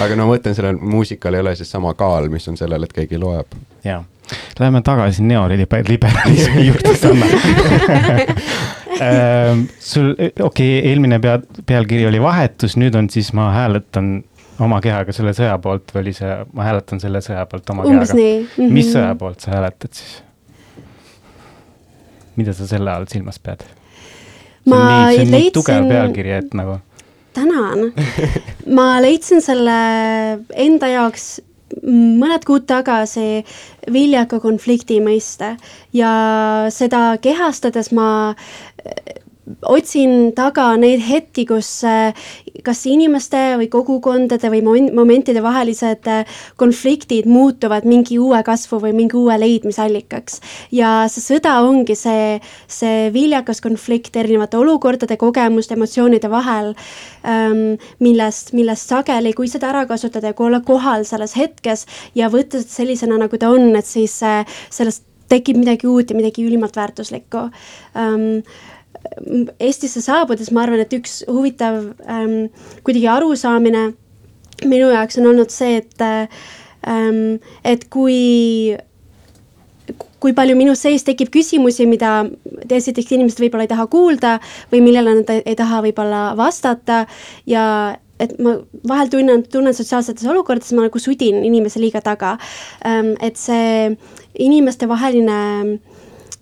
aga 0.00 0.16
no 0.16 0.26
ma 0.26 0.36
mõtlen, 0.36 0.54
sellel 0.54 0.80
muusikal 0.80 1.34
ei 1.34 1.44
ole 1.44 1.54
siis 1.56 1.70
sama 1.70 1.94
kaal, 1.94 2.28
mis 2.32 2.48
on 2.48 2.56
sellel, 2.60 2.82
et 2.82 2.92
keegi 2.92 3.20
loeb. 3.20 3.46
jaa, 3.84 4.02
läheme 4.60 4.82
tagasi 4.82 5.22
neoliberalismi 5.22 6.66
juurde, 6.66 6.96
Sanna. 6.96 7.26
sul, 9.78 10.12
okei 10.12 10.42
okay,, 10.42 10.90
eelmine 10.90 11.18
pea, 11.18 11.38
pealkiri 11.66 12.06
oli 12.06 12.20
vahetus, 12.22 12.76
nüüd 12.76 12.94
on 12.98 13.10
siis 13.10 13.32
ma 13.36 13.50
hääletan 13.54 14.20
oma 14.62 14.80
kehaga 14.84 15.14
selle 15.16 15.32
sõja 15.36 15.56
poolt 15.62 15.94
või 15.94 16.04
oli 16.04 16.12
see, 16.16 16.34
ma 16.56 16.66
hääletan 16.68 17.00
selle 17.02 17.22
sõja 17.24 17.44
poolt 17.50 17.72
oma 17.74 17.86
umbes 17.88 18.12
kehaga. 18.12 18.28
mm. 18.28 18.52
-hmm. 18.56 18.76
mis 18.76 18.92
sõja 18.92 19.14
poolt 19.18 19.40
sa 19.44 19.56
hääletad 19.56 19.96
siis? 19.96 20.20
Mida 22.36 22.54
sa 22.56 22.66
selle 22.70 22.90
all 22.90 23.06
silmas 23.10 23.38
pead? 23.42 23.64
Ma 24.68 24.82
nii, 25.10 25.26
leidsin- 25.26 25.54
tugev 25.56 25.88
pealkiri, 25.90 26.34
et 26.38 26.54
nagu 26.54 26.78
tänan. 27.34 27.92
ma 28.76 29.00
leidsin 29.02 29.42
selle 29.44 29.78
enda 30.54 30.90
jaoks 30.92 31.40
mõned 31.82 32.44
kuud 32.44 32.66
tagasi 32.68 33.42
viljaka 33.92 34.38
konflikti 34.42 34.98
mõiste 35.00 35.54
ja 35.96 36.12
seda 36.70 37.16
kehastades 37.24 37.88
ma 37.96 38.34
otsin 39.66 40.32
taga 40.38 40.68
neid 40.78 41.02
hetki, 41.02 41.44
kus 41.48 41.68
äh, 41.88 42.14
kas 42.62 42.84
inimeste 42.86 43.40
või 43.58 43.68
kogukondade 43.72 44.50
või 44.52 44.62
momen- 44.62 44.92
momentide 44.94 45.42
vahelised 45.42 46.06
äh, 46.10 46.38
konfliktid 46.60 47.26
muutuvad 47.26 47.86
mingi 47.88 48.20
uue 48.22 48.38
kasvu 48.46 48.78
või 48.84 48.94
mingi 48.96 49.18
uue 49.18 49.38
leidmisallikaks. 49.42 50.40
ja 50.70 50.92
see 51.10 51.24
sõda 51.24 51.56
ongi 51.66 51.96
see, 51.98 52.38
see 52.70 53.10
viljakas 53.14 53.60
konflikt 53.64 54.16
erinevate 54.16 54.60
olukordade, 54.60 55.18
kogemuste, 55.18 55.74
emotsioonide 55.74 56.30
vahel, 56.30 56.72
millest, 58.02 58.52
millest 58.56 58.90
sageli, 58.90 59.32
kui 59.34 59.48
seda 59.50 59.70
ära 59.72 59.84
kasutada 59.86 60.30
ja 60.30 60.36
kui 60.38 60.46
olla 60.46 60.62
kohal 60.66 61.06
selles 61.08 61.36
hetkes 61.38 61.86
ja 62.18 62.30
võtta 62.32 62.60
seda 62.62 62.76
sellisena, 62.82 63.18
nagu 63.18 63.38
ta 63.38 63.50
on, 63.50 63.72
et 63.78 63.88
siis 63.88 64.18
äh, 64.26 64.46
sellest 64.70 65.06
tekib 65.32 65.58
midagi 65.60 65.88
uut 65.88 66.10
ja 66.10 66.18
midagi 66.18 66.44
ülimalt 66.44 66.76
väärtuslikku 66.76 67.46
ähm, 67.96 68.42
Eestisse 69.60 70.02
saabudes 70.04 70.50
ma 70.54 70.62
arvan, 70.64 70.82
et 70.82 70.94
üks 70.94 71.22
huvitav 71.28 71.80
ähm, 72.06 72.46
kuidagi 72.86 73.08
arusaamine 73.10 73.90
minu 74.68 74.92
jaoks 74.92 75.18
on 75.18 75.32
olnud 75.32 75.50
see, 75.50 75.80
et 75.82 76.06
ähm,, 76.06 77.38
et 77.64 77.88
kui 77.90 78.76
kui 80.22 80.34
palju 80.36 80.54
minu 80.54 80.76
sees 80.78 81.02
tekib 81.02 81.32
küsimusi, 81.34 81.86
mida 81.90 82.22
esiteks 82.70 83.10
inimesed 83.16 83.42
võib-olla 83.42 83.66
ei 83.66 83.72
taha 83.72 83.88
kuulda 83.90 84.36
või 84.70 84.82
millele 84.84 85.16
nad 85.18 85.32
ei, 85.34 85.56
taha 85.58 85.82
võib-olla 85.82 86.22
vastata 86.38 87.02
ja 87.50 87.64
et 88.22 88.36
ma 88.38 88.54
vahel 88.86 89.10
tunnen, 89.10 89.42
tunnen 89.50 89.74
sotsiaalsetes 89.74 90.28
olukordades, 90.30 90.70
ma 90.76 90.86
nagu 90.86 91.02
sudin 91.02 91.42
inimese 91.42 91.82
liiga 91.82 92.00
taga. 92.04 92.36
et 93.18 93.40
see 93.40 93.96
inimestevaheline 94.46 95.40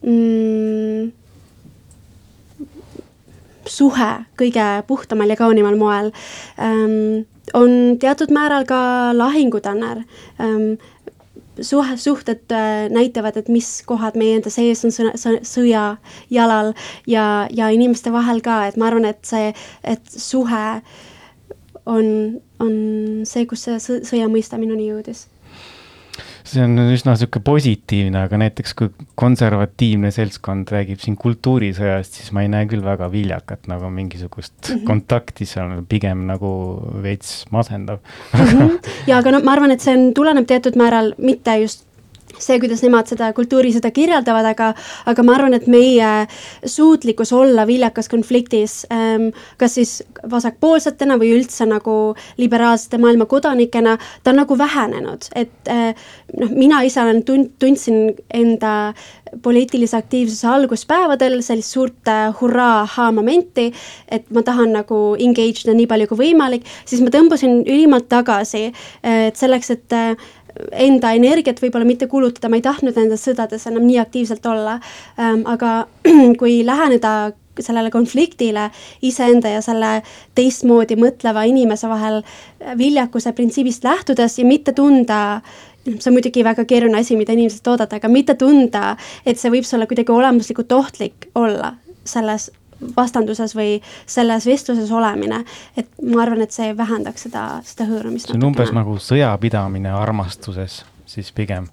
mm, 0.05 1.09
suhe 3.70 4.11
kõige 4.40 4.66
puhtamal 4.88 5.30
ja 5.30 5.38
kaunimal 5.38 5.78
moel. 5.78 6.11
Ähm, 6.61 7.26
on 7.54 7.98
teatud 8.02 8.33
määral 8.35 8.66
ka 8.68 8.80
lahingutanner. 9.16 10.02
Ähm, 10.42 10.74
suhe, 11.61 11.96
suhted 11.96 12.52
äh, 12.54 12.88
näitavad, 12.92 13.37
et 13.37 13.48
mis 13.48 13.83
kohad 13.87 14.16
meie 14.18 14.38
enda 14.38 14.52
sees 14.52 14.85
on 14.87 14.94
sõna, 14.94 15.14
sõja 15.46 15.85
jalal 16.33 16.72
ja, 17.11 17.46
ja 17.50 17.70
inimeste 17.74 18.12
vahel 18.14 18.42
ka, 18.44 18.62
et 18.68 18.78
ma 18.80 18.90
arvan, 18.90 19.09
et 19.11 19.20
see, 19.26 19.52
et 19.85 20.14
suhe 20.14 20.64
on, 21.87 22.06
on 22.62 22.72
see, 23.28 23.44
kus 23.50 23.66
see 23.66 24.00
sõja 24.06 24.30
mõiste 24.30 24.59
minuni 24.61 24.88
jõudis 24.90 25.26
see 26.50 26.62
on 26.64 26.78
üsna 26.82 27.14
niisugune 27.14 27.44
positiivne, 27.46 28.24
aga 28.26 28.38
näiteks 28.40 28.74
kui 28.78 28.90
konservatiivne 29.20 30.10
seltskond 30.14 30.70
räägib 30.74 31.02
siin 31.02 31.16
kultuurisõjast, 31.20 32.20
siis 32.20 32.32
ma 32.36 32.44
ei 32.44 32.50
näe 32.52 32.68
küll 32.70 32.84
väga 32.84 33.10
viljakat 33.12 33.68
nagu 33.70 33.90
mingisugust 33.94 34.56
-hmm. 34.62 34.84
kontakti 34.88 35.46
seal, 35.48 35.80
pigem 35.88 36.26
nagu 36.30 36.50
veits 37.02 37.44
masendav 37.50 38.00
mm. 38.32 38.40
-hmm. 38.40 38.90
ja 39.06 39.18
aga 39.18 39.36
no 39.36 39.44
ma 39.44 39.54
arvan, 39.58 39.76
et 39.76 39.84
see 39.84 39.96
on, 39.96 40.10
tuleneb 40.14 40.46
teatud 40.50 40.78
määral 40.80 41.14
mitte 41.18 41.56
just 41.62 41.86
see, 42.40 42.59
kuidas 42.62 42.83
nemad 42.85 43.11
seda 43.11 43.31
kultuuri 43.37 43.72
seda 43.74 43.90
kirjeldavad, 43.94 44.48
aga, 44.53 44.70
aga 45.11 45.24
ma 45.26 45.37
arvan, 45.37 45.57
et 45.57 45.68
meie 45.70 46.11
suutlikkus 46.64 47.33
olla 47.37 47.66
viljakas 47.68 48.11
konfliktis 48.12 48.85
ähm,, 48.92 49.31
kas 49.61 49.76
siis 49.79 49.96
vasakpoolsetena 50.31 51.18
või 51.20 51.35
üldse 51.38 51.66
nagu 51.68 51.96
liberaalsete 52.40 53.00
maailma 53.00 53.26
kodanikena, 53.31 53.96
ta 54.22 54.35
on 54.35 54.40
nagu 54.42 54.59
vähenenud, 54.59 55.31
et 55.35 55.70
äh, 55.70 55.94
noh, 56.40 56.53
mina 56.57 56.83
ise 56.87 57.03
olen 57.03 57.22
tund-, 57.26 57.55
tundsin 57.62 58.14
enda 58.35 58.92
poliitilise 59.42 59.96
aktiivsuse 59.96 60.48
alguspäevadel 60.50 61.38
sellist 61.46 61.76
suurt 61.76 62.09
äh, 62.11 62.29
hurraa-haa 62.40 63.11
momenti, 63.14 63.70
et 64.11 64.29
ma 64.35 64.42
tahan 64.46 64.74
nagu 64.74 65.00
engage 65.18 65.64
ida 65.64 65.74
nii 65.76 65.88
palju 65.90 66.11
kui 66.11 66.22
võimalik, 66.24 66.66
siis 66.88 67.03
ma 67.05 67.12
tõmbusin 67.14 67.62
ülimalt 67.62 68.09
tagasi, 68.11 68.70
et 69.07 69.38
selleks, 69.38 69.70
et 69.76 69.96
äh, 69.96 70.31
enda 70.72 71.12
energiat 71.16 71.60
võib-olla 71.62 71.88
mitte 71.88 72.08
kulutada, 72.10 72.50
ma 72.50 72.58
ei 72.58 72.64
tahtnud 72.64 72.96
nendes 72.96 73.24
sõdades 73.26 73.66
enam 73.70 73.86
nii 73.86 74.00
aktiivselt 74.02 74.46
olla. 74.46 74.78
Ähm,, 75.18 75.44
aga 75.48 75.86
kui 76.40 76.60
läheneda 76.66 77.32
sellele 77.60 77.90
konfliktile 77.90 78.70
iseenda 79.04 79.50
ja 79.52 79.62
selle 79.64 80.00
teistmoodi 80.38 80.96
mõtleva 80.96 81.44
inimese 81.50 81.90
vahel 81.90 82.22
viljakuse 82.78 83.34
printsiibist 83.36 83.84
lähtudes 83.84 84.38
ja 84.38 84.46
mitte 84.48 84.72
tunda 84.72 85.40
see 85.84 86.10
on 86.10 86.16
muidugi 86.16 86.44
väga 86.44 86.64
keeruline 86.68 87.00
asi, 87.00 87.16
mida 87.16 87.32
inimesed 87.32 87.66
oodata, 87.72 87.96
aga 87.96 88.08
mitte 88.12 88.36
tunda, 88.38 88.96
et 89.24 89.40
see 89.40 89.52
võib 89.52 89.64
sulle 89.66 89.88
kuidagi 89.88 90.12
olemuslikult 90.12 90.72
ohtlik 90.76 91.30
olla 91.34 91.74
selles 92.04 92.50
vastanduses 92.96 93.54
või 93.56 93.80
selles 94.06 94.46
vestluses 94.46 94.90
olemine. 94.90 95.44
et 95.76 95.88
ma 96.02 96.22
arvan, 96.22 96.42
et 96.42 96.52
see 96.52 96.76
vähendaks 96.76 97.28
seda, 97.28 97.44
seda 97.64 97.88
hõõrumist. 97.90 98.30
see 98.30 98.38
on 98.38 98.48
umbes 98.52 98.72
nagu 98.72 98.96
sõjapidamine 98.98 99.92
armastuses 99.94 100.84
siis 101.06 101.32
pigem 101.32 101.68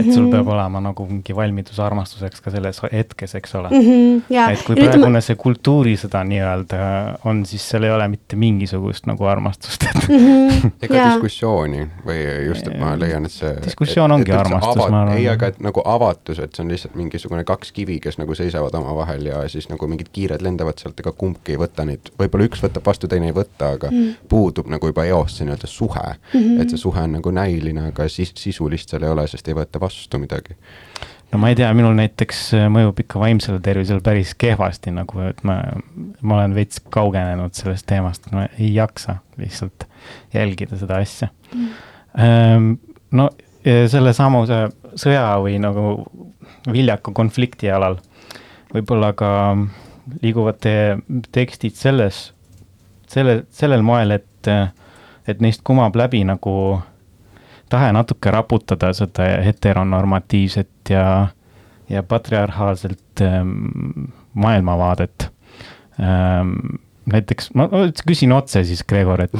et 0.00 0.12
sul 0.12 0.28
peab 0.30 0.46
mhm. 0.46 0.52
olema 0.54 0.80
nagu 0.88 1.06
mingi 1.08 1.36
valmidus 1.36 1.80
armastuseks 1.82 2.40
ka 2.44 2.52
selles 2.54 2.80
hetkes, 2.92 3.34
eks 3.38 3.54
ole 3.58 3.68
mm. 3.70 3.86
-hmm, 3.86 4.52
et 4.52 4.64
kui 4.66 4.76
praegune 4.78 5.20
see 5.24 5.36
kultuurisõda 5.40 6.22
nii-öelda 6.28 6.78
on, 7.28 7.44
siis 7.46 7.64
seal 7.68 7.86
ei 7.88 7.92
ole 7.92 8.08
mitte 8.12 8.36
mingisugust 8.36 9.06
nagu 9.10 9.28
armastust 9.28 9.84
mm. 9.84 10.16
-hmm, 10.16 10.70
ega 10.86 10.96
ja. 10.96 11.08
diskussiooni 11.10 11.84
või 12.06 12.20
just, 12.46 12.66
et 12.66 12.78
ma 12.80 12.94
leian, 12.98 13.26
et 13.28 13.34
see. 13.34 13.52
diskussioon 13.66 14.10
et, 14.10 14.16
ongi 14.16 14.32
et, 14.32 14.38
armastus, 14.38 14.82
ma 14.88 15.02
arvan. 15.02 15.16
ei, 15.16 15.28
aga 15.28 15.52
et 15.52 15.60
nagu 15.64 15.84
avatus, 15.84 16.40
et 16.42 16.54
see 16.54 16.64
on 16.64 16.72
lihtsalt 16.72 16.96
mingisugune 16.98 17.44
kaks 17.48 17.72
kivi, 17.76 17.98
kes 18.00 18.18
nagu 18.20 18.34
seisavad 18.38 18.74
omavahel 18.80 19.26
ja 19.26 19.42
siis 19.52 19.68
nagu 19.72 19.88
mingid 19.88 20.12
kiired 20.12 20.44
lendavad 20.44 20.80
sealt, 20.80 20.98
ega 21.00 21.12
kumbki 21.12 21.56
ei 21.56 21.60
võta 21.60 21.86
neid, 21.88 22.12
võib-olla 22.18 22.48
üks 22.48 22.64
võtab 22.64 22.86
vastu, 22.86 23.10
teine 23.10 23.30
ei 23.30 23.36
võta, 23.36 23.74
aga 23.76 23.90
mm 23.90 23.98
-hmm. 23.98 24.28
puudub 24.28 24.72
nagu 24.72 24.92
juba 24.92 25.04
eos 25.04 25.36
see 25.36 25.46
nii-öelda 25.48 25.70
suhe 25.70 26.08
mm. 26.08 26.40
-hmm. 26.40 26.62
et 26.62 26.70
see 26.70 26.78
suhe 26.78 27.00
on 27.00 27.12
nagu 27.18 27.30
näiline, 27.30 27.88
aga 27.92 28.08
sis 28.08 28.32
sisulist 28.36 28.90
seal 28.90 29.02
ei 29.02 29.12
ole, 29.12 29.26
sest 29.28 29.48
ei 29.48 29.54
võeta 29.58 29.80
vastu 29.82 30.20
midagi? 30.22 30.56
no 31.32 31.40
ma 31.42 31.52
ei 31.52 31.58
tea, 31.58 31.70
minul 31.76 31.96
näiteks 31.98 32.42
äh, 32.58 32.66
mõjub 32.72 33.04
ikka 33.04 33.22
vaimsele 33.22 33.60
tervisele 33.64 34.04
päris 34.04 34.34
kehvasti 34.38 34.94
nagu, 34.94 35.22
et 35.28 35.42
ma, 35.48 35.60
ma 36.20 36.38
olen 36.40 36.56
veits 36.56 36.82
kaugenenud 36.92 37.56
sellest 37.58 37.88
teemast, 37.90 38.30
ma 38.34 38.46
ei 38.58 38.72
jaksa 38.74 39.20
lihtsalt 39.40 39.88
jälgida 40.34 40.78
seda 40.80 41.00
asja 41.02 41.30
mm.. 41.54 42.76
no 43.16 43.30
sellesamuse 43.62 44.64
sõja 44.98 45.24
või 45.40 45.54
nagu 45.62 45.94
viljaka 46.72 47.12
konflikti 47.14 47.70
alal 47.70 48.00
võib-olla 48.72 49.12
ka 49.16 49.30
liiguvad 50.22 50.58
teie 50.62 50.96
tekstid 51.34 51.76
selles, 51.78 52.30
selle, 53.10 53.42
sellel 53.54 53.84
moel, 53.86 54.16
et, 54.16 54.50
et 55.28 55.42
neist 55.44 55.62
kumab 55.66 55.96
läbi 55.98 56.22
nagu 56.26 56.54
tahe 57.72 57.92
natuke 57.96 58.30
raputada 58.34 58.92
seda 58.96 59.28
heteronormatiivset 59.46 60.92
ja, 60.92 61.06
ja 61.88 62.02
patriarhaalselt 62.02 63.20
ähm, 63.20 64.10
maailmavaadet. 64.34 65.30
Ähm, 66.00 66.56
näiteks, 67.10 67.50
ma 67.58 67.66
küsin 68.06 68.32
otse 68.34 68.62
siis, 68.66 68.84
Gregor, 68.88 69.24
et 69.24 69.32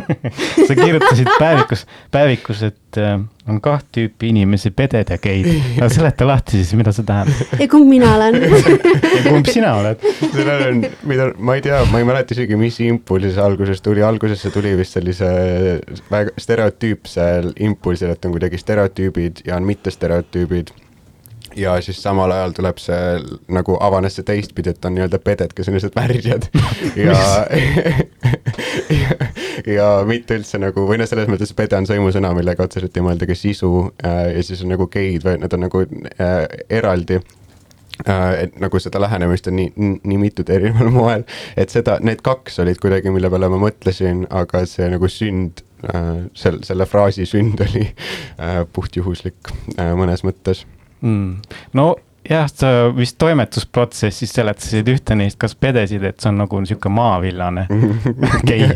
sa 0.68 0.74
kirjutasid 0.74 1.28
päevikus, 1.38 1.84
päevikus, 2.14 2.62
et 2.66 2.98
äh, 2.98 3.20
on 3.48 3.60
kaht 3.62 3.86
tüüpi 3.94 4.32
inimesi, 4.32 4.72
peded 4.74 5.12
ja 5.12 5.18
geid. 5.22 5.46
no 5.78 5.88
seleta 5.92 6.26
lahti 6.26 6.58
siis, 6.58 6.72
mida 6.78 6.92
see 6.94 7.06
tähendab. 7.06 7.54
ja 7.62 7.68
kumb 7.70 7.90
mina 7.92 8.10
olen 8.16 8.40
ja 9.16 9.22
kumb 9.28 9.50
sina 9.50 9.76
oled? 9.78 10.02
sellel 10.24 10.66
on, 10.66 10.82
mida, 11.10 11.30
ma 11.38 11.58
ei 11.58 11.64
tea, 11.64 11.84
ma 11.92 12.02
ei 12.02 12.08
mäleta 12.08 12.34
isegi, 12.36 12.58
mis 12.58 12.80
impulsi 12.84 13.30
see 13.36 13.46
alguses 13.46 13.84
tuli, 13.84 14.02
alguses 14.04 14.42
see 14.42 14.54
tuli 14.54 14.74
vist 14.78 14.98
sellise 14.98 15.30
väga 16.10 16.34
stereotüüpsel 16.40 17.54
impulsil, 17.68 18.12
et 18.14 18.26
on 18.26 18.34
kuidagi 18.34 18.60
stereotüübid 18.60 19.46
ja 19.46 19.56
on 19.60 19.70
mittestereotüübid 19.70 20.74
ja 21.56 21.80
siis 21.80 22.02
samal 22.02 22.32
ajal 22.34 22.52
tuleb 22.56 22.80
see 22.82 23.18
nagu 23.54 23.76
avanes 23.80 24.18
see 24.18 24.26
teistpidi, 24.26 24.72
et 24.74 24.84
on 24.84 24.96
nii-öelda 24.96 25.20
peded, 25.24 25.54
kes 25.56 25.68
on 25.70 25.78
lihtsalt 25.78 25.96
värjad. 25.98 26.48
Ja 26.98 27.14
ja, 28.90 29.16
ja 29.76 29.88
mitte 30.08 30.38
üldse 30.38 30.60
nagu, 30.60 30.84
või 30.88 30.98
noh, 31.00 31.08
selles 31.08 31.28
mõttes 31.30 31.52
pede 31.56 31.78
on 31.78 31.88
sõimusõna, 31.88 32.32
millega 32.36 32.64
otseselt 32.66 32.96
ei 32.96 33.04
mõeldagi 33.04 33.36
sisu 33.38 33.72
äh, 34.04 34.22
ja 34.36 34.44
siis 34.46 34.62
on 34.64 34.72
nagu 34.74 34.88
geid 34.92 35.26
või 35.26 35.38
nad 35.42 35.54
on 35.54 35.64
nagu 35.66 35.82
äh, 35.84 36.36
eraldi 36.80 37.18
äh, 37.18 38.44
et 38.44 38.58
nagu 38.62 38.80
seda 38.82 39.02
lähenemist 39.02 39.50
on 39.50 39.58
nii, 39.58 39.72
nii 39.98 40.20
mitut 40.20 40.50
erineval 40.54 40.92
moel, 41.00 41.26
et 41.56 41.74
seda, 41.74 41.98
need 42.04 42.22
kaks 42.26 42.60
olid 42.64 42.80
kuidagi, 42.82 43.12
mille 43.14 43.30
peale 43.32 43.50
ma 43.52 43.60
mõtlesin, 43.68 44.26
aga 44.30 44.64
see 44.68 44.88
nagu 44.94 45.10
sünd 45.12 45.62
äh,, 45.86 46.26
sel-, 46.38 46.62
selle 46.66 46.88
fraasi 46.88 47.28
sünd 47.28 47.62
oli 47.68 47.86
äh, 47.86 48.64
puhtjuhuslik 48.72 49.54
äh, 49.76 49.94
mõnes 49.98 50.26
mõttes 50.26 50.66
mm.? 51.00 51.56
no 51.78 51.94
jah, 52.28 52.48
sa 52.52 52.70
vist 52.96 53.16
toimetusprotsessis 53.20 54.32
seletasid 54.36 54.88
ühte 54.92 55.16
neist, 55.18 55.38
kas 55.40 55.54
pedesid, 55.58 56.04
et 56.04 56.20
see 56.20 56.30
on 56.30 56.42
nagu 56.42 56.60
niisugune 56.62 56.94
maavillane. 56.98 57.66
Gei, 58.48 58.68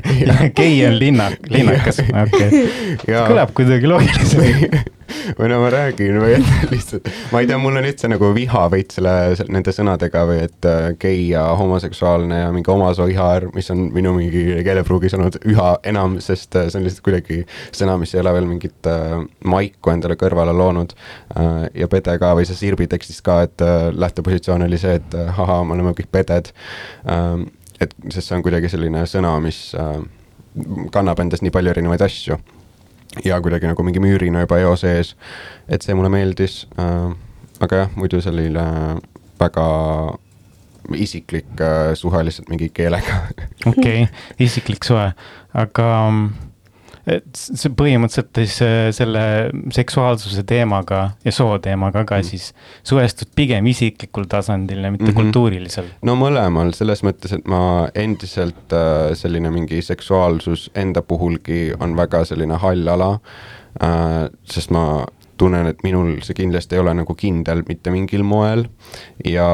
gei 0.56 0.80
on 0.88 0.98
linnak, 0.98 1.38
linnakas, 1.52 2.00
okei. 2.24 2.64
Okay.. 2.96 3.20
kõlab 3.28 3.54
kuidagi 3.56 3.90
loogiliselt 3.90 4.90
või 5.38 5.48
no 5.52 5.60
ma 5.62 5.70
räägin 5.72 6.18
või 6.22 6.36
lihtsalt, 6.72 7.08
ma 7.32 7.42
ei 7.42 7.48
tea, 7.50 7.58
mul 7.60 7.78
on 7.80 7.88
üldse 7.88 8.10
nagu 8.10 8.30
viha 8.36 8.64
veits 8.72 8.98
selle, 8.98 9.14
nende 9.52 9.74
sõnadega 9.74 10.24
või 10.28 10.40
et 10.46 10.68
äh, 10.68 10.88
gei 11.00 11.28
ja 11.30 11.44
homoseksuaalne 11.58 12.42
ja 12.44 12.52
mingi 12.54 12.72
omasooihaar, 12.72 13.48
mis 13.56 13.70
on 13.74 13.88
minu 13.94 14.14
mingi 14.16 14.44
keelepruugis 14.66 15.16
olnud 15.18 15.38
üha 15.48 15.74
enam, 15.88 16.18
sest 16.24 16.56
äh, 16.58 16.68
see 16.68 16.80
on 16.80 16.86
lihtsalt 16.86 17.06
kuidagi 17.06 17.42
sõna, 17.74 17.96
mis 18.00 18.14
ei 18.14 18.22
ole 18.22 18.34
veel 18.36 18.48
mingit 18.50 18.90
äh, 18.90 19.18
maiku 19.48 19.94
endale 19.94 20.16
kõrvale 20.20 20.54
loonud 20.56 20.94
äh,. 21.36 21.50
ja 21.82 21.88
pede 21.92 22.16
ka 22.20 22.32
või 22.38 22.46
see 22.48 22.58
Sirbi 22.58 22.88
tekstis 22.90 23.22
ka, 23.24 23.42
et 23.46 23.64
äh, 23.64 23.90
lähtepositsioon 23.94 24.66
oli 24.68 24.80
see, 24.80 24.96
et 25.00 25.18
äh, 25.18 25.42
ahaa, 25.44 25.62
me 25.64 25.76
oleme 25.76 25.94
kõik 25.98 26.10
peded 26.14 26.52
äh,. 27.06 27.44
et, 27.80 27.94
sest 28.08 28.28
see 28.28 28.38
on 28.38 28.44
kuidagi 28.46 28.70
selline 28.72 29.06
sõna, 29.10 29.36
mis 29.44 29.70
äh, 29.78 29.94
kannab 30.92 31.22
endas 31.22 31.42
nii 31.42 31.54
palju 31.54 31.72
erinevaid 31.72 32.04
asju 32.04 32.38
ja 33.24 33.40
kuidagi 33.40 33.68
nagu 33.68 33.84
mingi 33.86 34.00
müürina 34.00 34.44
juba 34.44 34.58
eo 34.62 34.76
sees. 34.76 35.16
et 35.68 35.82
see 35.82 35.94
mulle 35.94 36.10
meeldis 36.12 36.66
äh,. 36.78 37.14
aga 37.60 37.84
jah, 37.84 37.96
muidu 37.96 38.20
selline 38.20 38.66
väga 39.40 39.66
isiklik 40.98 41.60
äh, 41.60 41.92
suhe 41.94 42.24
lihtsalt 42.24 42.48
mingi 42.48 42.70
keelega 42.74 43.20
okei 43.66 44.08
isiklik 44.40 44.84
suhe, 44.84 45.12
aga 45.54 45.88
et 47.06 47.28
see 47.34 47.72
põhimõtteliselt 47.74 48.62
äh, 48.62 48.90
selle 48.94 49.24
seksuaalsuse 49.74 50.44
teemaga 50.46 51.02
ja 51.24 51.32
soo 51.34 51.58
teemaga 51.62 52.04
ka 52.08 52.22
Mm. 52.22 52.28
siis 52.28 52.54
suhestud 52.86 53.32
pigem 53.34 53.66
isiklikul 53.66 54.28
tasandil 54.30 54.84
ja 54.84 54.90
mitte 54.90 55.04
mm. 55.04 55.10
-hmm. 55.10 55.14
kultuurilisel. 55.14 55.84
no 56.02 56.14
mõlemal, 56.14 56.72
selles 56.74 57.02
mõttes, 57.02 57.34
et 57.34 57.46
ma 57.46 57.88
endiselt 57.94 58.72
äh, 58.72 59.14
selline 59.14 59.50
mingi 59.50 59.82
seksuaalsus 59.82 60.70
enda 60.74 61.02
puhulgi 61.02 61.72
on 61.80 61.96
väga 61.96 62.24
selline 62.24 62.58
hall 62.58 62.88
ala 62.88 63.18
äh,. 63.82 64.30
sest 64.44 64.70
ma 64.70 65.06
tunnen, 65.42 65.68
et 65.72 65.82
minul 65.86 66.14
see 66.22 66.36
kindlasti 66.38 66.78
ei 66.78 66.82
ole 66.82 66.94
nagu 67.02 67.16
kindel 67.18 67.64
mitte 67.68 67.92
mingil 67.94 68.22
moel. 68.26 68.66
ja 69.26 69.46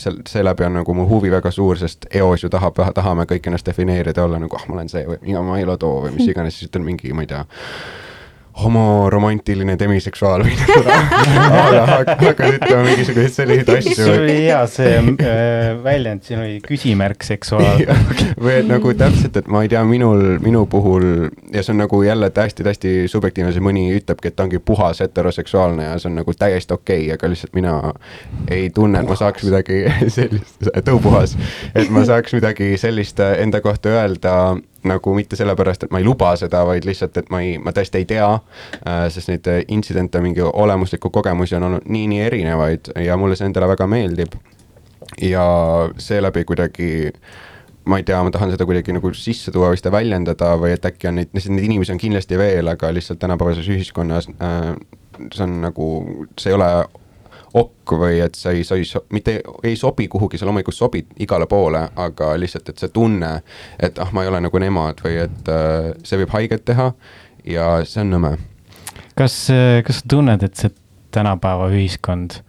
sel-, 0.00 0.22
seeläbi 0.28 0.66
on 0.68 0.78
nagu 0.80 0.94
mu 0.94 1.08
huvi 1.10 1.30
väga 1.34 1.50
suur, 1.54 1.78
sest 1.78 2.06
eos 2.14 2.44
ju 2.44 2.50
tahab, 2.52 2.78
tahame 2.94 3.26
kõik 3.30 3.50
ennast 3.50 3.66
defineerida, 3.66 4.24
olla 4.24 4.40
nagu, 4.42 4.56
ah, 4.56 4.66
ma 4.68 4.78
olen 4.78 4.92
see 4.92 5.06
või 5.08 5.22
mina, 5.26 5.42
ma 5.42 5.58
ei 5.58 5.66
ole 5.66 5.78
too 5.80 6.04
või 6.06 6.14
mis 6.18 6.30
iganes, 6.30 6.58
siis 6.58 6.70
ütled 6.70 6.86
mingi, 6.86 7.12
ma 7.14 7.26
ei 7.26 7.32
tea 7.34 7.44
homoromantiline 8.58 9.76
demiseksuaal 9.78 10.42
või 10.46 10.54
hakkad 11.92 12.56
ütlema 12.56 12.82
mingisuguseid 12.86 13.34
selliseid 13.34 13.70
asju. 13.76 13.94
sul 13.98 14.12
oli 14.14 14.36
hea 14.40 14.60
see 14.70 14.94
äh, 14.98 15.70
väljend, 15.84 16.24
siin 16.26 16.42
oli 16.42 16.58
küsimärk 16.64 17.26
seksuaal. 17.26 17.84
või 18.44 18.56
et 18.60 18.68
nagu 18.70 18.92
täpselt, 18.98 19.36
et 19.40 19.50
ma 19.52 19.62
ei 19.64 19.70
tea, 19.72 19.82
minul, 19.88 20.38
minu 20.42 20.64
puhul 20.70 21.28
ja 21.54 21.62
see 21.62 21.74
on 21.74 21.82
nagu 21.84 22.02
jälle 22.02 22.30
hästi-hästi 22.34 22.94
subjektiivne, 23.10 23.52
see 23.54 23.64
mõni 23.64 23.86
ütlebki, 23.96 24.32
et 24.32 24.38
ta 24.38 24.46
ongi 24.46 24.60
puhas 24.62 25.02
heteroseksuaalne 25.04 25.90
ja 25.90 25.98
see 25.98 26.10
on 26.10 26.18
nagu 26.22 26.34
täiesti 26.34 26.74
okei 26.74 27.04
okay,, 27.06 27.14
aga 27.18 27.32
lihtsalt 27.32 27.54
mina 27.58 27.76
ei 28.50 28.70
tunne, 28.74 29.02
et 29.02 29.10
ma 29.10 29.18
saaks 29.18 29.46
midagi 29.48 29.84
sellist, 30.18 30.70
tõupuhas, 30.88 31.36
et 31.74 31.92
ma 31.94 32.04
saaks 32.08 32.34
midagi 32.38 32.74
sellist 32.80 33.22
enda 33.28 33.62
kohta 33.64 33.94
öelda 33.94 34.34
nagu 34.86 35.14
mitte 35.14 35.36
sellepärast, 35.36 35.84
et 35.84 35.90
ma 35.94 35.98
ei 35.98 36.06
luba 36.06 36.30
seda, 36.38 36.62
vaid 36.66 36.86
lihtsalt, 36.86 37.16
et 37.18 37.30
ma 37.34 37.40
ei, 37.42 37.56
ma 37.58 37.74
tõesti 37.74 38.02
ei 38.02 38.06
tea 38.08 38.28
äh,. 38.34 39.08
sest 39.10 39.32
neid 39.32 39.48
intsidente, 39.74 40.20
mingi 40.22 40.44
olemuslikku 40.44 41.10
kogemusi 41.10 41.58
on 41.58 41.66
olnud 41.70 41.88
nii, 41.90 42.06
nii 42.12 42.22
erinevaid 42.28 42.92
ja 43.04 43.16
mulle 43.18 43.36
see 43.36 43.48
endale 43.50 43.68
väga 43.74 43.86
meeldib. 43.90 44.38
ja 45.22 45.44
seeläbi 45.98 46.44
kuidagi 46.44 47.12
ma 47.88 47.96
ei 47.98 48.04
tea, 48.04 48.20
ma 48.22 48.30
tahan 48.30 48.52
seda 48.52 48.66
kuidagi 48.68 48.92
nagu 48.92 49.10
sisse 49.16 49.50
tuua 49.52 49.72
või 49.72 49.80
seda 49.80 49.92
väljendada 49.92 50.52
või 50.60 50.74
et 50.76 50.84
äkki 50.84 51.08
on 51.08 51.20
neid, 51.22 51.34
neid 51.34 51.64
inimesi 51.64 51.94
on 51.94 51.98
kindlasti 51.98 52.38
veel, 52.38 52.68
aga 52.68 52.92
lihtsalt 52.92 53.18
tänapäevases 53.18 53.68
ühiskonnas 53.72 54.28
äh, 54.36 54.74
see 55.32 55.44
on 55.44 55.60
nagu, 55.64 55.88
see 56.38 56.52
ei 56.52 56.56
ole 56.58 56.70
okk 57.54 57.94
või 58.00 58.18
et 58.24 58.36
sa 58.36 58.52
ei, 58.52 58.64
sa 58.64 58.76
ei, 58.76 58.84
mitte 59.14 59.38
ei 59.64 59.76
sobi 59.76 60.08
kuhugi, 60.08 60.38
sa 60.38 60.48
loomulikult 60.48 60.76
sobid 60.76 61.14
igale 61.24 61.46
poole, 61.48 61.86
aga 61.96 62.34
lihtsalt, 62.40 62.68
et 62.68 62.82
see 62.82 62.92
tunne, 62.94 63.30
et 63.80 63.98
ah, 63.98 64.12
ma 64.12 64.24
ei 64.24 64.32
ole 64.32 64.42
nagu 64.44 64.62
nemad 64.62 65.00
või 65.04 65.16
et 65.24 65.52
äh, 65.52 65.92
see 66.04 66.20
võib 66.22 66.34
haiget 66.36 66.66
teha 66.68 66.90
ja 67.48 67.70
see 67.88 68.02
on 68.04 68.12
nõme. 68.16 68.34
kas, 69.16 69.40
kas 69.86 70.02
sa 70.02 70.12
tunned, 70.16 70.44
et 70.44 70.60
see 70.60 70.74
tänapäeva 71.14 71.70
ühiskond 71.72 72.42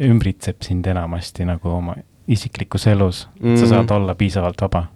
ümbritseb 0.00 0.62
sind 0.62 0.86
enamasti 0.86 1.44
nagu 1.48 1.72
oma 1.74 1.96
isiklikus 2.30 2.86
elus 2.86 3.24
mm., 3.40 3.58
sa 3.58 3.70
saad 3.74 3.90
olla 3.94 4.14
piisavalt 4.14 4.62
vaba? 4.62 4.86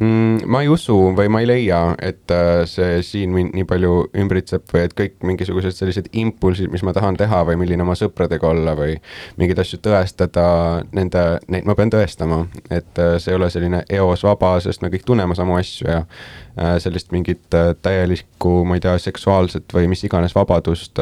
Mm,? 0.00 0.46
ma 0.46 0.62
ei 0.62 0.68
usu 0.68 0.94
või 1.16 1.28
ma 1.32 1.42
ei 1.42 1.48
leia, 1.48 1.80
et 2.02 2.30
äh, 2.34 2.62
see 2.70 3.00
siin 3.06 3.32
mind 3.34 3.54
nii 3.56 3.66
palju 3.68 3.94
ümbritseb 4.22 4.66
või 4.72 4.84
et 4.86 4.94
kõik 4.98 5.18
mingisugused 5.26 5.76
sellised 5.76 6.10
impulsid, 6.12 6.70
mis 6.72 6.84
ma 6.86 6.94
tahan 6.96 7.18
teha 7.18 7.42
või 7.48 7.58
milline 7.62 7.84
oma 7.84 7.96
sõpradega 7.98 8.50
olla 8.50 8.74
või 8.78 8.96
mingeid 9.40 9.62
asju 9.62 9.80
tõestada, 9.84 10.48
nende, 10.94 11.24
neid 11.52 11.68
ma 11.68 11.76
pean 11.78 11.92
tõestama, 11.92 12.44
et 12.70 13.02
äh, 13.02 13.16
see 13.22 13.34
ei 13.34 13.40
ole 13.40 13.50
selline 13.52 13.84
eos 14.00 14.24
vaba, 14.26 14.56
sest 14.64 14.84
me 14.84 14.92
kõik 14.94 15.06
tunneme 15.08 15.36
samu 15.38 15.58
asju 15.58 15.90
ja 15.90 16.00
äh, 16.04 16.76
sellist 16.82 17.12
mingit 17.14 17.58
täielikku, 17.82 18.62
ma 18.68 18.78
ei 18.78 18.84
tea, 18.84 18.96
seksuaalset 19.02 19.74
või 19.74 19.90
mis 19.90 20.04
iganes 20.06 20.34
vabadust 20.36 20.98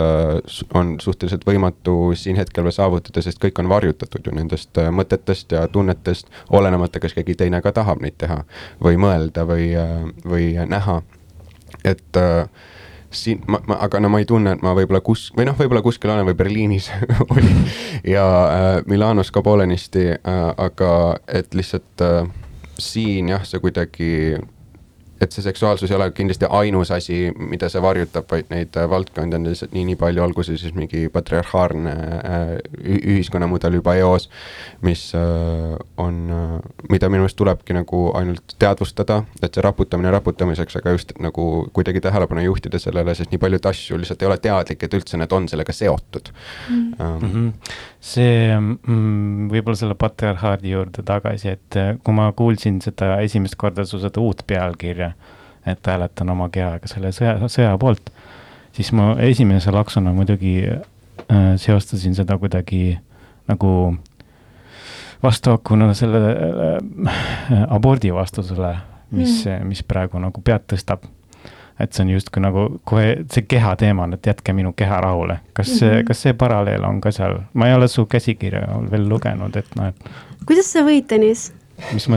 on 0.77 0.97
suhteliselt 1.03 1.47
võimatu 1.47 2.13
siin 2.17 2.37
hetkel 2.41 2.65
veel 2.67 2.75
saavutada, 2.75 3.23
sest 3.25 3.41
kõik 3.43 3.59
on 3.61 3.69
varjutatud 3.71 4.27
ju 4.27 4.35
nendest 4.37 4.79
mõtetest 4.93 5.53
ja 5.53 5.67
tunnetest, 5.73 6.31
olenemata, 6.55 7.01
kas 7.03 7.15
keegi 7.17 7.37
teine 7.39 7.61
ka 7.65 7.73
tahab 7.77 8.03
neid 8.05 8.17
teha 8.21 8.43
või 8.87 8.97
mõelda 9.03 9.47
või, 9.49 9.69
või 10.25 10.49
näha. 10.71 11.01
et 11.85 12.21
äh, 12.21 12.49
siin 13.11 13.43
ma, 13.51 13.61
ma, 13.67 13.79
aga 13.87 14.01
no 14.01 14.11
ma 14.13 14.21
ei 14.23 14.29
tunne, 14.29 14.57
et 14.57 14.65
ma 14.65 14.75
võib-olla 14.77 15.03
kus- 15.05 15.31
või 15.37 15.47
noh, 15.49 15.57
võib-olla 15.59 15.83
kuskil 15.85 16.13
olen 16.13 16.27
või 16.29 16.39
Berliinis 16.39 16.91
oli 17.35 17.53
ja 18.15 18.27
äh, 18.27 18.83
Milanos 18.87 19.33
ka 19.35 19.43
poolenisti 19.47 20.09
äh,, 20.17 20.43
aga 20.57 20.91
et 21.29 21.55
lihtsalt 21.55 22.05
äh, 22.05 22.29
siin 22.79 23.33
jah, 23.33 23.45
see 23.49 23.63
kuidagi 23.63 24.11
et 25.21 25.33
see 25.33 25.43
seksuaalsus 25.43 25.91
ei 25.91 25.97
ole 25.97 26.11
kindlasti 26.13 26.49
ainus 26.49 26.91
asi, 26.91 27.33
mida 27.39 27.69
see 27.73 27.83
varjutab, 27.83 28.27
vaid 28.31 28.51
neid 28.53 28.77
äh, 28.77 28.89
valdkondi 28.91 29.39
on 29.39 29.47
lihtsalt 29.49 29.73
nii, 29.77 29.85
nii 29.91 29.99
palju, 30.01 30.23
olgu 30.23 30.45
see 30.45 30.59
siis 30.61 30.75
mingi 30.77 31.07
patriarhaalne 31.13 31.95
äh, 32.17 32.53
ühiskonnamudel 33.15 33.79
juba 33.79 33.97
eos, 34.01 34.29
mis 34.85 35.09
äh, 35.17 35.77
on, 36.03 36.21
mida 36.93 37.09
minu 37.09 37.25
meelest 37.25 37.39
tulebki 37.41 37.77
nagu 37.77 38.03
ainult 38.19 38.57
teadvustada, 38.61 39.23
et 39.43 39.57
see 39.57 39.65
raputamine 39.65 40.13
raputamiseks, 40.13 40.81
aga 40.81 40.97
just 40.97 41.17
nagu 41.23 41.47
kuidagi 41.77 42.05
tähelepanu 42.05 42.45
juhtida 42.45 42.81
sellele, 42.83 43.17
sest 43.17 43.33
nii 43.33 43.41
paljud 43.41 43.73
asju 43.73 44.01
lihtsalt 44.01 44.23
ei 44.23 44.31
ole 44.31 44.39
teadlik, 44.43 44.85
et 44.85 45.01
üldse 45.01 45.21
need 45.21 45.33
on 45.33 45.49
sellega 45.49 45.73
seotud 45.73 46.33
mm. 46.69 46.83
Mm 47.07 47.33
-hmm. 47.33 47.53
See 48.07 48.51
mm, 48.55 49.49
võib-olla 49.51 49.79
selle 49.79 49.97
patriarhaadi 49.99 50.75
juurde 50.75 51.03
tagasi, 51.07 51.57
et 51.57 51.79
kui 52.05 52.15
ma 52.15 52.29
kuulsin 52.37 52.79
seda 52.85 53.17
esimest 53.25 53.59
korda 53.59 53.87
su 53.89 53.99
seda 54.03 54.23
uut 54.23 54.45
pealkirja, 54.47 55.11
et 55.67 55.91
hääletan 55.91 56.31
oma 56.31 56.49
kehaga 56.55 56.91
selle 56.91 57.11
sõja, 57.17 57.51
sõja 57.51 57.73
poolt, 57.83 58.13
siis 58.77 58.93
ma 58.95 59.15
esimese 59.27 59.75
laksuna 59.75 60.13
muidugi 60.15 60.61
äh, 60.69 61.49
seostasin 61.59 62.15
seda 62.15 62.39
kuidagi 62.39 62.99
nagu 63.51 63.73
vastuhakuna 65.23 65.95
selle 65.95 66.23
äh, 66.31 67.67
abordi 67.69 68.15
vastusele, 68.15 68.77
mis 69.11 69.43
mm., 69.45 69.67
mis 69.67 69.83
praegu 69.87 70.21
nagu 70.23 70.43
pead 70.45 70.69
tõstab. 70.73 71.07
Et 71.81 71.93
see 71.93 72.05
on 72.05 72.11
justkui 72.11 72.43
nagu 72.43 72.67
kohe 72.85 73.17
see 73.33 73.45
keha 73.49 73.75
teema 73.77 74.07
on, 74.07 74.17
et 74.17 74.27
jätke 74.27 74.53
minu 74.57 74.73
keha 74.73 75.01
rahule. 75.01 75.39
kas 75.53 75.69
mm, 75.69 75.89
-hmm. 75.89 76.05
kas 76.05 76.23
see 76.23 76.33
paralleel 76.33 76.85
on 76.85 77.01
ka 77.01 77.11
seal, 77.11 77.39
ma 77.55 77.69
ei 77.69 77.75
ole 77.75 77.89
su 77.89 78.07
käsikirja 78.07 78.67
veel 78.91 79.09
lugenud, 79.09 79.57
et 79.57 79.77
noh, 79.77 79.87
et. 79.87 80.11
kuidas 80.47 80.73
sa 80.73 80.85
võid, 80.87 81.07
Tõnis? 81.13 81.53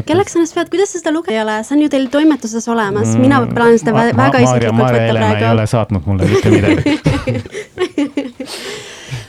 Kelleks 0.07 0.33
sa 0.33 0.39
ennast 0.39 0.55
pead, 0.55 0.69
kuidas 0.71 0.89
sa 0.93 0.97
seda 1.01 1.11
lugenud 1.15 1.35
ei 1.35 1.41
ole, 1.43 1.55
see 1.67 1.75
on 1.77 1.83
ju 1.83 1.89
teil 1.91 2.05
toimetuses 2.13 2.65
olemas. 2.71 3.09
Mm,, 3.13 3.19
mina 3.25 3.35
plaanin 3.47 3.79
seda 3.81 3.95
ma, 3.95 3.99
väga 4.07 4.37
ma, 4.37 4.43
isiklikult 4.45 4.79
võtta 4.79 5.01
Helena 5.07 5.31
praegu. 5.31 5.45
ei 5.45 5.51
ole 5.55 5.65
saatnud 5.73 6.03
mulle 6.09 6.23
mitte 6.29 6.47
midagi. 6.53 6.81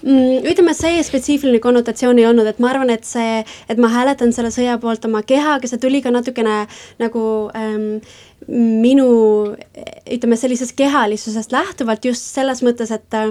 Mm, 0.00 0.46
ütleme, 0.48 0.72
see 0.72 1.00
spetsiifiline 1.04 1.58
konnotatsioon 1.60 2.16
ei 2.20 2.24
olnud, 2.24 2.46
et 2.48 2.60
ma 2.62 2.70
arvan, 2.72 2.88
et 2.92 3.04
see, 3.04 3.42
et 3.68 3.80
ma 3.80 3.90
hääletan 3.92 4.32
selle 4.32 4.48
sõja 4.54 4.78
poolt 4.80 5.04
oma 5.04 5.20
kehaga, 5.28 5.68
see 5.68 5.80
tuli 5.80 6.00
ka 6.00 6.12
natukene 6.14 6.62
nagu 7.02 7.24
ähm, 7.56 8.00
minu 8.48 9.08
ütleme 10.08 10.38
sellisest 10.40 10.72
kehalisusest 10.78 11.52
lähtuvalt 11.52 12.08
just 12.08 12.32
selles 12.32 12.64
mõttes, 12.64 12.92
et 12.96 13.18
äh, 13.18 13.28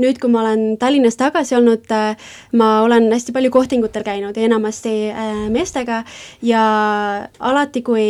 nüüd, 0.00 0.18
kui 0.22 0.30
ma 0.32 0.42
olen 0.44 0.76
Tallinnas 0.80 1.18
tagasi 1.20 1.56
olnud, 1.58 1.90
ma 2.58 2.70
olen 2.86 3.10
hästi 3.12 3.34
palju 3.34 3.52
kohtingutel 3.52 4.06
käinud 4.06 4.36
ja 4.36 4.48
enamasti 4.48 4.96
äh, 5.10 5.46
meestega. 5.52 6.02
Ja 6.42 6.64
alati, 7.40 7.82
kui 7.84 8.08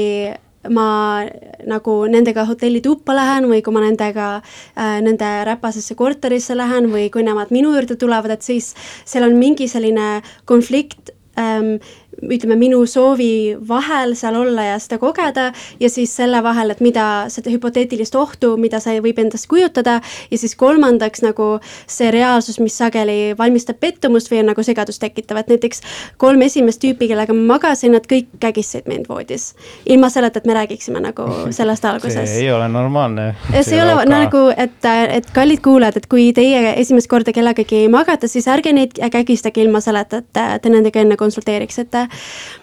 ma 0.70 1.24
nagu 1.66 1.94
nendega 2.10 2.44
hotellituppa 2.46 3.16
lähen 3.16 3.48
või 3.50 3.62
kui 3.66 3.74
ma 3.74 3.82
nendega 3.82 4.28
äh, 4.38 5.00
nende 5.02 5.30
räpasesse 5.48 5.96
korterisse 5.98 6.54
lähen 6.58 6.86
või 6.92 7.08
kui 7.10 7.24
nemad 7.26 7.50
minu 7.54 7.72
juurde 7.74 7.96
tulevad, 7.98 8.36
et 8.36 8.46
siis 8.46 8.72
seal 9.04 9.26
on 9.26 9.34
mingi 9.40 9.66
selline 9.70 10.22
konflikt 10.46 11.10
ähm, 11.38 11.80
ütleme, 12.20 12.56
minu 12.60 12.82
soovi 12.86 13.56
vahel 13.68 14.14
seal 14.18 14.36
olla 14.36 14.66
ja 14.66 14.78
seda 14.82 14.98
kogeda 15.00 15.48
ja 15.80 15.90
siis 15.90 16.12
selle 16.16 16.42
vahel, 16.44 16.70
et 16.74 16.82
mida, 16.84 17.06
seda 17.32 17.50
hüpoteetilist 17.52 18.14
ohtu, 18.18 18.54
mida 18.60 18.80
see 18.82 19.00
võib 19.04 19.18
endast 19.22 19.48
kujutada 19.50 19.98
ja 20.30 20.38
siis 20.38 20.54
kolmandaks 20.58 21.24
nagu 21.24 21.48
see 21.90 22.10
reaalsus, 22.14 22.60
mis 22.62 22.76
sageli 22.78 23.32
valmistab 23.38 23.80
pettumust 23.80 24.30
või 24.32 24.42
on 24.42 24.52
nagu 24.52 24.64
segadust 24.66 25.02
tekitav, 25.02 25.40
et 25.40 25.52
näiteks 25.54 25.82
kolm 26.20 26.44
esimest 26.46 26.82
tüüpi, 26.84 27.08
kellega 27.10 27.34
ma 27.36 27.56
magasin, 27.56 27.96
nad 27.96 28.06
kõik 28.08 28.30
kägistasid 28.42 28.88
mind 28.90 29.08
voodis. 29.08 29.52
ilma 29.86 30.10
selleta, 30.12 30.38
et 30.38 30.46
me 30.46 30.56
räägiksime 30.56 31.00
nagu 31.02 31.26
sellest 31.50 31.84
alguses. 31.90 32.14
see 32.28 32.44
ei 32.46 32.52
ole 32.52 32.68
normaalne. 32.68 33.32
see 33.60 33.76
ei 33.76 33.82
ole 33.82 33.96
ka... 34.02 34.08
nagu, 34.10 34.44
et, 34.56 34.90
et 35.16 35.32
kallid 35.34 35.64
kuulajad, 35.64 36.02
et 36.02 36.06
kui 36.06 36.30
teie 36.36 36.76
esimest 36.76 37.08
korda 37.10 37.32
kellegagi 37.32 37.86
magate, 37.92 38.28
siis 38.28 38.48
ärge 38.52 38.72
neid 38.76 39.00
kägistage 39.12 39.64
ilma 39.64 39.80
selleta, 39.80 40.22
et 40.22 40.62
te 40.62 40.72
nendega 40.72 41.00
enne 41.02 41.16
konsulteeriksite 41.16 42.01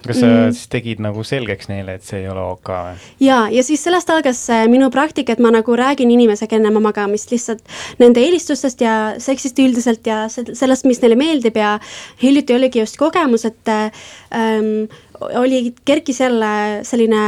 kas 0.06 0.22
sa 0.22 0.28
mm. 0.28 0.56
siis 0.56 0.72
tegid 0.72 1.04
nagu 1.04 1.24
selgeks 1.26 1.70
neile, 1.72 1.98
et 2.00 2.06
see 2.06 2.24
ei 2.24 2.30
ole 2.32 2.44
OK 2.54 2.72
või? 2.72 3.10
ja, 3.26 3.42
ja 3.54 3.66
siis 3.66 3.84
sellest 3.86 4.10
algas 4.14 4.46
minu 4.72 4.90
praktika, 4.94 5.36
et 5.36 5.44
ma 5.44 5.52
nagu 5.54 5.76
räägin 5.80 6.12
inimesega 6.14 6.60
enne 6.60 6.72
oma 6.74 6.84
magamist 6.90 7.34
lihtsalt 7.34 7.64
nende 8.02 8.24
eelistustest 8.24 8.82
ja 8.84 8.96
seksist 9.22 9.60
üldiselt 9.60 10.08
ja 10.08 10.24
sellest, 10.30 10.88
mis 10.90 11.02
neile 11.04 11.20
meeldib 11.20 11.60
ja 11.60 11.78
hiljuti 12.24 12.56
oligi 12.56 12.84
just 12.84 12.98
kogemus, 13.00 13.46
et 13.50 13.74
ähm, 13.76 14.88
oli, 15.20 15.74
kerkis 15.86 16.20
jälle 16.20 16.54
selline 16.88 17.22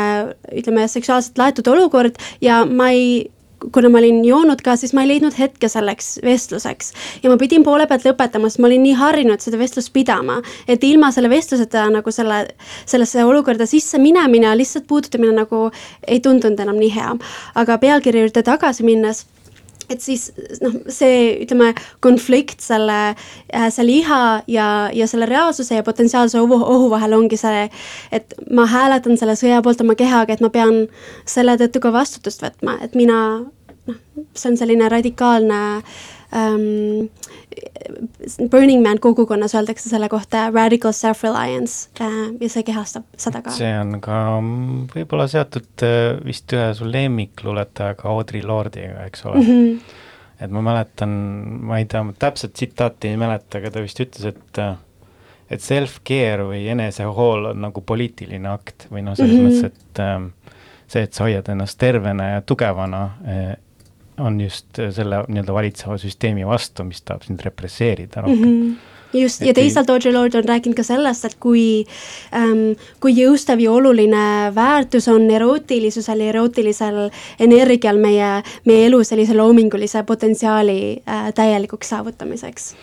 ütleme, 0.56 0.88
seksuaalselt 0.88 1.38
laetud 1.38 1.68
olukord 1.68 2.20
ja 2.42 2.64
ma 2.66 2.92
ei 2.96 3.30
kuna 3.74 3.90
ma 3.90 4.00
olin 4.02 4.22
joonud 4.26 4.62
ka, 4.66 4.76
siis 4.80 4.94
ma 4.98 5.04
ei 5.06 5.12
leidnud 5.14 5.38
hetke 5.38 5.70
selleks 5.72 6.20
vestluseks. 6.26 6.94
ja 7.24 7.30
ma 7.30 7.38
pidin 7.42 7.64
poole 7.64 7.88
pealt 7.88 8.06
lõpetama, 8.08 8.50
sest 8.50 8.62
ma 8.64 8.70
olin 8.70 8.84
nii 8.86 8.96
harjunud 9.00 9.44
seda 9.44 9.60
vestlust 9.62 9.94
pidama, 9.94 10.40
et 10.68 10.84
ilma 10.84 11.12
selle 11.12 11.30
vestluseta 11.30 11.88
nagu 11.94 12.12
selle, 12.12 12.46
sellesse 12.86 13.26
olukorda 13.26 13.68
sisse 13.70 14.00
minemine 14.02 14.56
lihtsalt 14.58 14.88
puudutamine 14.88 15.36
nagu 15.38 15.70
ei 16.08 16.20
tundunud 16.20 16.60
enam 16.60 16.80
nii 16.82 16.94
hea. 16.96 17.14
aga 17.56 17.78
pealkirja 17.78 18.26
juurde 18.26 18.44
tagasi 18.44 18.84
minnes 18.88 19.26
et 19.90 20.04
siis 20.04 20.30
noh, 20.62 20.76
see 20.92 21.44
ütleme, 21.46 21.72
konflikt 22.04 22.62
selle 22.64 23.00
äh,, 23.12 23.70
selle 23.74 23.98
iha 24.02 24.22
ja, 24.52 24.68
ja 24.94 25.08
selle 25.10 25.30
reaalsuse 25.30 25.80
ja 25.80 25.86
potentsiaalse 25.88 26.40
ohu, 26.42 26.60
ohu 26.62 26.90
vahel 26.94 27.18
ongi 27.18 27.40
see, 27.40 27.68
et 28.12 28.36
ma 28.52 28.68
hääletan 28.70 29.20
selle 29.20 29.38
sõja 29.40 29.62
poolt 29.66 29.82
oma 29.86 29.98
kehaga, 30.00 30.34
et 30.34 30.44
ma 30.44 30.52
pean 30.54 30.86
selle 31.30 31.58
tõttu 31.62 31.84
ka 31.84 31.94
vastutust 31.96 32.44
võtma, 32.46 32.78
et 32.86 32.96
mina 32.98 33.18
noh, 33.42 34.00
see 34.36 34.52
on 34.52 34.60
selline 34.60 34.90
radikaalne 34.92 35.62
ähm, 36.36 37.10
Burning 38.52 38.84
Man 38.84 39.00
kogukonnas 39.00 39.56
öeldakse 39.56 39.90
selle 39.90 40.10
kohta 40.10 40.46
radical 40.54 40.94
self-reliance 40.96 41.90
äh, 42.02 42.14
ja 42.40 42.50
see 42.50 42.64
kehastab 42.64 43.08
seda 43.20 43.42
ka. 43.44 43.54
see 43.56 43.72
on 43.80 43.98
ka 44.04 44.20
mm, 44.38 44.86
võib-olla 44.94 45.28
seotud 45.32 45.86
äh, 45.88 45.98
vist 46.26 46.54
ühe 46.56 46.70
su 46.78 46.88
lemmikluuletajaga 46.88 48.08
Audrey 48.12 48.44
Lordiga, 48.46 49.06
eks 49.10 49.26
ole 49.26 49.42
mm. 49.42 49.50
-hmm. 49.50 49.98
et 50.46 50.54
ma 50.54 50.64
mäletan, 50.70 51.18
ma 51.68 51.82
ei 51.82 51.90
tea, 51.90 52.06
täpset 52.20 52.54
tsitaati 52.54 53.12
ei 53.12 53.20
mäleta, 53.20 53.60
aga 53.60 53.74
ta 53.74 53.84
vist 53.84 54.00
ütles, 54.00 54.30
et 54.32 54.62
äh, 54.62 54.78
et 55.52 55.64
self-care 55.64 56.46
või 56.48 56.64
enesehool 56.72 57.52
on 57.52 57.66
nagu 57.66 57.82
poliitiline 57.84 58.48
akt 58.54 58.88
või 58.92 59.04
noh, 59.04 59.18
selles 59.20 59.36
mm 59.36 59.48
-hmm. 59.48 59.52
mõttes, 59.52 59.66
et 59.66 60.88
see, 60.88 61.04
et 61.04 61.14
sa 61.14 61.28
hoiad 61.28 61.50
ennast 61.52 61.80
tervena 61.80 62.30
ja 62.36 62.42
tugevana 62.42 63.10
on 64.22 64.40
just 64.42 64.80
selle 64.96 65.24
nii-öelda 65.28 65.54
valitseva 65.54 65.98
süsteemi 66.02 66.48
vastu, 66.48 66.86
mis 66.88 67.02
tahab 67.02 67.28
sind 67.28 67.44
represseerida 67.46 68.28
rohkem 68.28 68.48
mm. 68.48 68.62
-hmm 68.62 68.92
just, 69.14 69.42
ja 69.42 69.54
teisalt 69.54 69.90
Audre 69.90 70.14
Lorde 70.14 70.40
on 70.40 70.48
rääkinud 70.48 70.78
ka 70.78 70.84
sellest, 70.86 71.26
et 71.28 71.36
kui 71.42 71.86
ähm,, 72.36 72.74
kui 73.04 73.16
jõustav 73.18 73.62
ja 73.62 73.72
oluline 73.74 74.52
väärtus 74.56 75.08
on 75.12 75.28
erootilisusel 75.32 76.24
ja 76.24 76.32
erootilisel 76.34 77.04
energial 77.40 78.00
meie, 78.02 78.34
meie 78.66 78.88
elu 78.88 79.04
sellise 79.08 79.36
loomingulise 79.38 80.04
potentsiaali 80.08 80.82
äh, 81.04 81.32
täielikuks 81.36 81.96
saavutamiseks. 81.96 82.74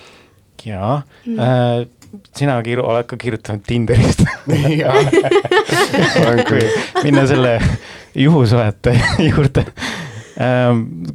jaa 0.66 1.02
mm. 1.26 1.38
äh, 1.38 1.86
sina 2.36 2.60
kiir-, 2.62 2.84
oled 2.84 3.06
ka 3.06 3.16
kirjutanud 3.16 3.62
Tinderist 3.66 4.24
kui 6.48 6.64
minna 7.04 7.26
selle 7.26 7.60
juhusuhete 8.14 9.00
juurde 9.28 9.64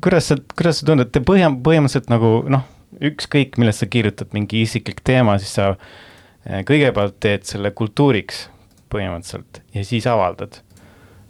kuidas 0.04 0.28
sa, 0.28 0.38
kuidas 0.56 0.82
sa 0.82 0.88
tunned, 0.88 1.08
et 1.08 1.26
põhja, 1.26 1.48
põhimõtteliselt 1.64 2.10
nagu 2.12 2.32
noh, 2.52 2.66
ükskõik, 3.02 3.58
millest 3.62 3.84
sa 3.84 3.90
kirjutad, 3.90 4.32
mingi 4.36 4.64
isiklik 4.64 5.02
teema, 5.06 5.38
siis 5.42 5.56
sa 5.58 5.74
eh, 5.74 6.64
kõigepealt 6.68 7.20
teed 7.24 7.48
selle 7.48 7.72
kultuuriks 7.76 8.48
põhimõtteliselt 8.94 9.64
ja 9.74 9.86
siis 9.88 10.08
avaldad. 10.10 10.60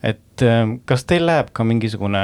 et 0.03 0.41
ehm, 0.41 0.79
kas 0.85 1.05
teil 1.07 1.25
läheb 1.25 1.53
ka 1.55 1.63
mingisugune 1.63 2.23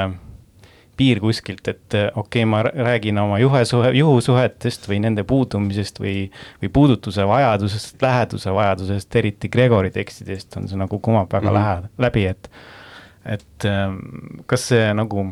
piir 1.00 1.20
kuskilt, 1.22 1.68
et 1.68 1.94
eh, 1.96 2.10
okei 2.14 2.42
okay,, 2.42 2.48
ma 2.50 2.62
räägin 2.66 3.18
oma 3.22 3.38
juhesuhe, 3.40 3.92
juhusuhetest 3.96 4.88
või 4.88 5.00
nende 5.06 5.24
puudumisest 5.24 6.00
või, 6.00 6.26
või 6.62 6.72
puudutuse 6.72 7.24
vajadusest, 7.26 7.96
läheduse 8.02 8.52
vajadusest, 8.52 9.16
eriti 9.16 9.48
Gregori 9.48 9.94
tekstidest 9.94 10.58
on 10.60 10.68
see 10.68 10.80
nagu 10.80 10.98
kumab 10.98 11.32
väga 11.32 11.50
mm 11.50 11.56
-hmm. 11.56 11.88
lähe, 11.88 12.06
läbi, 12.08 12.26
et 12.26 12.50
et 13.24 13.68
ähm, 13.68 13.98
kas 14.48 14.68
see 14.72 14.84
nagu 14.96 15.26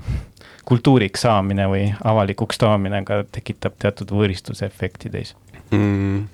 kultuuriks 0.68 1.24
saamine 1.24 1.68
või 1.70 1.86
avalikuks 2.05 2.61
toomine 2.61 3.01
ka 3.09 3.22
tekitab 3.32 3.78
teatud 3.80 4.12
võõristusefekti 4.12 5.12
teis 5.12 5.36
mm,? 5.70 6.26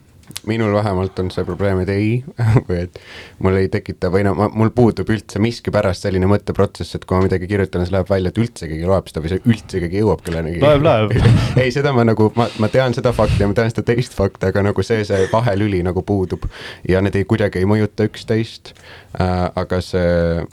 minul 0.46 0.72
vähemalt 0.74 1.18
on 1.18 1.30
see 1.30 1.44
probleem, 1.44 1.80
et 1.84 1.90
ei 1.92 2.08
või 2.68 2.78
et 2.86 2.98
mul 3.44 3.58
ei 3.60 3.68
tekita 3.72 4.10
või 4.12 4.24
no 4.26 4.34
ma, 4.38 4.48
mul 4.52 4.72
puudub 4.74 5.10
üldse 5.12 5.40
miskipärast 5.42 6.06
selline 6.06 6.28
mõtteprotsess, 6.30 6.96
et 6.96 7.04
kui 7.04 7.18
ma 7.18 7.26
midagi 7.26 7.48
kirjutan, 7.50 7.84
siis 7.84 7.92
läheb 7.94 8.10
välja, 8.10 8.32
et 8.32 8.40
üldse 8.40 8.68
keegi 8.70 8.88
loeb 8.88 9.10
seda 9.10 9.22
või 9.24 9.34
see 9.34 9.44
üldse 9.44 9.82
keegi 9.84 10.00
jõuab 10.00 10.24
kellenegi. 10.24 10.60
loeb, 10.64 10.84
loeb 10.84 11.14
ei, 11.62 11.70
seda 11.74 11.92
ma 11.96 12.06
nagu, 12.08 12.30
ma, 12.38 12.48
ma 12.62 12.72
tean 12.72 12.96
seda 12.96 13.12
fakti 13.16 13.44
ja 13.44 13.50
ma 13.50 13.56
tean 13.56 13.72
seda 13.72 13.86
teist 13.92 14.16
fakti, 14.16 14.50
aga 14.50 14.64
nagu 14.70 14.86
see, 14.86 15.04
see 15.08 15.28
vahelüli 15.32 15.84
nagu 15.86 16.04
puudub 16.06 16.48
ja 16.88 17.04
need 17.04 17.20
ei, 17.20 17.28
kuidagi 17.28 17.62
ei 17.62 17.70
mõjuta 17.70 18.08
üksteist 18.08 18.74
äh,, 19.20 19.48
aga 19.54 19.80
see 19.84 20.44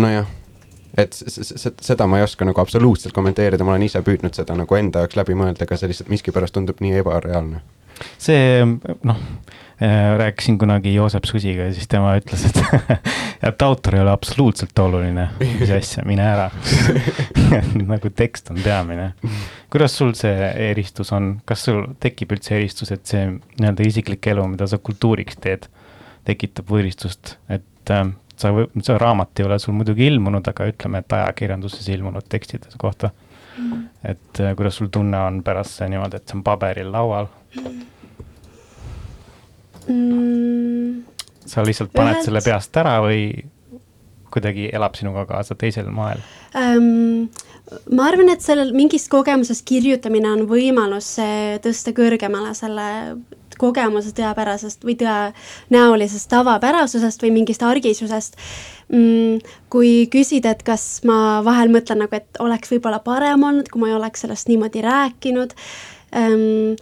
nojah, 0.00 0.26
et 0.98 1.16
seda 1.16 2.06
ma 2.06 2.20
ei 2.20 2.26
oska 2.26 2.46
nagu 2.46 2.60
absoluutselt 2.62 3.14
kommenteerida, 3.16 3.66
ma 3.66 3.74
olen 3.74 3.86
ise 3.88 4.02
püüdnud 4.04 4.36
seda 4.36 4.56
nagu 4.58 4.78
enda 4.78 5.04
jaoks 5.04 5.18
läbi 5.18 5.36
mõelda, 5.38 5.66
aga 5.66 5.78
see 5.78 5.90
lihtsalt 5.90 6.12
miskipärast 6.12 6.54
tundub 6.54 6.82
nii 6.84 7.00
ebareaalne. 7.02 7.62
see 8.18 8.62
noh, 9.06 9.18
äh, 9.82 10.14
rääkisin 10.18 10.58
kunagi 10.58 10.94
Joosep 10.94 11.26
Susiga 11.30 11.68
ja 11.68 11.74
siis 11.74 11.88
tema 11.90 12.16
ütles, 12.18 12.46
et 12.48 12.58
et 13.48 13.62
autor 13.62 13.98
ei 13.98 14.02
ole 14.02 14.10
absoluutselt 14.10 14.78
oluline, 14.78 15.28
mis 15.40 15.70
asja, 15.74 16.04
mine 16.06 16.24
ära 16.26 16.48
nagu 17.92 18.10
tekst 18.10 18.50
on 18.54 18.62
peamine. 18.64 19.12
kuidas 19.70 19.96
sul 19.98 20.14
see 20.18 20.50
eristus 20.70 21.12
on, 21.12 21.36
kas 21.46 21.66
sul 21.68 21.84
tekib 22.00 22.34
üldse 22.36 22.54
eristus, 22.58 22.94
et 22.94 23.06
see 23.06 23.26
nii-öelda 23.34 23.86
isiklik 23.86 24.26
elu, 24.30 24.46
mida 24.54 24.68
sa 24.70 24.78
kultuuriks 24.78 25.38
teed, 25.42 25.68
tekitab 26.24 26.70
võõristust, 26.70 27.36
et 27.52 27.94
äh, 27.94 28.06
sa, 28.40 28.50
see 28.82 28.98
raamat 28.98 29.40
ei 29.40 29.46
ole 29.46 29.58
sul 29.62 29.76
muidugi 29.76 30.06
ilmunud, 30.10 30.46
aga 30.50 30.66
ütleme, 30.70 31.02
et 31.04 31.16
ajakirjanduses 31.18 31.88
ilmunud 31.94 32.26
tekstide 32.28 32.72
kohta 32.78 33.10
mm.. 33.58 33.82
et 34.04 34.40
äh, 34.40 34.54
kuidas 34.56 34.78
sul 34.80 34.90
tunne 34.92 35.20
on 35.20 35.42
pärast 35.46 35.80
see 35.80 35.88
niimoodi, 35.92 36.20
et 36.20 36.28
see 36.28 36.38
on 36.38 36.44
paberil 36.46 36.92
laual 36.92 37.30
mm.? 39.88 41.02
sa 41.46 41.64
lihtsalt 41.66 41.92
paned 41.94 42.18
Ühed... 42.18 42.28
selle 42.28 42.44
peast 42.44 42.80
ära 42.80 42.98
või 43.04 43.26
kuidagi 44.34 44.70
elab 44.74 44.96
sinuga 44.98 45.26
kaasa 45.30 45.56
teisel 45.58 45.90
moel 45.94 46.22
um,? 46.58 47.28
ma 47.96 48.10
arvan, 48.10 48.28
et 48.34 48.44
sellel 48.44 48.74
mingist 48.76 49.08
kogemusest 49.12 49.64
kirjutamine 49.68 50.28
on 50.34 50.42
võimalus 50.50 51.14
tõsta 51.64 51.94
kõrgemale 51.96 52.52
selle 52.58 52.88
kogemuse 53.60 54.12
tõepärasest 54.16 54.84
või 54.86 54.96
tõenäolisest 55.00 56.30
tavapärasusest 56.32 57.24
või 57.24 57.32
mingist 57.38 57.62
argisusest 57.62 58.38
mm,. 58.88 59.42
kui 59.72 60.06
küsida, 60.12 60.54
et 60.54 60.62
kas 60.66 61.02
ma 61.08 61.40
vahel 61.46 61.72
mõtlen 61.74 62.04
nagu, 62.04 62.16
et 62.16 62.40
oleks 62.42 62.72
võib-olla 62.74 63.00
parem 63.04 63.44
olnud, 63.46 63.70
kui 63.70 63.82
ma 63.82 63.90
ei 63.90 63.98
oleks 63.98 64.24
sellest 64.24 64.50
niimoodi 64.50 64.84
rääkinud 64.84 65.56
ähm, 66.16 66.74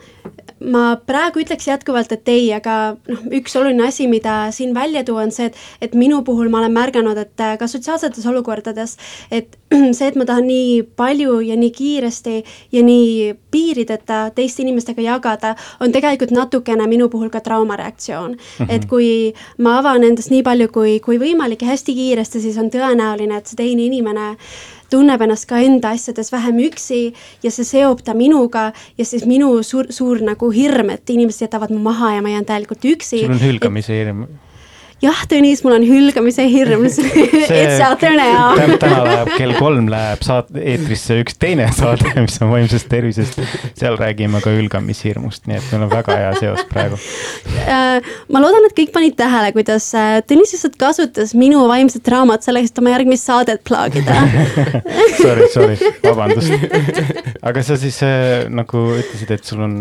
ma 0.64 0.96
praegu 1.06 1.42
ütleks 1.42 1.66
jätkuvalt, 1.68 2.12
et 2.14 2.28
ei, 2.30 2.46
aga 2.54 2.94
noh, 3.08 3.22
üks 3.38 3.54
oluline 3.58 3.86
asi, 3.88 4.06
mida 4.10 4.50
siin 4.54 4.74
välja 4.76 5.04
tuua, 5.06 5.26
on 5.26 5.34
see, 5.34 5.48
et, 5.50 5.58
et 5.88 5.96
minu 5.98 6.22
puhul 6.26 6.50
ma 6.52 6.60
olen 6.60 6.74
märganud, 6.74 7.18
et 7.18 7.42
äh, 7.42 7.54
ka 7.60 7.68
sotsiaalsetes 7.70 8.26
olukordades, 8.30 8.96
et 9.30 9.56
see, 9.96 10.08
et 10.08 10.18
ma 10.18 10.26
tahan 10.28 10.46
nii 10.48 10.82
palju 10.98 11.40
ja 11.48 11.56
nii 11.58 11.72
kiiresti 11.76 12.36
ja 12.76 12.84
nii 12.86 13.32
piirideta 13.52 14.24
teiste 14.36 14.64
inimestega 14.64 15.04
jagada, 15.04 15.54
on 15.80 15.94
tegelikult 15.94 16.34
natukene 16.36 16.86
minu 16.90 17.08
puhul 17.12 17.32
ka 17.32 17.40
traumareaktsioon 17.40 18.36
mm. 18.36 18.44
-hmm. 18.58 18.74
et 18.74 18.86
kui 18.90 19.32
ma 19.58 19.78
avan 19.78 20.04
endast 20.04 20.30
nii 20.30 20.42
palju 20.42 20.68
kui, 20.72 21.00
kui 21.00 21.18
võimalik 21.18 21.62
ja 21.62 21.72
hästi 21.72 21.94
kiiresti, 21.94 22.40
siis 22.40 22.58
on 22.58 22.70
tõenäoline, 22.70 23.38
et 23.38 23.46
see 23.46 23.56
teine 23.56 23.84
inimene 23.84 24.36
tunneb 24.92 25.24
ennast 25.26 25.48
ka 25.50 25.60
enda 25.64 25.94
asjades 25.96 26.32
vähem 26.32 26.60
üksi 26.68 27.02
ja 27.42 27.50
see 27.50 27.66
seob 27.66 28.04
ta 28.04 28.14
minuga 28.18 28.70
ja 28.98 29.08
siis 29.08 29.26
minu 29.28 29.54
suur, 29.66 29.90
suur 29.90 30.22
nagu 30.24 30.52
hirm, 30.54 30.92
et 30.94 31.10
inimesed 31.10 31.48
jätavad 31.48 31.74
mu 31.74 31.82
maha 31.82 32.16
ja 32.16 32.22
ma 32.24 32.36
jään 32.36 32.48
täielikult 32.48 32.84
üksi. 32.94 33.24
sul 33.24 33.36
on 33.36 33.42
hülgamise 33.42 33.98
hirm 33.98 34.26
et 34.26 34.51
jah, 35.02 35.22
Tõnis, 35.28 35.62
mul 35.64 35.74
on 35.76 35.84
hülgamise 35.86 36.44
hirm 36.50 36.84
out 36.86 38.00
there 38.02 38.14
now 38.16 38.54
täna 38.82 39.00
läheb 39.06 39.30
kell 39.36 39.54
kolm 39.58 39.88
läheb 39.90 40.22
saat-, 40.24 40.52
eetrisse 40.58 41.18
üks 41.22 41.38
teine 41.40 41.68
saade, 41.78 42.12
mis 42.22 42.38
on 42.42 42.52
vaimsest 42.52 42.88
tervisest. 42.90 43.40
seal 43.78 43.98
räägime 43.98 44.42
ka 44.44 44.52
hülgamishirmust, 44.54 45.46
nii 45.50 45.58
et 45.58 45.72
meil 45.72 45.86
on 45.86 45.92
väga 45.92 46.18
hea 46.20 46.34
seos 46.40 46.66
praegu. 46.70 47.00
Äh, 47.72 48.02
ma 48.32 48.40
loodan, 48.42 48.64
et 48.66 48.74
kõik 48.76 48.90
panid 48.94 49.14
tähele, 49.16 49.52
kuidas 49.54 49.86
äh, 49.96 50.18
Tõnis 50.28 50.52
lihtsalt 50.54 50.74
kasutas 50.80 51.32
minu 51.38 51.62
vaimset 51.70 52.08
raamat 52.10 52.44
selleks, 52.44 52.72
et 52.72 52.80
oma 52.82 52.92
järgmist 52.92 53.28
saadet 53.28 53.62
plaagida 53.66 54.16
Sorry, 55.22 55.46
sorry, 55.52 55.76
vabandust. 56.04 56.52
aga 57.42 57.64
sa 57.64 57.78
siis 57.80 58.00
äh, 58.06 58.48
nagu 58.52 58.84
ütlesid, 58.98 59.30
et 59.34 59.46
sul 59.48 59.62
on 59.64 59.76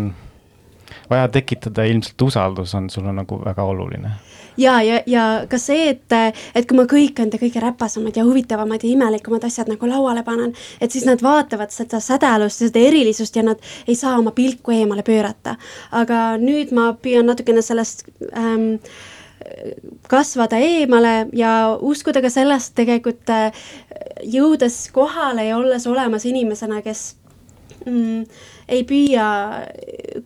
vaja 1.10 1.28
tekitada 1.32 1.84
ilmselt 1.90 2.28
usaldus 2.28 2.74
on 2.78 2.88
sulle 2.92 3.12
nagu 3.16 3.40
väga 3.42 3.66
oluline 3.74 4.14
ja, 4.56 4.82
ja, 4.82 5.00
ja 5.06 5.24
ka 5.50 5.58
see, 5.60 5.88
et, 5.94 6.16
et 6.54 6.68
kui 6.68 6.78
ma 6.78 6.86
kõik 6.90 7.22
enda 7.24 7.40
kõige 7.40 7.62
räpasemad 7.62 8.16
ja 8.16 8.26
huvitavamad 8.26 8.84
ja 8.84 8.90
imelikumad 8.92 9.46
asjad 9.48 9.70
nagu 9.72 9.88
lauale 9.88 10.24
panen, 10.26 10.52
et 10.80 10.92
siis 10.92 11.06
nad 11.08 11.22
vaatavad 11.22 11.72
seda 11.74 12.00
sädelust 12.02 12.62
ja 12.62 12.68
seda 12.70 12.84
erilisust 12.90 13.36
ja 13.36 13.46
nad 13.46 13.62
ei 13.86 13.96
saa 13.98 14.18
oma 14.18 14.34
pilku 14.36 14.74
eemale 14.74 15.04
pöörata. 15.06 15.56
aga 15.90 16.36
nüüd 16.40 16.72
ma 16.74 16.92
püüan 16.94 17.26
natukene 17.26 17.62
sellest 17.62 18.06
ähm, 18.36 18.78
kasvada 20.08 20.58
eemale 20.58 21.26
ja 21.36 21.78
uskuda 21.80 22.22
ka 22.22 22.30
sellest 22.30 22.74
tegelikult 22.78 23.30
äh, 23.32 23.50
jõudes 24.22 24.86
kohale 24.94 25.48
ja 25.48 25.58
olles 25.58 25.86
olemas 25.86 26.26
inimesena, 26.28 26.82
kes 26.82 27.14
mm, 27.86 28.24
ei 28.68 28.84
püüa 28.88 29.26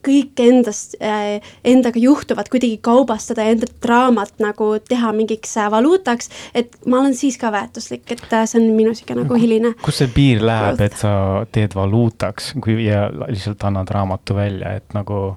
kõike 0.06 0.48
endast 0.50 0.96
äh,, 1.00 1.40
endaga 1.64 2.00
juhtuvat 2.00 2.50
kuidagi 2.52 2.78
kaubastada 2.84 3.46
ja 3.46 3.56
enda 3.56 3.70
draamat 3.82 4.36
nagu 4.42 4.72
teha 4.88 5.12
mingiks 5.16 5.56
äh, 5.60 5.70
valuutaks, 5.72 6.30
et 6.54 6.76
ma 6.86 7.00
olen 7.00 7.16
siis 7.18 7.38
ka 7.40 7.52
väärtuslik, 7.54 8.06
et 8.12 8.26
äh, 8.32 8.46
see 8.46 8.60
on 8.60 8.70
minu 8.76 8.94
sihuke 8.96 9.18
nagu 9.18 9.40
hiline. 9.40 9.74
kus 9.84 10.02
see 10.02 10.12
piir 10.12 10.44
läheb, 10.46 10.80
et 10.86 10.96
sa 11.00 11.12
teed 11.52 11.76
valuutaks, 11.76 12.54
kui 12.62 12.78
ja 12.86 13.06
lihtsalt 13.26 13.64
annad 13.68 13.90
raamatu 13.92 14.38
välja, 14.38 14.76
et 14.80 14.96
nagu 14.96 15.36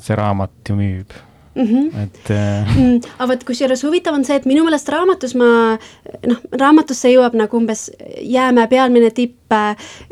see 0.00 0.16
raamat 0.16 0.68
ju 0.68 0.78
müüb 0.78 1.20
mm. 1.54 1.66
-hmm. 1.66 2.02
et 2.04 2.30
äh.... 2.30 2.76
Mm, 2.76 3.00
aga 3.18 3.28
vot 3.32 3.44
kusjuures 3.44 3.82
huvitav 3.84 4.14
on 4.14 4.24
see, 4.24 4.36
et 4.36 4.46
minu 4.48 4.64
meelest 4.64 4.88
raamatus 4.88 5.34
ma, 5.38 5.78
noh, 6.26 6.40
raamatusse 6.52 7.12
jõuab 7.12 7.36
nagu 7.38 7.56
umbes 7.56 7.90
jäämäe 8.20 8.68
pealmine 8.68 9.10
tipp 9.10 9.38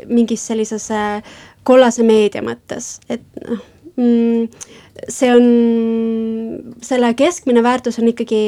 mingis 0.07 0.43
sellises 0.47 0.91
äh, 0.91 1.23
kollase 1.63 2.03
meedia 2.03 2.41
mõttes, 2.45 2.97
et 3.09 3.25
noh 3.47 3.61
mm, 3.95 4.47
see 5.09 5.31
on, 5.33 5.45
selle 6.81 7.13
keskmine 7.17 7.63
väärtus 7.63 7.99
on 8.01 8.09
ikkagi 8.11 8.43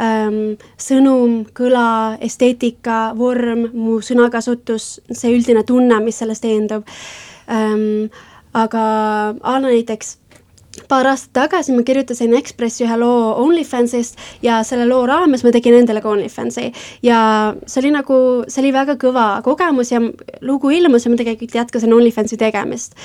ähm, 0.00 0.56
sõnum, 0.80 1.42
kõla, 1.56 2.18
esteetika, 2.24 3.14
vorm, 3.18 3.68
mu 3.72 4.00
sõnakasutus, 4.04 4.98
see 5.10 5.34
üldine 5.34 5.64
tunne, 5.66 6.00
mis 6.04 6.22
sellest 6.22 6.46
eendub 6.48 6.86
ähm,. 7.48 8.12
aga 8.54 8.80
a 9.42 9.52
la 9.58 9.66
näiteks 9.66 10.12
paar 10.88 11.06
aastat 11.06 11.32
tagasi 11.38 11.74
ma 11.74 11.84
kirjutasin 11.86 12.34
Ekspressi 12.38 12.84
ühe 12.86 12.96
loo 12.98 13.34
OnlyFansist 13.44 14.18
ja 14.42 14.62
selle 14.66 14.88
loo 14.90 15.04
raames 15.06 15.44
ma 15.46 15.52
tegin 15.54 15.78
endale 15.80 16.02
ka 16.04 16.10
OnlyFansi. 16.10 16.70
ja 17.02 17.18
see 17.66 17.82
oli 17.82 17.94
nagu, 17.94 18.16
see 18.48 18.62
oli 18.64 18.72
väga 18.74 18.98
kõva 19.00 19.28
kogemus 19.46 19.92
ja 19.94 20.02
lugu 20.42 20.70
ilmus 20.74 21.06
ja 21.06 21.12
ma 21.12 21.20
tegelikult 21.20 21.54
jätkasin 21.54 21.94
OnlyFansi 21.94 22.40
tegemist 22.40 22.98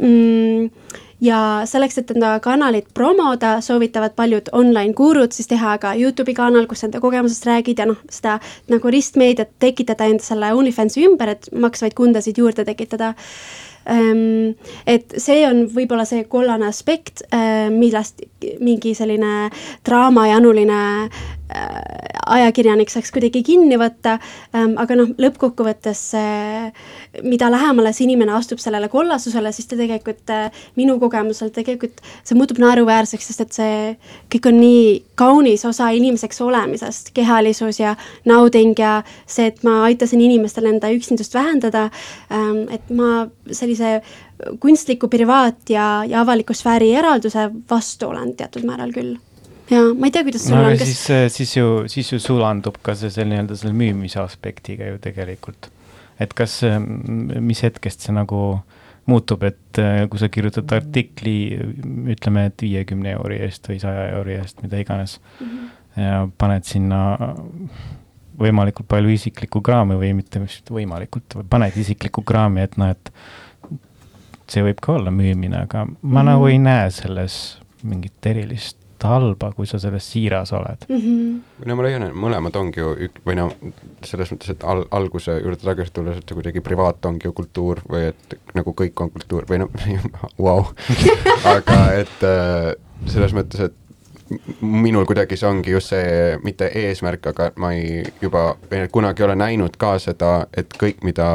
mm 0.00 1.02
ja 1.24 1.38
selleks, 1.68 1.98
et 2.00 2.10
enda 2.14 2.34
kanalit 2.44 2.88
promoda, 2.94 3.56
soovitavad 3.64 4.14
paljud 4.16 4.50
online 4.52 4.94
gurud 4.96 5.34
siis 5.34 5.48
teha 5.50 5.76
ka 5.82 5.94
Youtube'i 5.98 6.34
kanal, 6.36 6.66
kus 6.70 6.84
enda 6.86 7.00
kogemusest 7.02 7.46
räägid 7.48 7.80
ja 7.80 7.88
noh, 7.90 8.00
seda 8.12 8.38
nagu 8.72 8.92
ristmeediat 8.92 9.54
tekitada 9.62 10.08
enda 10.10 10.24
selle 10.24 10.52
OnlyFansi 10.56 11.06
ümber, 11.08 11.34
et 11.36 11.48
maksvaid 11.52 11.96
kundasid 11.98 12.38
juurde 12.40 12.66
tekitada 12.66 13.14
et 13.86 15.14
see 15.20 15.44
on 15.48 15.64
võib-olla 15.74 16.06
see 16.08 16.24
kollane 16.30 16.68
aspekt, 16.70 17.24
eh, 17.32 17.68
millest 17.72 18.22
mingi 18.64 18.94
selline 18.96 19.50
draamajanuline 19.84 20.80
ajakirjanik 22.34 22.90
saaks 22.90 23.12
kuidagi 23.12 23.42
kinni 23.44 23.76
võtta, 23.80 24.16
ehm, 24.54 24.78
aga 24.80 24.96
noh, 24.96 25.10
lõppkokkuvõttes 25.20 26.00
mida 27.22 27.50
lähemale 27.50 27.92
see 27.94 28.06
inimene 28.08 28.34
astub 28.34 28.58
sellele 28.62 28.88
kollasusele, 28.92 29.52
siis 29.54 29.68
ta 29.70 29.78
tegelikult 29.78 30.30
eh, 30.34 30.62
minu 30.78 30.96
kogemusel 31.02 31.52
tegelikult 31.54 32.00
see 32.24 32.38
muutub 32.38 32.58
naeruväärseks, 32.62 33.28
sest 33.30 33.44
et 33.44 33.58
see 33.58 33.76
kõik 34.34 34.48
on 34.50 34.58
nii 34.60 34.86
kaunis 35.20 35.64
osa 35.68 35.90
inimeseks 35.94 36.40
olemisest, 36.44 37.12
kehalisus 37.14 37.80
ja 37.80 37.94
nauding 38.28 38.78
ja 38.80 38.96
see, 39.26 39.50
et 39.52 39.62
ma 39.66 39.82
aitasin 39.88 40.22
inimestel 40.24 40.70
enda 40.70 40.90
üksindust 40.94 41.36
vähendada, 41.36 41.88
ehm, 42.30 42.64
et 42.74 42.90
ma 42.90 43.26
sellise 43.50 44.00
kunstliku 44.60 45.08
privaat- 45.12 45.70
ja, 45.70 46.04
ja 46.08 46.24
avaliku 46.24 46.54
sfääri 46.54 46.94
eralduse 46.94 47.50
vastu 47.70 48.10
olen 48.10 48.34
teatud 48.36 48.66
määral 48.66 48.92
küll 48.92 49.14
ja 49.70 49.80
ma 49.96 50.08
ei 50.08 50.14
tea, 50.14 50.24
kuidas 50.26 50.46
sul 50.48 50.58
no, 50.58 50.66
on, 50.68 50.78
kas 50.80 50.90
siis, 50.90 51.32
siis 51.36 51.56
ju, 51.56 51.70
siis 51.90 52.12
ju 52.12 52.20
sulandub 52.22 52.76
ka 52.84 52.96
see 52.98 53.12
selle 53.12 53.32
nii-öelda 53.32 53.56
selle 53.60 53.76
müümise 53.76 54.20
aspektiga 54.22 54.90
ju 54.92 55.00
tegelikult. 55.02 55.70
et 56.20 56.34
kas, 56.36 56.60
mis 57.42 57.62
hetkest 57.64 58.06
see 58.06 58.14
nagu 58.14 58.40
muutub, 59.10 59.42
et 59.44 59.80
äh, 59.82 60.04
kui 60.08 60.20
sa 60.20 60.30
kirjutad 60.32 60.70
artikli, 60.72 61.36
ütleme, 62.14 62.46
et 62.48 62.64
viiekümne 62.64 63.16
euri 63.18 63.40
eest 63.44 63.68
või 63.68 63.80
saja 63.82 64.06
euri 64.16 64.38
eest, 64.38 64.62
mida 64.64 64.80
iganes 64.80 65.18
mm, 65.20 65.48
-hmm. 65.48 66.04
ja 66.04 66.20
paned 66.38 66.64
sinna 66.68 67.00
võimalikult 68.40 68.88
palju 68.90 69.12
isiklikku 69.14 69.60
kraami 69.62 69.98
või 70.00 70.14
mitte 70.16 70.40
võimalikult, 70.70 71.36
paned 71.50 71.76
isiklikku 71.76 72.24
kraami, 72.26 72.64
et 72.64 72.78
noh, 72.80 72.94
et 72.94 73.12
see 74.50 74.64
võib 74.64 74.80
ka 74.82 74.96
olla 74.96 75.12
müümine, 75.14 75.62
aga 75.66 75.84
ma 75.84 75.92
mm 75.92 76.16
-hmm. 76.16 76.24
nagu 76.30 76.48
ei 76.48 76.58
näe 76.58 76.90
selles 76.90 77.58
mingit 77.82 78.26
erilist 78.26 78.83
halba, 79.08 79.52
kui 79.56 79.66
sa 79.66 79.78
selles 79.82 80.06
siiras 80.12 80.52
oled 80.56 80.86
mm. 80.88 80.96
-hmm. 80.96 81.66
no 81.68 81.76
ma 81.76 81.86
leian, 81.86 82.06
et 82.08 82.16
mõlemad 82.24 82.56
ongi 82.60 82.80
ju 82.80 82.94
ük-, 83.08 83.20
või 83.26 83.38
no 83.38 83.50
selles 84.04 84.32
mõttes, 84.32 84.50
et 84.54 84.64
al-, 84.64 84.86
alguse 84.90 85.38
juurde 85.40 85.62
tagasi 85.64 85.92
tulles, 85.92 86.18
et 86.18 86.28
see 86.28 86.40
kuidagi 86.40 86.64
privaat 86.64 87.06
ongi 87.06 87.28
ju 87.28 87.32
kultuur 87.32 87.82
või 87.90 88.10
et 88.12 88.38
nagu 88.54 88.74
kõik 88.80 89.00
on 89.00 89.10
kultuur 89.10 89.48
või 89.50 89.62
noh, 89.64 89.70
vau, 90.46 90.66
aga 91.56 91.80
et 92.00 92.28
äh, 92.28 92.74
selles 93.06 93.34
mõttes, 93.36 93.68
et 93.68 93.80
minul 94.60 95.04
kuidagi 95.06 95.36
see 95.36 95.48
ongi 95.48 95.74
just 95.74 95.92
see, 95.92 96.38
mitte 96.44 96.70
eesmärk, 96.74 97.26
aga 97.26 97.50
ma 97.60 97.72
ei 97.76 98.02
juba, 98.22 98.54
kunagi 98.92 99.22
ei 99.22 99.26
ole 99.26 99.36
näinud 99.36 99.76
ka 99.80 99.98
seda, 100.02 100.46
et 100.56 100.72
kõik, 100.80 101.04
mida 101.04 101.28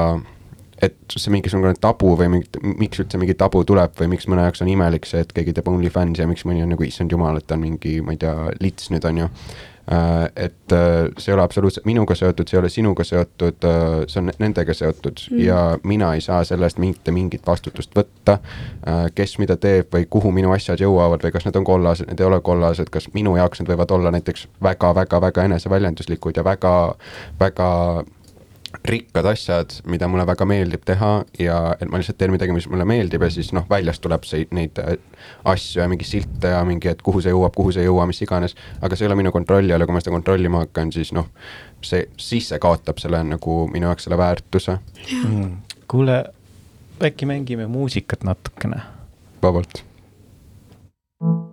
et 0.82 0.96
see 1.16 1.34
mingisugune 1.34 1.74
tabu 1.82 2.14
või 2.20 2.30
mingi, 2.36 2.62
miks 2.80 3.02
üldse 3.04 3.20
mingi 3.22 3.36
tabu 3.40 3.64
tuleb 3.68 3.98
või 4.00 4.14
miks 4.16 4.30
mõne 4.32 4.48
jaoks 4.48 4.64
on 4.66 4.72
imelik 4.72 5.08
see, 5.10 5.24
et 5.26 5.34
keegi 5.36 5.56
teeb 5.56 5.68
OnlyFansi 5.72 6.24
ja 6.24 6.30
miks 6.30 6.46
mõni 6.48 6.64
on 6.64 6.72
nagu 6.74 6.86
issand 6.88 7.12
jumal, 7.12 7.40
et 7.40 7.48
ta 7.48 7.58
on 7.58 7.66
mingi, 7.66 8.00
ma 8.06 8.16
ei 8.16 8.22
tea, 8.22 8.36
lits 8.64 8.92
nüüd 8.94 9.08
on 9.10 9.26
ju. 9.26 9.30
Äh, 9.92 10.26
et 10.36 10.72
äh, 10.72 11.10
see 11.18 11.32
ei 11.32 11.34
ole 11.34 11.42
absoluutselt 11.42 11.86
minuga 11.90 12.14
seotud, 12.16 12.46
see 12.46 12.58
ei 12.58 12.60
ole 12.60 12.70
sinuga 12.70 13.04
seotud, 13.08 13.64
äh, 13.66 14.04
see 14.12 14.20
on 14.22 14.30
nendega 14.38 14.74
seotud 14.78 15.24
mm. 15.32 15.40
ja 15.42 15.62
mina 15.84 16.12
ei 16.14 16.22
saa 16.22 16.44
selle 16.46 16.68
eest 16.70 16.78
mitte 16.78 17.12
mingit 17.16 17.48
vastutust 17.48 17.98
võtta. 17.98 18.38
kes 19.16 19.38
mida 19.42 19.58
teeb 19.58 19.90
või 19.94 20.06
kuhu 20.10 20.32
minu 20.32 20.52
asjad 20.54 20.80
jõuavad 20.84 21.24
või 21.26 21.34
kas 21.34 21.48
need 21.48 21.58
on 21.58 21.66
kollased, 21.66 22.08
need 22.08 22.22
ei 22.22 22.28
ole 22.28 22.38
kollased, 22.46 22.92
kas 22.94 23.10
minu 23.14 23.34
jaoks 23.38 23.62
need 23.62 23.72
võivad 23.72 23.92
olla 23.98 24.12
näiteks 24.14 24.46
väga-väga-väga 24.64 25.48
eneseväljenduslikud 25.50 26.38
ja 26.38 26.46
väga, 26.46 26.74
väga 27.40 27.70
rikkad 28.86 29.26
asjad, 29.26 29.74
mida 29.92 30.08
mulle 30.08 30.24
väga 30.28 30.46
meeldib 30.48 30.86
teha 30.88 31.10
ja 31.40 31.58
et 31.80 31.90
ma 31.92 32.00
lihtsalt 32.00 32.18
teen 32.20 32.32
midagi, 32.32 32.54
mis 32.56 32.68
mulle 32.72 32.86
meeldib 32.88 33.26
ja 33.26 33.30
siis 33.34 33.52
noh, 33.56 33.66
väljast 33.70 34.02
tuleb 34.04 34.24
see, 34.28 34.46
neid 34.56 34.80
äh, 34.80 34.96
asju 35.52 35.82
ja 35.82 35.88
mingi 35.92 36.08
silte 36.08 36.54
ja 36.54 36.62
mingi, 36.68 36.92
et 36.92 37.04
kuhu 37.06 37.22
see 37.24 37.34
jõuab, 37.34 37.54
kuhu 37.58 37.74
see 37.76 37.84
ei 37.84 37.90
jõua, 37.90 38.08
mis 38.10 38.22
iganes. 38.24 38.56
aga 38.82 38.96
see 38.96 39.06
ei 39.06 39.12
ole 39.12 39.20
minu 39.20 39.34
kontrolli 39.36 39.76
all 39.76 39.84
ja 39.84 39.90
kui 39.90 39.98
ma 39.98 40.04
seda 40.04 40.16
kontrollima 40.16 40.64
hakkan, 40.64 40.94
siis 40.96 41.12
noh, 41.16 41.28
see, 41.84 42.08
siis 42.18 42.50
see 42.54 42.62
kaotab 42.64 43.04
selle 43.04 43.22
nagu 43.28 43.60
minu 43.72 43.92
jaoks 43.92 44.08
selle 44.08 44.20
väärtuse 44.22 44.80
mm.. 44.80 45.54
kuule, 45.92 46.24
äkki 47.04 47.28
mängime 47.30 47.68
muusikat 47.68 48.24
natukene? 48.24 48.82
vabalt 49.44 49.84
thank 51.20 51.44
you 51.44 51.49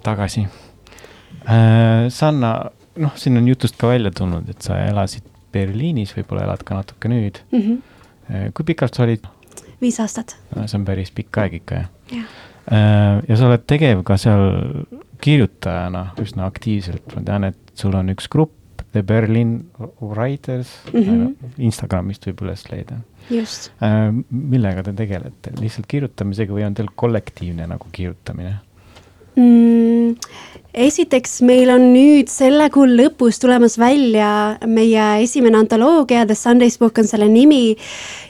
tulemast 0.00 0.04
tagasi 0.04 0.46
äh,. 1.46 2.08
Sanna, 2.08 2.70
noh, 2.96 3.16
siin 3.16 3.36
on 3.36 3.48
jutust 3.48 3.76
ka 3.78 3.88
välja 3.88 4.10
tulnud, 4.10 4.48
et 4.48 4.62
sa 4.62 4.78
elasid 4.88 5.24
Berliinis, 5.52 6.14
võib-olla 6.14 6.44
elad 6.46 6.62
ka 6.64 6.76
natuke 6.78 7.08
nüüd 7.08 7.40
mm. 7.50 7.60
-hmm. 7.60 8.52
kui 8.54 8.64
pikalt 8.64 8.94
sa 8.94 9.02
olid? 9.02 9.24
viis 9.80 10.00
aastat. 10.00 10.36
see 10.66 10.78
on 10.78 10.84
päris 10.84 11.10
pikk 11.10 11.38
aeg 11.38 11.54
ikka, 11.54 11.74
jah 12.12 12.24
äh,. 12.70 13.22
ja 13.28 13.36
sa 13.36 13.46
oled 13.46 13.66
tegev 13.66 14.02
ka 14.04 14.16
seal 14.16 14.86
kirjutajana 15.20 16.14
üsna 16.20 16.46
aktiivselt, 16.46 17.14
ma 17.14 17.22
tean, 17.22 17.44
et 17.44 17.58
sul 17.74 17.94
on 17.94 18.08
üks 18.08 18.28
grupp, 18.28 18.56
The 18.92 19.02
Berlin 19.02 19.70
Writers 20.00 20.68
mm, 20.92 21.00
Mhm. 21.00 21.52
Instagramist 21.58 22.26
võib 22.26 22.40
üles 22.42 22.64
leida 22.70 22.96
just. 23.30 23.70
millega 24.30 24.82
te 24.82 24.92
tegelete, 24.92 25.52
lihtsalt 25.60 25.86
kirjutamisega 25.86 26.52
või 26.52 26.64
on 26.66 26.74
teil 26.74 26.88
kollektiivne 26.96 27.66
nagu 27.66 27.86
kirjutamine? 27.92 28.56
Mm,? 29.36 30.16
esiteks, 30.74 31.40
meil 31.42 31.70
on 31.72 31.88
nüüd 31.90 32.30
selle 32.30 32.68
kuu 32.70 32.86
lõpus 32.86 33.40
tulemas 33.42 33.76
välja 33.80 34.58
meie 34.70 35.06
esimene 35.24 35.58
antoloogia, 35.58 36.22
The 36.28 36.36
Sundays 36.38 36.78
Book 36.78 37.00
on 37.02 37.08
selle 37.10 37.28
nimi. 37.30 37.76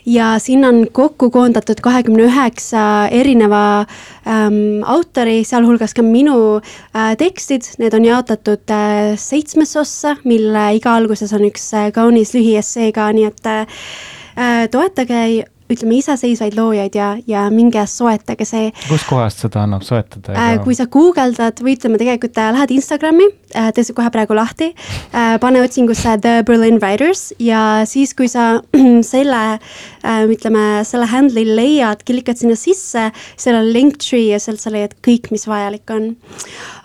ja 0.06 0.38
sinna 0.40 0.70
on 0.72 0.86
kokku 0.92 1.28
koondatud 1.30 1.82
kahekümne 1.84 2.24
üheksa 2.24 3.08
erineva 3.12 3.84
ähm, 4.24 4.80
autori, 4.88 5.44
sealhulgas 5.44 5.92
ka 5.94 6.02
minu 6.02 6.60
äh, 6.60 7.12
tekstid, 7.20 7.68
need 7.78 7.94
on 7.94 8.08
jaotatud 8.08 8.72
äh, 8.72 9.12
seitsmesse 9.20 9.80
ossa, 9.80 10.16
mille 10.24 10.64
iga 10.78 10.96
alguses 10.96 11.32
on 11.36 11.44
üks 11.50 11.68
äh, 11.76 11.90
kaunis 11.92 12.32
lühiessee 12.34 12.90
ka, 12.96 13.10
nii 13.12 13.28
et 13.28 13.52
äh, 13.52 14.66
toetage 14.72 15.44
ütleme 15.70 16.00
iseseisvaid 16.00 16.56
loojaid 16.58 16.96
ja, 16.98 17.12
ja 17.26 17.46
minge 17.54 17.84
soetage 17.90 18.46
see 18.48 18.70
kuskohast 18.88 19.46
seda 19.46 19.64
annab 19.66 19.84
soetada 19.86 20.40
Äh, 20.40 20.58
kui 20.64 20.74
sa 20.76 20.86
guugeldad 20.90 21.60
või 21.64 21.74
ütleme 21.76 21.98
tegelikult 22.00 22.38
äh, 22.40 22.50
lähed 22.54 22.72
Instagrami 22.74 23.26
äh,, 23.54 23.70
tee 23.74 23.84
see 23.86 23.96
kohe 23.96 24.10
praegu 24.12 24.36
lahti 24.36 24.70
äh,, 24.72 25.36
pane 25.42 25.62
otsingusse 25.64 26.16
The 26.22 26.42
Berlin 26.46 26.78
Writers 26.80 27.30
ja 27.42 27.82
siis, 27.88 28.14
kui 28.16 28.28
sa 28.30 28.62
selle 29.12 29.42
äh,, 29.56 30.24
ütleme 30.30 30.82
selle 30.88 31.08
handle'i 31.10 31.46
leiad, 31.48 32.04
klikad 32.08 32.40
sinna 32.40 32.56
sisse, 32.58 33.08
seal 33.40 33.58
on 33.58 33.70
linktree 33.74 34.30
ja 34.30 34.40
sealt 34.42 34.62
sa 34.62 34.72
leiad 34.72 34.96
kõik, 35.06 35.30
mis 35.34 35.46
vajalik 35.50 35.90
on. 35.94 36.14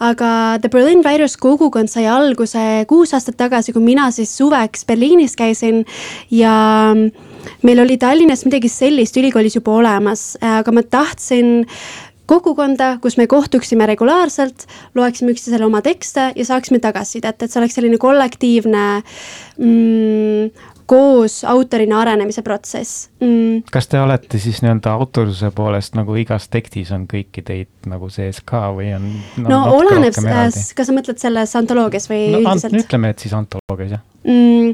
aga 0.03 0.31
The 0.63 0.71
Berlin 0.71 1.03
Writers 1.05 1.37
kogukond 1.41 1.91
sai 1.91 2.07
alguse 2.11 2.85
kuus 2.89 3.15
aastat 3.15 3.39
tagasi, 3.39 3.75
kui 3.75 3.83
mina 3.83 4.09
siis 4.15 4.33
suveks 4.37 4.85
Berliinis 4.89 5.37
käisin 5.39 5.83
ja 6.33 6.55
meil 7.65 7.83
oli 7.83 7.97
Tallinnas 8.01 8.45
midagi 8.47 8.71
sellist 8.71 9.17
ülikoolis 9.17 9.57
juba 9.59 9.77
olemas, 9.79 10.33
aga 10.41 10.73
ma 10.75 10.83
tahtsin 10.83 11.65
kogukonda, 12.29 12.95
kus 13.01 13.19
me 13.19 13.27
kohtuksime 13.29 13.85
regulaarselt, 13.89 14.65
loeksime 14.97 15.35
üksteisele 15.35 15.65
oma 15.65 15.81
tekste 15.85 16.31
ja 16.35 16.45
saaksime 16.45 16.81
tagasisidet, 16.81 17.37
et 17.41 17.51
see 17.51 17.61
oleks 17.61 17.77
selline 17.77 17.99
kollektiivne 18.01 18.85
mm, 19.59 20.71
koos 20.89 21.39
autorina 21.49 21.99
arenemise 22.03 22.43
protsess 22.45 23.09
mm,. 23.19 23.65
kas 23.73 23.89
te 23.89 23.99
olete 24.01 24.39
siis 24.41 24.61
nii-öelda 24.61 24.93
autorluse 24.93 25.49
poolest 25.55 25.97
nagu 25.97 26.17
igas 26.21 26.49
tekstis 26.53 26.91
on 26.95 27.07
kõiki 27.09 27.41
teid 27.45 27.89
nagu 27.89 28.09
sees 28.13 28.41
ka 28.45 28.67
või 28.75 28.91
on 28.97 29.07
no, 29.41 29.47
no 29.49 29.61
oleneb, 29.79 30.13
kas 30.13 30.75
sa 30.77 30.93
mõtled 30.93 31.21
selles 31.21 31.55
antoloogias 31.57 32.09
või 32.11 32.27
no, 32.35 32.43
üldiselt? 32.43 32.77
ütleme, 32.85 33.13
et 33.15 33.25
siis 33.25 33.33
antoloogias 33.37 33.97
jah 33.97 34.05
mm, 34.25 34.73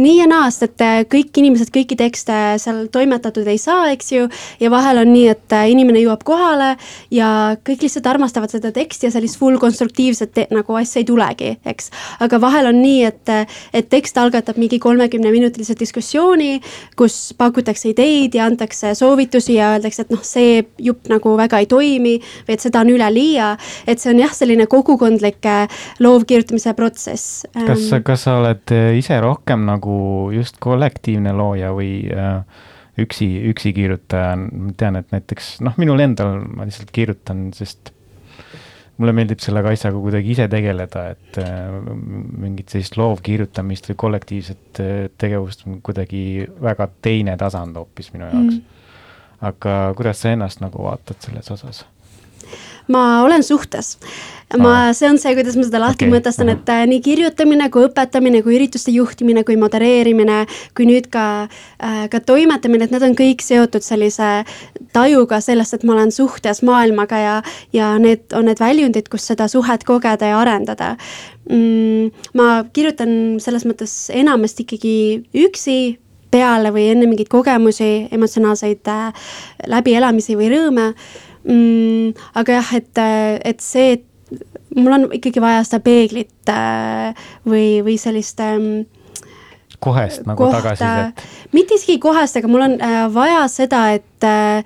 nii 0.00 0.16
ja 0.18 0.26
naa, 0.30 0.48
sest 0.50 0.68
et 0.68 0.84
äh, 0.84 1.00
kõik 1.10 1.38
inimesed 1.42 1.72
kõiki 1.74 1.96
tekste 1.98 2.36
seal 2.62 2.86
toimetatud 2.92 3.48
ei 3.50 3.60
saa, 3.60 3.90
eks 3.92 4.12
ju, 4.14 4.28
ja 4.62 4.70
vahel 4.72 5.02
on 5.02 5.12
nii, 5.12 5.26
et 5.32 5.56
äh, 5.56 5.68
inimene 5.72 6.02
jõuab 6.02 6.24
kohale 6.26 6.74
ja 7.14 7.28
kõik 7.66 7.86
lihtsalt 7.86 8.08
armastavad 8.10 8.52
seda 8.52 8.72
teksti 8.74 9.08
ja 9.08 9.14
sellist 9.14 9.38
full 9.40 9.58
konstruktiivset 9.62 10.34
te- 10.34 10.46
nagu 10.54 10.76
asja 10.78 11.02
ei 11.02 11.08
tulegi, 11.08 11.52
eks. 11.68 11.90
aga 12.24 12.40
vahel 12.42 12.70
on 12.72 12.80
nii, 12.82 13.02
et, 13.10 13.34
et 13.74 13.90
tekst 13.92 14.18
algatab 14.20 14.60
mingi 14.60 14.78
kolmekümneminutilise 14.82 15.76
diskussiooni, 15.78 16.60
kus 16.98 17.34
pakutakse 17.38 17.90
ideid 17.92 18.36
ja 18.38 18.46
antakse 18.50 18.94
soovitusi 18.98 19.58
ja 19.58 19.74
öeldakse, 19.76 20.06
et 20.06 20.14
noh, 20.14 20.22
see 20.26 20.62
jupp 20.82 21.10
nagu 21.12 21.36
väga 21.38 21.62
ei 21.62 21.70
toimi 21.70 22.16
või 22.46 22.56
et 22.56 22.64
seda 22.64 22.82
on 22.84 22.92
üleliia, 22.92 23.52
et 23.86 24.02
see 24.02 24.12
on 24.14 24.22
jah, 24.22 24.32
selline 24.36 24.68
kogukondlik 24.70 25.44
äh, 25.48 25.82
loovkirjutamise 26.02 26.74
protsess 26.78 27.42
kas 27.52 27.92
Ähm,, 27.92 28.02
kas 28.06 28.24
sa 28.26 28.36
oled 28.40 28.72
äh, 28.72 28.91
ise 28.98 29.18
rohkem 29.22 29.66
nagu 29.68 29.94
just 30.34 30.58
kollektiivne 30.62 31.32
looja 31.36 31.72
või 31.76 31.94
äh, 32.12 32.68
üksi, 33.00 33.28
üksi 33.50 33.72
kirjutaja, 33.76 34.36
ma 34.36 34.74
tean, 34.78 34.98
et 35.00 35.12
näiteks 35.14 35.56
noh, 35.64 35.76
minul 35.80 36.02
endal 36.04 36.42
ma 36.44 36.66
lihtsalt 36.68 36.92
kirjutan, 36.94 37.48
sest 37.56 37.92
mulle 39.00 39.14
meeldib 39.16 39.40
selle 39.42 39.62
asjaga 39.66 39.98
kuidagi 39.98 40.34
ise 40.34 40.46
tegeleda, 40.52 41.06
et 41.14 41.40
äh, 41.40 41.78
mingit 42.44 42.72
sellist 42.72 42.98
loovkirjutamist 43.00 43.88
või 43.90 43.98
kollektiivset 44.04 44.82
äh, 44.84 44.92
tegevust 45.18 45.66
on 45.66 45.80
kuidagi 45.84 46.46
väga 46.62 46.88
teine 47.04 47.36
tasand 47.40 47.78
hoopis 47.80 48.12
minu 48.14 48.28
jaoks 48.28 48.58
mm.. 48.58 48.84
aga 49.48 49.80
kuidas 49.98 50.22
sa 50.22 50.36
ennast 50.36 50.62
nagu 50.64 50.84
vaatad 50.84 51.24
selles 51.24 51.50
osas? 51.54 51.84
Ma 52.92 53.22
olen 53.22 53.42
suhtes. 53.42 53.96
ma, 54.58 54.92
see 54.92 55.08
on 55.08 55.16
see, 55.16 55.32
kuidas 55.32 55.54
ma 55.56 55.62
seda 55.64 55.78
lahti 55.80 56.04
okay. 56.04 56.12
mõtestan, 56.12 56.50
et 56.52 56.68
äh, 56.68 56.82
nii 56.90 57.00
kirjutamine 57.00 57.70
kui 57.72 57.86
õpetamine 57.86 58.42
kui 58.44 58.58
ürituste 58.58 58.92
juhtimine 58.92 59.46
kui 59.48 59.56
modereerimine 59.56 60.42
kui 60.76 60.84
nüüd 60.90 61.08
ka 61.12 61.24
äh,, 61.46 62.02
ka 62.12 62.20
toimetamine, 62.20 62.84
et 62.84 62.92
need 62.92 63.06
on 63.06 63.16
kõik 63.16 63.40
seotud 63.40 63.86
sellise 63.86 64.42
tajuga 64.92 65.40
sellest, 65.40 65.78
et 65.78 65.88
ma 65.88 65.96
olen 65.96 66.12
suhtes 66.12 66.60
maailmaga 66.68 67.22
ja, 67.22 67.38
ja 67.72 67.94
need 68.02 68.36
on 68.36 68.50
need 68.50 68.60
väljundid, 68.60 69.08
kus 69.08 69.30
seda 69.32 69.48
suhet 69.48 69.88
kogeda 69.88 70.34
ja 70.34 70.42
arendada 70.44 70.94
mm,. 71.48 72.12
ma 72.36 72.52
kirjutan 72.76 73.40
selles 73.40 73.64
mõttes 73.64 73.96
enamasti 74.12 74.68
ikkagi 74.68 74.96
üksi 75.48 75.78
peale 76.32 76.72
või 76.72 76.88
enne 76.92 77.08
mingeid 77.10 77.28
kogemusi, 77.32 78.08
emotsionaalseid 78.14 78.88
äh, 78.88 79.28
läbielamisi 79.70 80.36
või 80.38 80.52
rõõme 80.52 80.92
mm,. 81.44 82.14
aga 82.34 82.58
jah, 82.60 82.72
et, 82.78 83.04
et 83.52 83.60
see, 83.64 83.98
et 83.98 84.08
mul 84.76 84.96
on 84.96 85.06
ikkagi 85.12 85.42
vaja 85.42 85.62
seda 85.66 85.82
peeglit 85.84 86.52
äh, 86.52 87.12
või, 87.48 87.82
või 87.84 87.98
sellist 88.00 88.40
ähm, 88.44 88.84
kohest 89.82 90.26
nagu 90.28 90.46
tagasisidet. 90.52 91.22
mitte 91.52 91.76
isegi 91.78 91.98
kohest, 92.02 92.38
aga 92.38 92.50
mul 92.50 92.66
on 92.68 92.78
äh, 92.80 93.04
vaja 93.12 93.44
seda, 93.52 93.84
et 93.98 94.26
äh,, 94.26 94.62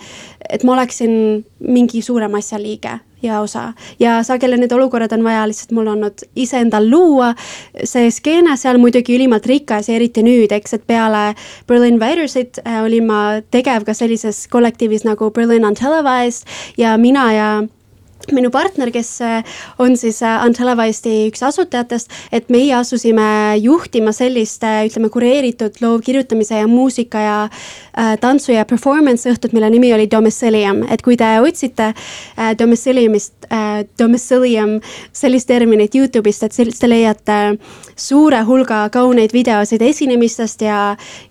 et 0.47 0.63
ma 0.63 0.77
oleksin 0.77 1.45
mingi 1.59 2.03
suurema 2.05 2.39
asja 2.39 2.61
liige 2.63 3.01
ja 3.27 3.41
osa 3.45 3.73
ja 4.01 4.19
sageli 4.27 4.59
need 4.61 4.73
olukorrad 4.73 5.13
on 5.13 5.25
vaja 5.27 5.45
lihtsalt 5.49 5.75
mul 5.77 5.91
olnud 5.93 6.25
iseendal 6.37 6.91
luua. 6.91 7.35
see 7.85 8.11
skeene 8.11 8.57
seal 8.57 8.79
muidugi 8.83 9.17
ülimalt 9.17 9.47
rikas 9.47 9.89
ja 9.89 9.97
eriti 9.99 10.25
nüüd, 10.27 10.53
eks, 10.53 10.75
et 10.79 10.87
peale 10.87 11.35
Berlin 11.69 12.01
Writersit 12.01 12.61
äh, 12.65 12.83
olin 12.85 13.07
ma 13.07 13.23
tegev 13.51 13.87
ka 13.87 13.95
sellises 13.95 14.47
kollektiivis 14.53 15.05
nagu 15.05 15.31
Berlin 15.31 15.67
Untelevised 15.67 16.47
ja 16.79 16.97
mina 16.99 17.33
ja 17.33 17.51
minu 18.33 18.51
partner, 18.51 18.91
kes 18.95 19.11
äh, 19.23 19.59
on 19.83 19.97
siis 19.99 20.19
äh, 20.25 20.41
Untelevised'i 20.47 21.29
üks 21.31 21.43
asutajatest, 21.47 22.13
et 22.35 22.49
meie 22.53 22.75
asusime 22.77 23.57
juhtima 23.63 24.13
sellist, 24.17 24.65
äh, 24.67 24.85
ütleme, 24.89 25.11
kureeritud 25.13 25.79
loovkirjutamise 25.83 26.63
ja 26.63 26.69
muusika 26.71 27.23
ja 27.23 27.37
äh, 27.47 28.15
tantsu 28.23 28.55
ja 28.55 28.65
performance 28.69 29.31
õhtut, 29.31 29.55
mille 29.57 29.71
nimi 29.71 29.93
oli 29.95 30.09
Domicilium, 30.11 30.83
et 30.91 31.05
kui 31.07 31.19
te 31.21 31.29
otsite 31.45 31.93
äh, 31.93 32.55
Domiciliumist 32.59 33.51
äh,, 33.51 33.85
Domicilium 33.99 34.79
sellist 35.15 35.49
terminit 35.51 35.95
Youtube'ist, 35.95 36.49
et 36.49 36.81
te 36.81 36.91
leiate 36.91 37.39
suure 37.97 38.43
hulga 38.49 38.87
kauneid 38.93 39.33
videosid 39.37 39.83
esinemistest 39.83 40.67
ja, 40.67 40.81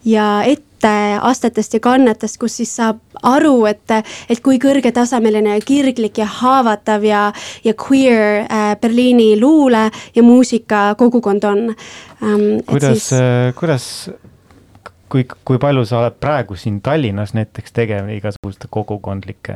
ja 0.05 0.29
ette 0.47 0.74
astetest 1.21 1.77
ja 1.77 1.79
kannetest, 1.83 2.37
kus 2.41 2.57
siis 2.61 2.75
saab 2.77 2.99
aru, 3.23 3.65
et, 3.69 3.95
et 4.29 4.41
kui 4.43 4.59
kõrgetasemeline 4.61 5.57
ja 5.57 5.65
kirglik 5.65 6.19
ja 6.21 6.27
haavatav 6.41 7.05
ja, 7.07 7.25
ja 7.63 7.73
queer 7.79 8.45
äh, 8.45 8.69
Berliini 8.81 9.33
luule 9.39 9.89
ja 10.15 10.23
muusika 10.23 10.93
kogukond 10.99 11.43
on 11.43 11.67
ähm,. 12.23 12.61
kuidas 12.67 13.09
siis..., 13.09 13.55
kuidas, 13.55 13.89
kui, 15.09 15.25
kui 15.47 15.59
palju 15.61 15.85
sa 15.87 16.01
oled 16.01 16.17
praegu 16.21 16.57
siin 16.59 16.79
Tallinnas 16.83 17.33
näiteks 17.37 17.75
tegev 17.75 18.09
igasuguste 18.15 18.69
kogukondlike 18.73 19.55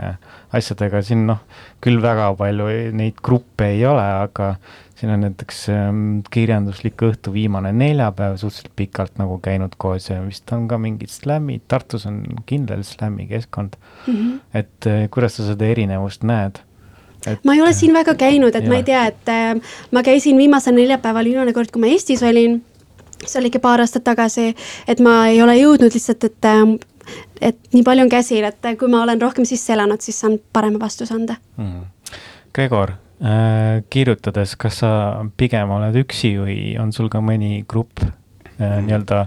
asjadega, 0.56 1.02
siin 1.06 1.26
noh, 1.30 1.42
küll 1.84 2.02
väga 2.04 2.32
palju 2.40 2.70
neid 2.96 3.20
gruppe 3.26 3.72
ei 3.74 3.84
ole, 3.88 4.06
aga 4.26 4.54
siin 5.00 5.12
on 5.14 5.22
näiteks 5.24 5.60
ähm, 5.70 6.00
kirjanduslik 6.32 7.02
õhtu 7.08 7.32
viimane 7.34 7.72
neljapäev 7.76 8.36
suhteliselt 8.42 8.72
pikalt 8.76 9.20
nagu 9.20 9.38
käinud 9.44 9.78
koos 9.78 10.10
ja 10.10 10.20
vist 10.26 10.52
on 10.56 10.68
ka 10.68 10.78
mingid 10.82 11.12
slämmid, 11.14 11.64
Tartus 11.72 12.06
on 12.10 12.24
kindel 12.50 12.84
slämmi 12.84 13.28
keskkond 13.30 13.78
mm. 14.08 14.14
-hmm. 14.14 14.40
et 14.54 14.88
äh, 14.88 15.06
kuidas 15.12 15.38
sa 15.38 15.48
seda 15.48 15.66
erinevust 15.66 16.24
näed? 16.24 16.60
Et... 17.28 17.40
ma 17.46 17.54
ei 17.54 17.62
ole 17.62 17.74
siin 17.74 17.94
väga 17.94 18.16
käinud, 18.16 18.56
et 18.56 18.64
ja. 18.64 18.70
ma 18.70 18.76
ei 18.76 18.84
tea, 18.84 19.06
et 19.06 19.30
äh, 19.30 19.74
ma 19.92 20.04
käisin 20.04 20.38
viimasel 20.38 20.76
neljapäeval 20.76 21.26
viimane 21.26 21.54
kord, 21.54 21.72
kui 21.72 21.82
ma 21.82 21.88
Eestis 21.88 22.24
olin, 22.24 22.62
see 23.26 23.40
oli 23.40 23.52
ikka 23.52 23.60
paar 23.60 23.84
aastat 23.84 24.04
tagasi, 24.04 24.54
et 24.88 25.00
ma 25.00 25.28
ei 25.28 25.42
ole 25.44 25.56
jõudnud 25.60 25.96
lihtsalt, 25.96 26.24
et 26.24 26.46
äh, 26.46 26.64
et 27.42 27.58
nii 27.74 27.84
palju 27.84 28.04
on 28.04 28.10
käsil, 28.10 28.44
et 28.44 28.74
kui 28.80 28.92
ma 28.92 29.04
olen 29.04 29.22
rohkem 29.22 29.46
sisse 29.46 29.74
elanud, 29.74 30.02
siis 30.02 30.20
saan 30.20 30.40
parema 30.54 30.80
vastuse 30.80 31.14
anda 31.14 31.36
mm.. 31.58 31.86
Gregor, 32.54 32.92
äh, 32.92 33.09
kirjutades, 33.92 34.56
kas 34.56 34.80
sa 34.84 34.92
pigem 35.38 35.72
oled 35.76 35.98
üksi 36.00 36.38
või 36.40 36.60
on 36.80 36.94
sul 36.96 37.10
ka 37.12 37.20
mõni 37.24 37.66
grupp 37.68 38.00
äh, 38.06 38.80
nii-öelda 38.86 39.26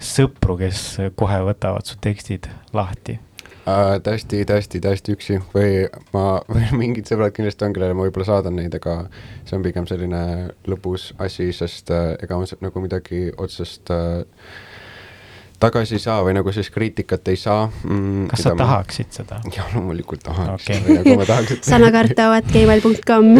sõpru, 0.00 0.58
kes 0.60 0.82
kohe 1.16 1.40
võtavad 1.48 1.88
su 1.88 1.96
tekstid 2.00 2.50
lahti? 2.76 3.18
äh,. 3.64 4.00
täiesti, 4.02 4.44
täiesti, 4.44 4.80
täiesti 4.80 5.14
üksi 5.16 5.38
või 5.54 5.86
ma, 6.14 6.40
või 6.52 6.68
mingid 6.76 7.08
sõbrad 7.10 7.34
kindlasti 7.36 7.66
on, 7.66 7.76
kellele 7.76 7.96
ma 7.96 8.06
võib-olla 8.08 8.28
saadan 8.28 8.58
neid, 8.60 8.76
aga 8.76 9.02
see 9.44 9.56
on 9.58 9.64
pigem 9.64 9.88
selline 9.88 10.22
lõbus 10.68 11.10
asi, 11.18 11.50
sest 11.56 11.92
äh, 11.94 12.14
ega 12.24 12.40
ma 12.40 12.48
nagu 12.60 12.84
midagi 12.84 13.28
otsest 13.36 13.92
äh, 13.94 14.22
tagasi 15.60 15.98
ei 15.98 16.02
saa 16.02 16.20
või 16.24 16.34
nagu 16.38 16.52
sellist 16.54 16.72
kriitikat 16.74 17.28
ei 17.32 17.38
saa 17.40 17.66
mm,. 17.68 18.30
kas 18.32 18.44
sa? 18.46 18.54
tahaksid 18.58 19.12
seda? 19.20 19.40
jah, 19.52 19.68
loomulikult 19.76 20.24
tahaks 20.26 20.68
Okei. 20.68 20.80
okay. 20.80 20.96
nagu 21.00 21.18
ma 21.20 21.28
tahaks, 21.28 21.56
et 21.56 21.68
sanakartau.gmail.com 21.72 23.30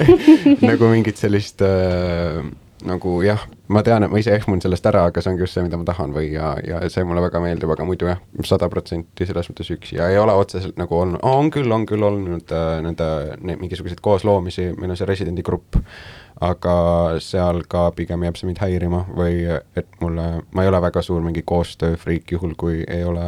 nagu 0.70 0.90
mingit 0.92 1.22
sellist 1.22 1.62
äh, 1.66 2.42
nagu 2.86 3.14
jah, 3.24 3.42
ma 3.72 3.82
tean, 3.86 4.04
et 4.06 4.12
ma 4.12 4.20
ise 4.20 4.34
ehmun 4.34 4.60
sellest 4.62 4.86
ära, 4.90 5.04
aga 5.10 5.22
see 5.22 5.32
ongi 5.32 5.44
just 5.44 5.56
see, 5.56 5.64
mida 5.66 5.78
ma 5.80 5.86
tahan 5.88 6.14
või 6.14 6.32
ja, 6.32 6.54
ja 6.66 6.80
see 6.92 7.04
mulle 7.06 7.22
väga 7.24 7.40
meeldib, 7.42 7.70
aga 7.74 7.86
muidu 7.88 8.08
jah, 8.10 8.20
sada 8.48 8.68
protsenti 8.72 9.26
selles 9.28 9.48
mõttes 9.50 9.70
üksi 9.74 9.98
ja 9.98 10.08
ei 10.12 10.18
ole 10.20 10.34
otseselt 10.38 10.80
nagu 10.80 10.98
olnud, 10.98 11.22
on 11.26 11.50
küll, 11.54 11.70
on 11.74 11.86
küll 11.88 12.02
olnud 12.06 12.52
äh, 12.54 12.74
nende 12.84 13.08
neid 13.40 13.62
mingisuguseid 13.62 14.02
koosloomisi, 14.04 14.72
meil 14.78 14.94
on 14.94 15.00
see 15.00 15.08
residendi 15.08 15.44
grupp, 15.46 15.78
aga 16.42 16.74
seal 17.22 17.62
ka 17.70 17.88
pigem 17.96 18.24
jääb 18.26 18.38
see 18.38 18.50
mind 18.50 18.62
häirima 18.62 19.04
või 19.14 19.42
et 19.78 19.88
mulle, 20.02 20.28
ma 20.50 20.64
ei 20.64 20.70
ole 20.72 20.82
väga 20.82 21.02
suur 21.06 21.22
mingi 21.24 21.44
koostööfriik, 21.46 22.34
juhul 22.34 22.56
kui 22.58 22.82
ei 22.82 23.04
ole 23.06 23.26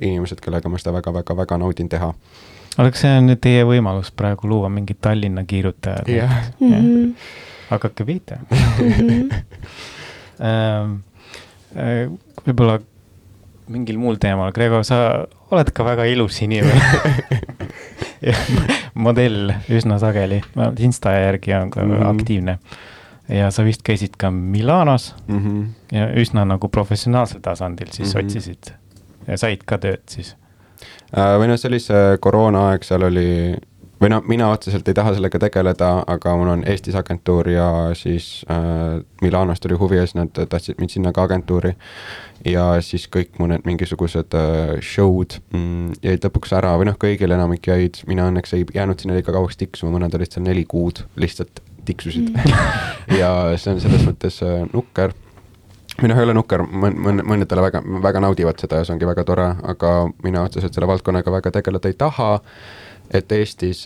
inimesed, 0.00 0.42
kellega 0.44 0.70
ma 0.70 0.80
seda 0.80 0.94
väga-väga-väga 0.98 1.58
naudin 1.62 1.90
teha. 1.92 2.12
oleks 2.78 3.02
see 3.04 3.16
nüüd 3.20 3.42
teie 3.42 3.64
võimalus 3.68 4.12
praegu 4.16 4.48
luua 4.48 4.70
mingid 4.72 5.02
Tallinna 5.02 5.44
kiirutajad 5.44 6.08
Jah. 6.08 6.38
Mhm. 6.60 7.16
Hakake 7.76 8.04
pihta 8.08 8.38
Ähm, 10.42 10.94
äh, 11.76 12.08
võib-olla 12.46 12.80
mingil 13.70 13.98
muul 14.00 14.16
teemal, 14.18 14.50
Gregor, 14.56 14.82
sa 14.84 15.26
oled 15.54 15.68
ka 15.76 15.84
väga 15.86 16.06
ilus 16.10 16.40
inimene 16.42 16.80
modell 19.06 19.52
üsna 19.70 19.98
sageli, 20.02 20.40
Insta 20.82 21.12
järgi 21.14 21.54
on 21.60 21.70
ka 21.70 21.84
Mhm. 21.84 21.92
mm. 22.00 22.08
aktiivne. 22.10 22.58
ja 23.28 23.50
sa 23.54 23.62
vist 23.64 23.82
käisid 23.86 24.16
ka 24.18 24.30
Milanos 24.30 25.14
Mm 25.28 25.38
-hmm. 25.38 25.66
ja 25.96 26.08
üsna 26.20 26.44
nagu 26.44 26.68
professionaalsel 26.68 27.40
tasandil 27.40 27.86
siis 27.90 28.14
mm 28.14 28.18
Mhm. 28.18 28.26
-hmm. 28.26 28.30
otsisid 28.30 28.72
ja 29.28 29.36
said 29.38 29.62
ka 29.66 29.76
tööd 29.78 30.00
siis. 30.06 30.36
Äh, 31.16 31.38
või 31.38 31.46
noh, 31.48 31.56
see 31.58 31.68
oli 31.68 31.78
see 31.80 32.16
koroonaaeg, 32.20 32.82
seal 32.84 33.02
oli, 33.02 33.54
või 34.02 34.10
noh, 34.10 34.22
mina 34.26 34.48
otseselt 34.50 34.88
ei 34.90 34.96
taha 34.98 35.14
sellega 35.14 35.38
tegeleda, 35.44 35.90
aga 36.10 36.34
mul 36.38 36.50
on 36.56 36.64
Eestis 36.68 36.96
agentuur 36.98 37.48
ja 37.52 37.66
siis 37.98 38.42
äh, 38.50 38.98
Milanost 39.22 39.66
oli 39.68 39.78
huvi 39.78 40.00
ja 40.00 40.06
siis 40.06 40.18
nad 40.18 40.34
tahtsid 40.34 40.82
mind 40.82 40.90
sinna 40.94 41.12
ka 41.14 41.26
agentuuri. 41.28 41.74
ja 42.44 42.64
siis 42.82 43.06
kõik 43.06 43.38
mu 43.38 43.46
need 43.46 43.66
mingisugused 43.68 44.34
äh, 44.34 44.76
show'd 44.82 45.38
mm, 45.54 45.98
jäid 46.02 46.24
lõpuks 46.26 46.54
ära 46.58 46.74
või 46.80 46.90
noh, 46.90 46.98
kõigil 46.98 47.30
enamik 47.30 47.68
jäid, 47.70 48.02
mina 48.10 48.26
õnneks 48.30 48.56
ei 48.58 48.66
jäänud 48.74 48.98
sinna 48.98 49.18
liiga 49.18 49.34
kauaks 49.34 49.60
tiksuma, 49.60 49.94
mõned 49.94 50.14
olid 50.18 50.34
seal 50.34 50.46
neli 50.46 50.64
kuud 50.66 51.04
lihtsalt 51.16 51.62
tiksusid 51.86 52.34
ja 53.20 53.30
see 53.54 53.76
on 53.76 53.84
selles 53.84 54.06
mõttes 54.08 54.42
äh, 54.42 54.64
nukker 54.74 55.14
või 56.00 56.08
noh, 56.10 56.18
ei 56.18 56.26
ole 56.26 56.34
nukker, 56.34 56.64
mõn-, 56.66 56.96
mõn-, 56.98 57.22
mõnedele 57.26 57.64
väga, 57.66 57.82
väga 58.02 58.22
naudivad 58.24 58.60
seda 58.62 58.80
ja 58.80 58.86
see 58.86 58.94
ongi 58.96 59.08
väga 59.08 59.24
tore, 59.28 59.48
aga 59.68 59.92
mina 60.24 60.44
otseselt 60.46 60.74
selle 60.74 60.88
valdkonnaga 60.90 61.34
väga 61.34 61.52
tegeleda 61.58 61.90
ei 61.90 61.98
taha. 61.98 62.30
Et 63.12 63.32
Eestis, 63.32 63.84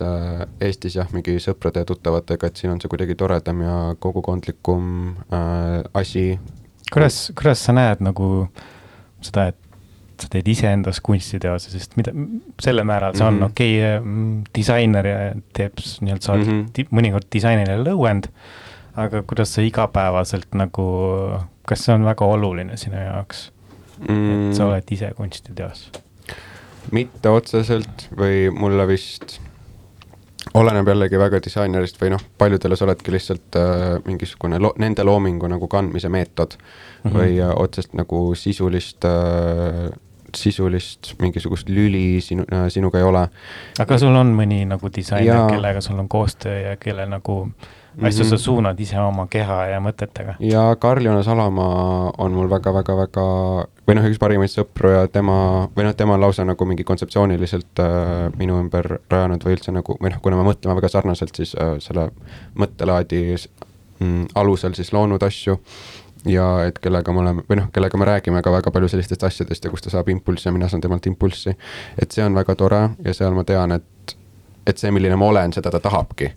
Eestis 0.62 0.96
jah, 0.98 1.08
mingi 1.14 1.36
sõprade 1.42 1.82
ja 1.82 1.88
tuttavatega, 1.88 2.50
et 2.50 2.60
siin 2.60 2.72
on 2.74 2.80
see 2.82 2.90
kuidagi 2.92 3.16
toredam 3.18 3.62
ja 3.64 3.76
kogukondlikum 3.98 4.90
äh, 5.34 5.82
asi. 5.94 6.38
kuidas, 6.92 7.32
kuidas 7.36 7.64
sa 7.66 7.74
näed 7.76 8.04
nagu 8.06 8.48
seda, 9.24 9.48
et 9.52 10.22
sa 10.22 10.30
teed 10.32 10.46
iseendas 10.48 11.02
kunstiteose, 11.04 11.72
sest 11.74 11.98
mida, 11.98 12.14
sellel 12.62 12.86
määral 12.88 13.16
see 13.16 13.26
on 13.26 13.40
Mhm. 13.40 13.50
okei 13.50 13.74
okay,, 13.80 14.46
disainer 14.54 15.06
ja 15.06 15.18
teeb 15.56 15.82
nii-öelda, 15.82 16.22
sa 16.24 16.32
oled 16.32 16.46
mm. 16.46 16.62
-hmm. 16.62 16.94
mõnikord 16.96 17.28
disainerile 17.32 17.84
lõuend, 17.84 18.30
aga 18.96 19.22
kuidas 19.22 19.52
sa 19.54 19.62
igapäevaselt 19.62 20.54
nagu, 20.54 20.86
kas 21.68 21.84
see 21.84 21.94
on 21.94 22.04
väga 22.04 22.24
oluline 22.24 22.76
sinu 22.76 22.96
jaoks 22.96 23.50
mm., 24.08 24.50
et 24.50 24.56
sa 24.56 24.66
oled 24.70 24.92
ise 24.96 25.12
kunstiteos? 25.16 25.90
Mitte 26.92 27.32
otseselt 27.32 28.08
või 28.16 28.46
mulle 28.54 28.86
vist 28.88 29.38
oleneb 30.54 30.88
jällegi 30.88 31.18
väga 31.18 31.40
disainerist 31.42 32.00
või 32.00 32.12
noh, 32.14 32.22
paljudele 32.38 32.76
sa 32.78 32.86
oledki 32.86 33.12
lihtsalt 33.14 33.58
äh, 33.58 33.84
mingisugune 34.06 34.60
lo 34.62 34.72
nende 34.78 35.04
loomingu 35.04 35.48
nagu 35.50 35.68
kandmise 35.68 36.08
meetod 36.08 36.56
mm 36.56 37.10
-hmm. 37.10 37.18
või 37.18 37.38
äh, 37.42 37.52
otsest 37.56 37.94
nagu 37.94 38.34
sisulist 38.34 39.04
äh, 39.04 39.90
sisulist 40.34 41.14
mingisugust 41.18 41.68
lüli 41.68 42.20
sinu 42.20 42.44
äh,, 42.52 42.68
sinuga 42.68 42.98
ei 42.98 43.04
ole. 43.04 43.28
aga 43.78 43.98
sul 43.98 44.14
on 44.14 44.34
mõni 44.34 44.64
nagu 44.66 44.90
disainer 44.96 45.34
Jaa., 45.34 45.48
kellega 45.50 45.80
sul 45.80 45.98
on 45.98 46.08
koostöö 46.08 46.60
ja 46.60 46.76
kelle 46.76 47.06
nagu 47.06 47.50
asju 48.02 48.24
Mhm. 48.24 48.30
sa 48.30 48.38
suunad 48.38 48.80
ise 48.80 48.98
oma 49.00 49.26
keha 49.30 49.66
ja 49.66 49.80
mõtetega? 49.80 50.36
ja 50.40 50.76
Karl-Jonas 50.76 51.28
Alamaa 51.28 52.12
on 52.18 52.32
mul 52.32 52.48
väga-väga-väga 52.50 53.26
või 53.88 53.94
noh, 53.94 54.08
üks 54.10 54.18
parimaid 54.18 54.50
sõpru 54.52 54.92
ja 54.92 55.06
tema 55.08 55.68
või 55.76 55.84
noh, 55.88 55.94
tema 55.94 56.14
on 56.14 56.20
lausa 56.20 56.44
nagu 56.44 56.66
mingi 56.66 56.84
kontseptsiooniliselt 56.84 57.80
äh, 57.80 58.32
minu 58.38 58.60
ümber 58.60 58.98
rajanud 59.10 59.44
või 59.44 59.56
üldse 59.56 59.72
nagu 59.72 59.96
või 60.00 60.12
noh, 60.12 60.20
kuna 60.22 60.36
me 60.36 60.48
mõtleme 60.50 60.76
väga 60.76 60.88
sarnaselt, 60.92 61.34
siis 61.36 61.54
äh, 61.54 61.76
selle 61.80 62.10
mõttelaadi 62.56 63.22
mm, 64.00 64.26
alusel 64.34 64.74
siis 64.74 64.92
loonud 64.92 65.22
asju 65.22 65.56
ja 66.26 66.46
et 66.66 66.78
kellega 66.82 67.12
me 67.14 67.22
oleme 67.22 67.44
või 67.48 67.60
noh, 67.60 67.70
kellega 67.72 67.98
me 68.00 68.08
räägime 68.08 68.42
ka 68.42 68.52
väga 68.52 68.72
palju 68.74 68.90
sellistest 68.92 69.24
asjadest 69.28 69.64
ja 69.64 69.70
kust 69.72 69.86
ta 69.86 69.94
saab 69.94 70.08
impulssi 70.12 70.48
ja 70.48 70.52
mina 70.54 70.68
saan 70.68 70.82
temalt 70.84 71.06
impulssi. 71.06 71.56
et 71.98 72.12
see 72.12 72.24
on 72.24 72.34
väga 72.34 72.54
tore 72.58 72.82
ja 73.04 73.14
seal 73.14 73.34
ma 73.36 73.44
tean, 73.44 73.72
et 73.72 74.15
et 74.66 74.80
see, 74.80 74.90
milline 74.94 75.16
ma 75.18 75.28
olen, 75.30 75.52
seda 75.54 75.70
ta 75.70 75.80
tahabki. 75.80 76.30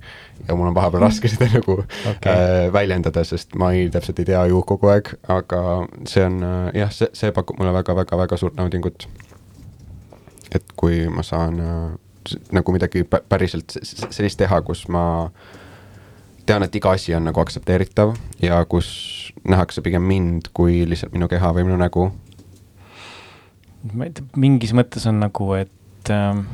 ja 0.47 0.55
mul 0.55 0.69
on 0.69 0.75
vahepeal 0.75 1.03
raske 1.03 1.29
seda 1.31 1.49
nagu 1.51 1.79
okay. 1.81 2.33
äh, 2.33 2.73
väljendada, 2.73 3.23
sest 3.27 3.55
ma 3.59 3.71
ei, 3.75 3.89
täpselt 3.93 4.19
ei 4.21 4.29
tea 4.29 4.43
ju 4.51 4.61
kogu 4.67 4.91
aeg, 4.93 5.13
aga 5.27 5.63
see 6.09 6.25
on 6.25 6.43
äh, 6.45 6.67
jah, 6.83 6.93
see, 6.93 7.09
see 7.17 7.33
pakub 7.35 7.59
mulle 7.59 7.73
väga-väga-väga 7.75 8.37
suurt 8.39 8.59
naudingut. 8.59 9.07
et 10.55 10.65
kui 10.75 11.07
ma 11.13 11.23
saan 11.25 11.59
äh, 11.61 11.97
nagu 12.51 12.73
midagi 12.73 13.03
pä- 13.03 13.23
päriselt 13.29 13.77
sellist 13.83 14.39
teha, 14.39 14.61
kus 14.61 14.87
ma 14.87 15.03
tean, 16.45 16.63
et 16.65 16.75
iga 16.75 16.93
asi 16.97 17.13
on 17.15 17.27
nagu 17.29 17.41
aktsepteeritav 17.41 18.15
ja 18.41 18.59
kus 18.65 18.89
nähakse 19.47 19.81
pigem 19.85 20.05
mind 20.05 20.49
kui 20.53 20.81
lihtsalt 20.89 21.13
minu 21.13 21.29
keha 21.29 21.53
või 21.53 21.67
minu 21.67 21.77
nägu. 21.79 22.09
mingis 24.35 24.73
mõttes 24.73 25.05
on 25.07 25.21
nagu, 25.21 25.53
et 25.53 26.13
ähm, 26.13 26.45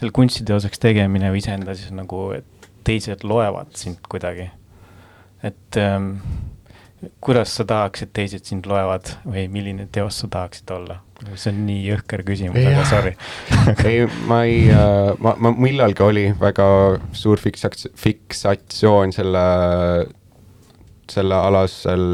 selle 0.00 0.14
kunstiteoseks 0.16 0.80
tegemine 0.80 1.28
või 1.32 1.42
iseenda 1.42 1.76
siis 1.76 1.92
nagu, 1.92 2.30
et 2.32 2.70
teised 2.88 3.26
loevad 3.28 3.74
sind 3.76 4.00
kuidagi. 4.08 4.48
et 5.44 5.76
ähm, 5.76 6.14
kuidas 7.20 7.52
sa 7.56 7.64
tahaks, 7.68 8.04
et 8.04 8.12
teised 8.16 8.48
sind 8.48 8.66
loevad 8.68 9.12
või 9.24 9.46
milline 9.52 9.86
teos 9.92 10.22
sa 10.22 10.28
tahaksid 10.32 10.72
olla? 10.76 11.00
see 11.34 11.52
on 11.52 11.58
nii 11.66 11.82
jõhker 11.84 12.22
küsimus, 12.24 12.64
aga 12.64 12.84
sorry. 12.88 13.10
ei, 13.90 14.06
ma 14.28 14.38
ei, 14.48 14.62
ma, 15.20 15.34
ma 15.36 15.52
millalgi 15.52 16.04
oli 16.04 16.22
väga 16.40 16.64
suur 17.12 17.40
fiksats-, 17.40 17.90
fiksatsioon 18.00 19.12
selle, 19.12 19.42
selle 21.12 21.36
alasel, 21.36 22.06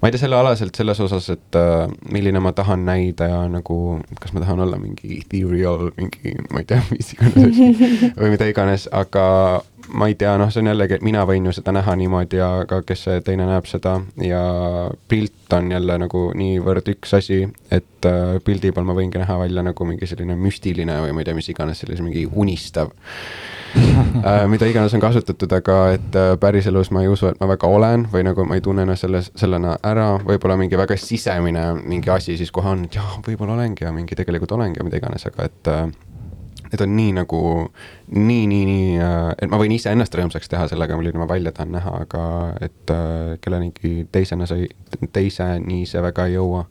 ma 0.00 0.08
ei 0.08 0.14
tea, 0.14 0.22
selle 0.24 0.38
alaselt 0.38 0.76
selles 0.78 1.00
osas, 1.04 1.28
et 1.34 1.58
äh, 1.58 1.86
milline 2.12 2.42
ma 2.44 2.52
tahan 2.56 2.84
näida 2.88 3.30
ja 3.30 3.40
nagu, 3.52 3.98
kas 4.20 4.34
ma 4.34 4.44
tahan 4.44 4.64
olla 4.66 4.78
mingi 4.80 5.20
ethereal, 5.20 5.90
mingi, 5.98 6.36
ma 6.52 6.62
ei 6.62 6.68
tea, 6.68 6.82
mis 6.92 7.14
iganes 7.16 7.50
asi 7.50 7.72
või 8.20 8.32
mida 8.34 8.48
iganes, 8.50 8.88
aga 8.92 9.26
ma 9.88 10.08
ei 10.08 10.14
tea, 10.18 10.34
noh, 10.40 10.50
see 10.52 10.62
on 10.62 10.70
jällegi, 10.70 10.98
et 10.98 11.04
mina 11.06 11.24
võin 11.28 11.48
ju 11.48 11.52
seda 11.56 11.72
näha 11.76 11.94
niimoodi 11.98 12.40
ja 12.40 12.48
ka 12.68 12.80
kes 12.86 13.04
see 13.06 13.20
teine 13.26 13.46
näeb 13.48 13.68
seda? 13.70 13.98
Ja 14.22 14.40
pilt 15.08 15.52
on 15.56 15.70
jälle 15.72 15.98
nagu 16.02 16.24
niivõrd 16.36 16.90
üks 16.92 17.14
asi, 17.18 17.42
et 17.74 18.08
äh, 18.08 18.36
pildi 18.44 18.72
peal 18.74 18.88
ma 18.88 18.96
võingi 18.96 19.20
näha 19.20 19.38
välja 19.40 19.64
nagu 19.64 19.88
mingi 19.88 20.08
selline 20.08 20.36
müstiline 20.38 21.00
või 21.04 21.14
ma 21.14 21.22
ei 21.24 21.28
tea, 21.28 21.36
mis 21.38 21.48
iganes, 21.52 21.80
sellise 21.82 22.04
mingi 22.04 22.26
unistav 22.28 22.92
äh,, 23.78 24.44
mida 24.48 24.68
iganes 24.68 24.94
on 24.96 25.02
kasutatud, 25.02 25.52
aga 25.56 25.78
et 25.96 26.16
äh, 26.16 26.32
päriselus 26.40 26.92
ma 26.94 27.02
ei 27.04 27.12
usu, 27.12 27.30
et 27.30 27.40
ma 27.40 27.48
väga 27.50 27.68
olen 27.68 28.06
või 28.12 28.24
nagu 28.28 28.44
ma 28.48 28.58
ei 28.58 28.64
tunne 28.64 28.84
ennast 28.84 29.06
selles, 29.06 29.32
sellena 29.38 29.76
ära, 29.86 30.10
võib-olla 30.24 30.58
mingi 30.60 30.78
väga 30.80 30.96
sisemine 31.00 31.70
mingi 31.80 32.12
asi 32.12 32.36
siis 32.40 32.52
kohe 32.54 32.72
on, 32.74 32.86
et 32.88 33.00
jah, 33.00 33.18
võib-olla 33.24 33.56
olengi 33.58 33.86
ja 33.86 33.92
mingi 33.94 34.16
tegelikult 34.18 34.56
olengi 34.56 34.80
ja 34.80 34.86
mida 34.88 35.00
iganes, 35.00 35.26
aga 35.28 35.48
et 35.48 35.72
äh, 35.72 35.88
need 36.72 36.84
on 36.84 36.94
nii 36.96 37.12
nagu 37.16 37.40
nii, 38.12 38.46
nii, 38.50 38.62
nii, 38.68 38.94
et 39.42 39.50
ma 39.50 39.60
võin 39.60 39.74
iseennast 39.76 40.14
rõõmsaks 40.16 40.50
teha 40.52 40.68
sellega, 40.70 40.96
milline 40.98 41.20
ma 41.20 41.28
välja 41.28 41.52
tahan 41.56 41.74
näha, 41.76 41.98
aga 42.04 42.22
et 42.64 42.94
äh, 42.94 43.36
kellelegi 43.44 44.06
teisena 44.12 44.48
see, 44.48 44.68
teiseni 45.12 45.84
see 45.88 46.02
väga 46.04 46.28
ei 46.28 46.36
jõua. 46.36 46.64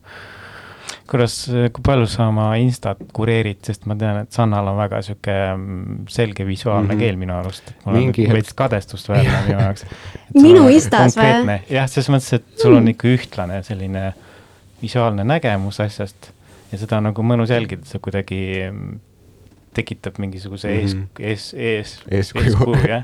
kuidas, 1.07 1.35
kui 1.73 1.83
palju 1.83 2.07
sa 2.11 2.27
oma 2.31 2.49
Instat 2.59 3.01
kureerid, 3.15 3.61
sest 3.63 3.85
ma 3.87 3.95
tean, 3.95 4.21
et 4.25 4.31
Sannal 4.35 4.67
on 4.71 4.77
väga 4.79 5.01
sihuke 5.05 5.35
mm, 5.55 6.05
selge 6.11 6.45
visuaalne 6.45 6.93
mm. 6.93 6.93
-hmm. 6.93 7.03
keel 7.03 7.17
minu 7.17 7.35
arust. 7.37 7.73
mul 7.85 7.95
on 7.95 7.99
Mingi 8.01 8.25
hetk- 8.27 8.33
veits 8.33 8.53
kadestust 8.53 9.09
väärne 9.09 9.41
minu 9.47 9.59
jaoks. 9.59 9.85
Minu 10.47 10.67
Instas 10.69 11.17
või?? 11.17 11.59
jah, 11.69 11.89
selles 11.89 12.09
mõttes, 12.09 12.33
et 12.33 12.61
sul 12.61 12.75
on 12.75 12.87
ikka 12.87 13.07
ühtlane 13.07 13.63
selline 13.63 14.13
visuaalne 14.81 15.23
nägemus 15.23 15.79
asjast 15.81 16.31
ja 16.71 16.77
seda 16.77 16.99
on 16.99 17.09
nagu 17.09 17.23
mõnus 17.23 17.51
jälgida, 17.53 17.85
see 17.87 18.01
kuidagi 18.03 18.41
mm, 18.67 18.99
tekitab 19.75 20.17
mingisuguse 20.21 20.69
ees 20.73 20.93
Mhm., 20.95 21.03
ees, 21.19 21.47
ees, 21.53 21.91
Eeskuju. 22.11 22.75
jah. 22.87 23.03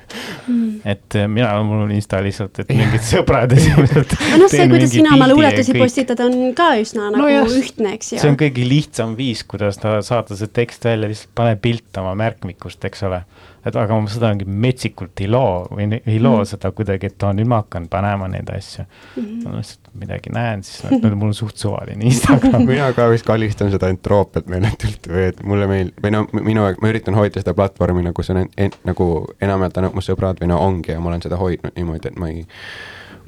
et 0.85 1.15
äh, 1.19 1.27
mina, 1.27 1.51
mul 1.63 1.83
on 1.85 1.91
Insta 1.95 2.21
lihtsalt, 2.23 2.59
et 2.63 2.71
mingid 2.73 3.03
sõbrad 3.05 3.51
esimesed. 3.55 4.15
noh, 4.39 4.49
see, 4.51 4.67
kuidas 4.71 4.93
sina 4.95 5.13
oma 5.17 5.27
luuletusi 5.31 5.75
postitad, 5.77 6.23
on 6.25 6.53
ka 6.57 6.73
üsna 6.81 7.09
nagu 7.11 7.23
Nojah, 7.25 7.49
ühtne, 7.59 7.93
eks 7.97 8.13
ju. 8.15 8.21
see 8.23 8.31
on 8.33 8.39
kõige 8.39 8.65
lihtsam 8.67 9.17
viis, 9.19 9.43
kuidas 9.47 9.77
ta 9.81 9.99
saada 10.05 10.37
see 10.39 10.49
tekst 10.53 10.85
välja, 10.89 11.11
lihtsalt 11.11 11.33
pane 11.37 11.55
pilt 11.61 12.01
oma 12.01 12.15
märkmikust, 12.19 12.83
eks 12.89 13.05
ole. 13.09 13.23
Et 13.63 13.77
aga 13.79 13.95
ma 13.95 14.11
seda 14.11 14.31
mingi 14.33 14.47
metsikult 14.65 15.21
ei 15.23 15.29
loo 15.31 15.63
või 15.71 15.87
ei 15.99 16.19
loo 16.19 16.41
mm. 16.41 16.49
seda 16.49 16.71
kuidagi, 16.75 17.11
et 17.11 17.25
oo, 17.25 17.31
nüüd 17.35 17.49
ma 17.49 17.61
hakkan 17.61 17.87
panema 17.91 18.27
neid 18.31 18.49
asju 18.51 18.83
mm. 18.83 19.23
-hmm. 19.23 19.43
ma 19.45 19.61
lihtsalt 19.61 19.91
midagi 20.03 20.33
näen, 20.33 20.63
siis 20.67 20.83
noh, 20.89 21.15
mul 21.15 21.31
on 21.31 21.37
suht 21.37 21.61
suvaline 21.61 22.05
Instagram. 22.09 22.65
mina 22.73 22.89
ka 22.97 23.07
vist 23.11 23.27
kallistan 23.27 23.71
seda 23.73 23.91
entroopiat 23.93 24.49
meeletult 24.51 25.07
või 25.09 25.27
et 25.29 25.43
mulle 25.47 25.69
meeldib, 25.69 25.99
või 26.03 26.15
no 26.15 26.25
minu, 26.41 26.65
ma 26.81 26.91
üritan 26.91 27.17
hoida 27.19 27.43
seda 27.43 27.55
platvormi 27.57 28.03
nagu 28.09 28.25
see 28.25 28.35
on 28.35 28.43
en, 28.43 28.49
en, 28.67 28.75
nagu 28.89 29.09
enamjaolt 29.41 29.79
ainult 29.79 29.95
mu 29.97 30.03
sõbrad 30.05 30.41
või 30.41 30.51
no 30.51 30.59
ongi 30.63 30.95
ja 30.95 30.99
ma 30.99 31.13
olen 31.13 31.23
seda 31.23 31.39
hoidnud 31.39 31.77
niimoodi, 31.77 32.11
et 32.11 32.19
ma 32.19 32.31
ei, 32.33 32.43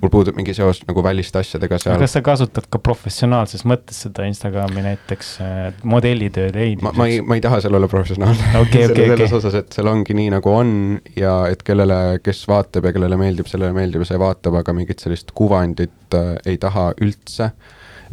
mul 0.01 0.11
puudub 0.11 0.35
mingi 0.37 0.53
seos 0.55 0.81
nagu 0.87 1.03
väliste 1.05 1.39
asjadega 1.39 1.77
seal. 1.81 1.99
kas 2.01 2.15
sa 2.17 2.21
kasutad 2.25 2.67
ka 2.71 2.79
professionaalses 2.83 3.65
mõttes 3.67 4.01
seda 4.05 4.25
Instagrami 4.29 4.83
näiteks 4.85 5.31
äh, 5.43 5.61
modellitöö 5.87 6.49
leidmiseks? 6.53 6.85
ma, 6.85 7.03
ma 7.03 7.07
ei, 7.11 7.21
ma 7.21 7.37
ei 7.39 7.43
taha 7.45 7.61
seal 7.63 7.77
olla 7.79 7.89
professionaalne 7.91 8.49
Selle- 8.51 8.63
okei, 8.65 8.89
selles 8.89 9.29
okei. 9.29 9.39
osas, 9.39 9.57
et 9.61 9.77
seal 9.77 9.91
ongi 9.91 10.17
nii 10.17 10.33
nagu 10.35 10.51
on 10.51 10.75
ja 11.19 11.37
et 11.51 11.63
kellele, 11.65 12.19
kes 12.25 12.43
vaatab 12.51 12.89
ja 12.89 12.95
kellele 12.95 13.19
meeldib, 13.19 13.49
sellele 13.51 13.75
meeldib 13.75 14.03
ja 14.03 14.11
see 14.11 14.21
vaatab, 14.21 14.59
aga 14.61 14.75
mingit 14.75 15.03
sellist 15.03 15.33
kuvandit 15.37 16.17
äh, 16.17 16.35
ei 16.45 16.59
taha 16.61 16.91
üldse. 17.01 17.51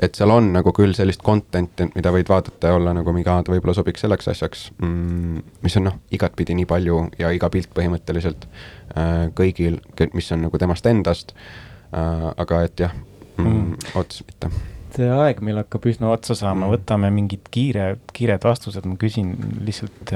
et 0.02 0.14
seal 0.16 0.30
on 0.32 0.52
nagu 0.54 0.72
küll 0.72 0.94
sellist 0.96 1.20
content'i, 1.24 1.90
mida 1.96 2.14
võid 2.14 2.30
vaadata 2.30 2.70
ja 2.70 2.78
olla 2.78 2.94
nagu 2.96 3.12
mingi, 3.12 3.28
aa, 3.28 3.42
ta 3.44 3.52
võib-olla 3.52 3.74
sobiks 3.76 4.00
selleks 4.06 4.30
asjaks 4.32 4.70
mm,, 4.78 5.42
mis 5.66 5.76
on 5.76 5.90
noh, 5.90 5.98
igatpidi 6.14 6.56
nii 6.56 6.70
palju 6.70 7.02
ja 7.18 7.34
iga 7.34 7.50
pilt 7.52 7.74
põhimõtteliselt 7.76 8.46
äh, 8.46 9.28
kõigil, 9.36 9.82
mis 10.14 10.32
on 10.32 10.46
nagu 10.46 10.62
temast 10.62 10.86
endast 10.88 11.34
äh,. 11.36 11.68
Aga 11.92 12.62
et 12.64 12.86
jah 12.86 12.92
mm, 13.38 13.46
Mm. 13.46 13.74
otseselt 13.94 14.26
mitte 14.28 14.50
see 14.96 15.08
aeg 15.08 15.40
meil 15.44 15.56
hakkab 15.62 15.86
üsna 15.88 16.12
otsa 16.12 16.36
saama, 16.36 16.66
Mm. 16.66 16.76
võtame 16.76 17.10
mingid 17.14 17.48
kiire, 17.50 17.96
kiired 18.12 18.44
vastused, 18.44 18.84
ma 18.84 18.96
küsin 19.00 19.34
lihtsalt, 19.64 20.12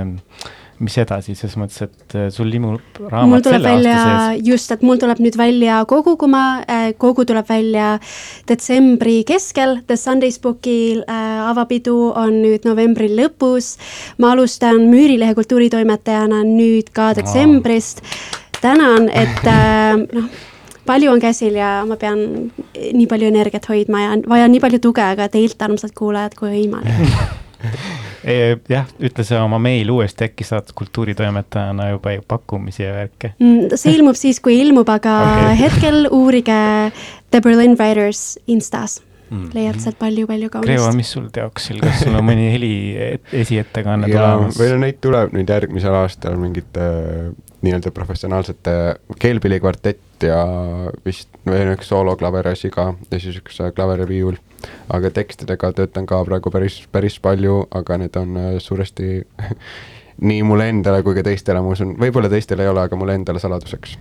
mis 0.79 0.97
edasi, 1.01 1.33
selles 1.33 1.57
mõttes, 1.57 1.87
et 1.87 2.14
äh, 2.14 2.27
sul 2.29 2.51
mul 2.61 2.77
raamat 3.01 3.47
tuleb 3.47 3.62
selle 3.62 3.70
välja 3.70 3.95
aasta 3.97 4.16
sees., 4.35 4.43
just, 4.51 4.72
et 4.74 4.83
mul 4.85 4.99
tuleb 5.01 5.22
nüüd 5.24 5.39
välja 5.41 5.79
Kogukuma, 5.89 6.43
kogu 7.01 7.24
tuleb 7.24 7.49
välja 7.49 7.95
detsembri 8.49 9.22
keskel, 9.24 9.79
The 9.89 9.97
Sundays 9.97 10.37
Booki 10.39 11.01
äh, 11.01 11.49
avapidu 11.49 12.12
on 12.12 12.43
nüüd 12.43 12.68
novembri 12.68 13.09
lõpus. 13.09 13.77
ma 14.18 14.35
alustan 14.37 14.85
Müürilehe 14.91 15.35
kultuuritoimetajana 15.35 16.43
nüüd 16.45 16.93
ka 16.93 17.14
detsembrist. 17.16 18.03
tänan, 18.61 19.09
et 19.09 19.49
äh, 19.49 19.97
noh, 19.97 20.29
palju 20.87 21.11
on 21.12 21.22
käsil 21.22 21.59
ja 21.59 21.70
ma 21.89 21.99
pean 22.01 22.22
nii 22.74 23.09
palju 23.11 23.30
energiat 23.32 23.68
hoidma 23.70 24.05
ja 24.05 24.14
vajan 24.28 24.55
nii 24.55 24.62
palju 24.64 24.82
tuge 24.89 25.09
ka 25.18 25.28
teilt, 25.32 25.61
armsad 25.62 25.95
kuulajad, 25.97 26.39
kui 26.39 26.55
võimalik. 26.55 27.12
Eh, 28.26 28.59
jah, 28.70 28.89
ütle 29.07 29.22
see 29.26 29.39
oma 29.39 29.59
meil 29.62 29.89
uuesti, 29.91 30.26
äkki 30.26 30.45
saad 30.47 30.72
kultuuritoimetajana 30.76 31.93
juba 31.93 32.16
ju 32.16 32.24
pakkumisi 32.26 32.82
ja 32.82 32.91
värke. 32.95 33.30
Mm, 33.39 33.76
see 33.78 33.95
ilmub 33.95 34.18
siis, 34.18 34.41
kui 34.43 34.59
ilmub, 34.61 34.91
aga 34.91 35.14
okay. 35.22 35.59
hetkel 35.64 36.09
uurige 36.11 36.57
The 37.30 37.41
Berlin 37.43 37.78
Writers 37.78 38.32
Instas 38.51 39.01
Mm. 39.26 39.49
leiad 39.57 39.80
sealt 39.82 39.97
palju-palju 39.99 40.49
kaunist. 40.55 40.95
mis 40.95 41.09
sul 41.11 41.24
teoksil, 41.34 41.80
kas 41.82 42.05
sul 42.05 42.14
on 42.14 42.22
mõni 42.28 42.45
heli 42.53 42.74
et- 43.09 43.32
esiettekanne 43.34 44.07
tulemas? 44.07 44.55
või 44.55 44.68
no 44.70 44.76
neid 44.84 45.01
tuleb 45.03 45.34
nüüd 45.34 45.51
järgmisel 45.51 45.97
aastal 45.99 46.37
mingite 46.39 46.84
äh, 46.84 47.32
nii-öelda 47.66 47.91
professionaalsete 47.97 48.76
keelpillikvartett 49.18 50.05
ja 50.25 50.41
vist 51.05 51.29
veel 51.47 51.75
üks 51.75 51.91
sooloklaveriasi 51.91 52.71
ka 52.75 52.93
ja 53.11 53.21
siis 53.21 53.39
üks 53.41 53.61
äh, 53.61 53.73
klaver 53.75 54.05
ja 54.05 54.09
viiul. 54.09 54.39
aga 54.93 55.11
tekstidega 55.11 55.73
töötan 55.77 56.07
ka 56.07 56.23
praegu 56.25 56.51
päris, 56.51 56.81
päris 56.93 57.19
palju, 57.21 57.67
aga 57.71 57.99
need 58.01 58.17
on 58.17 58.37
äh, 58.37 58.51
suuresti 58.62 59.27
nii 60.29 60.43
mulle 60.43 60.69
endale 60.73 61.03
kui 61.05 61.17
ka 61.17 61.25
teistele, 61.27 61.61
ma 61.61 61.75
usun, 61.75 61.97
võib-olla 62.01 62.31
teistele 62.33 62.64
ei 62.64 62.73
ole, 62.73 62.87
aga 62.87 62.97
mulle 62.97 63.17
endale 63.19 63.43
saladuseks. 63.43 63.99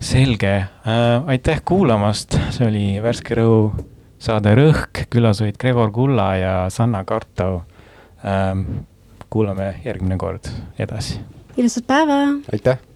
selge. 0.00 0.54
Äh,, 0.86 1.28
aitäh 1.34 1.60
kuulamast, 1.64 2.38
see 2.50 2.66
oli 2.66 2.86
Värske 3.02 3.36
Rõu 3.38 3.72
saade 4.22 4.54
Rõhk, 4.56 5.04
külas 5.10 5.42
olid 5.42 5.58
Gregor 5.60 5.92
Kulla 5.92 6.30
ja 6.36 6.54
Sanna 6.70 7.04
Kartau 7.04 7.62
ähm,. 8.24 8.86
kuulame 9.32 9.74
järgmine 9.84 10.18
kord 10.20 10.48
edasi. 10.78 11.20
Ilusat 11.56 11.86
päeva! 11.88 12.18
Aitäh 12.52 12.91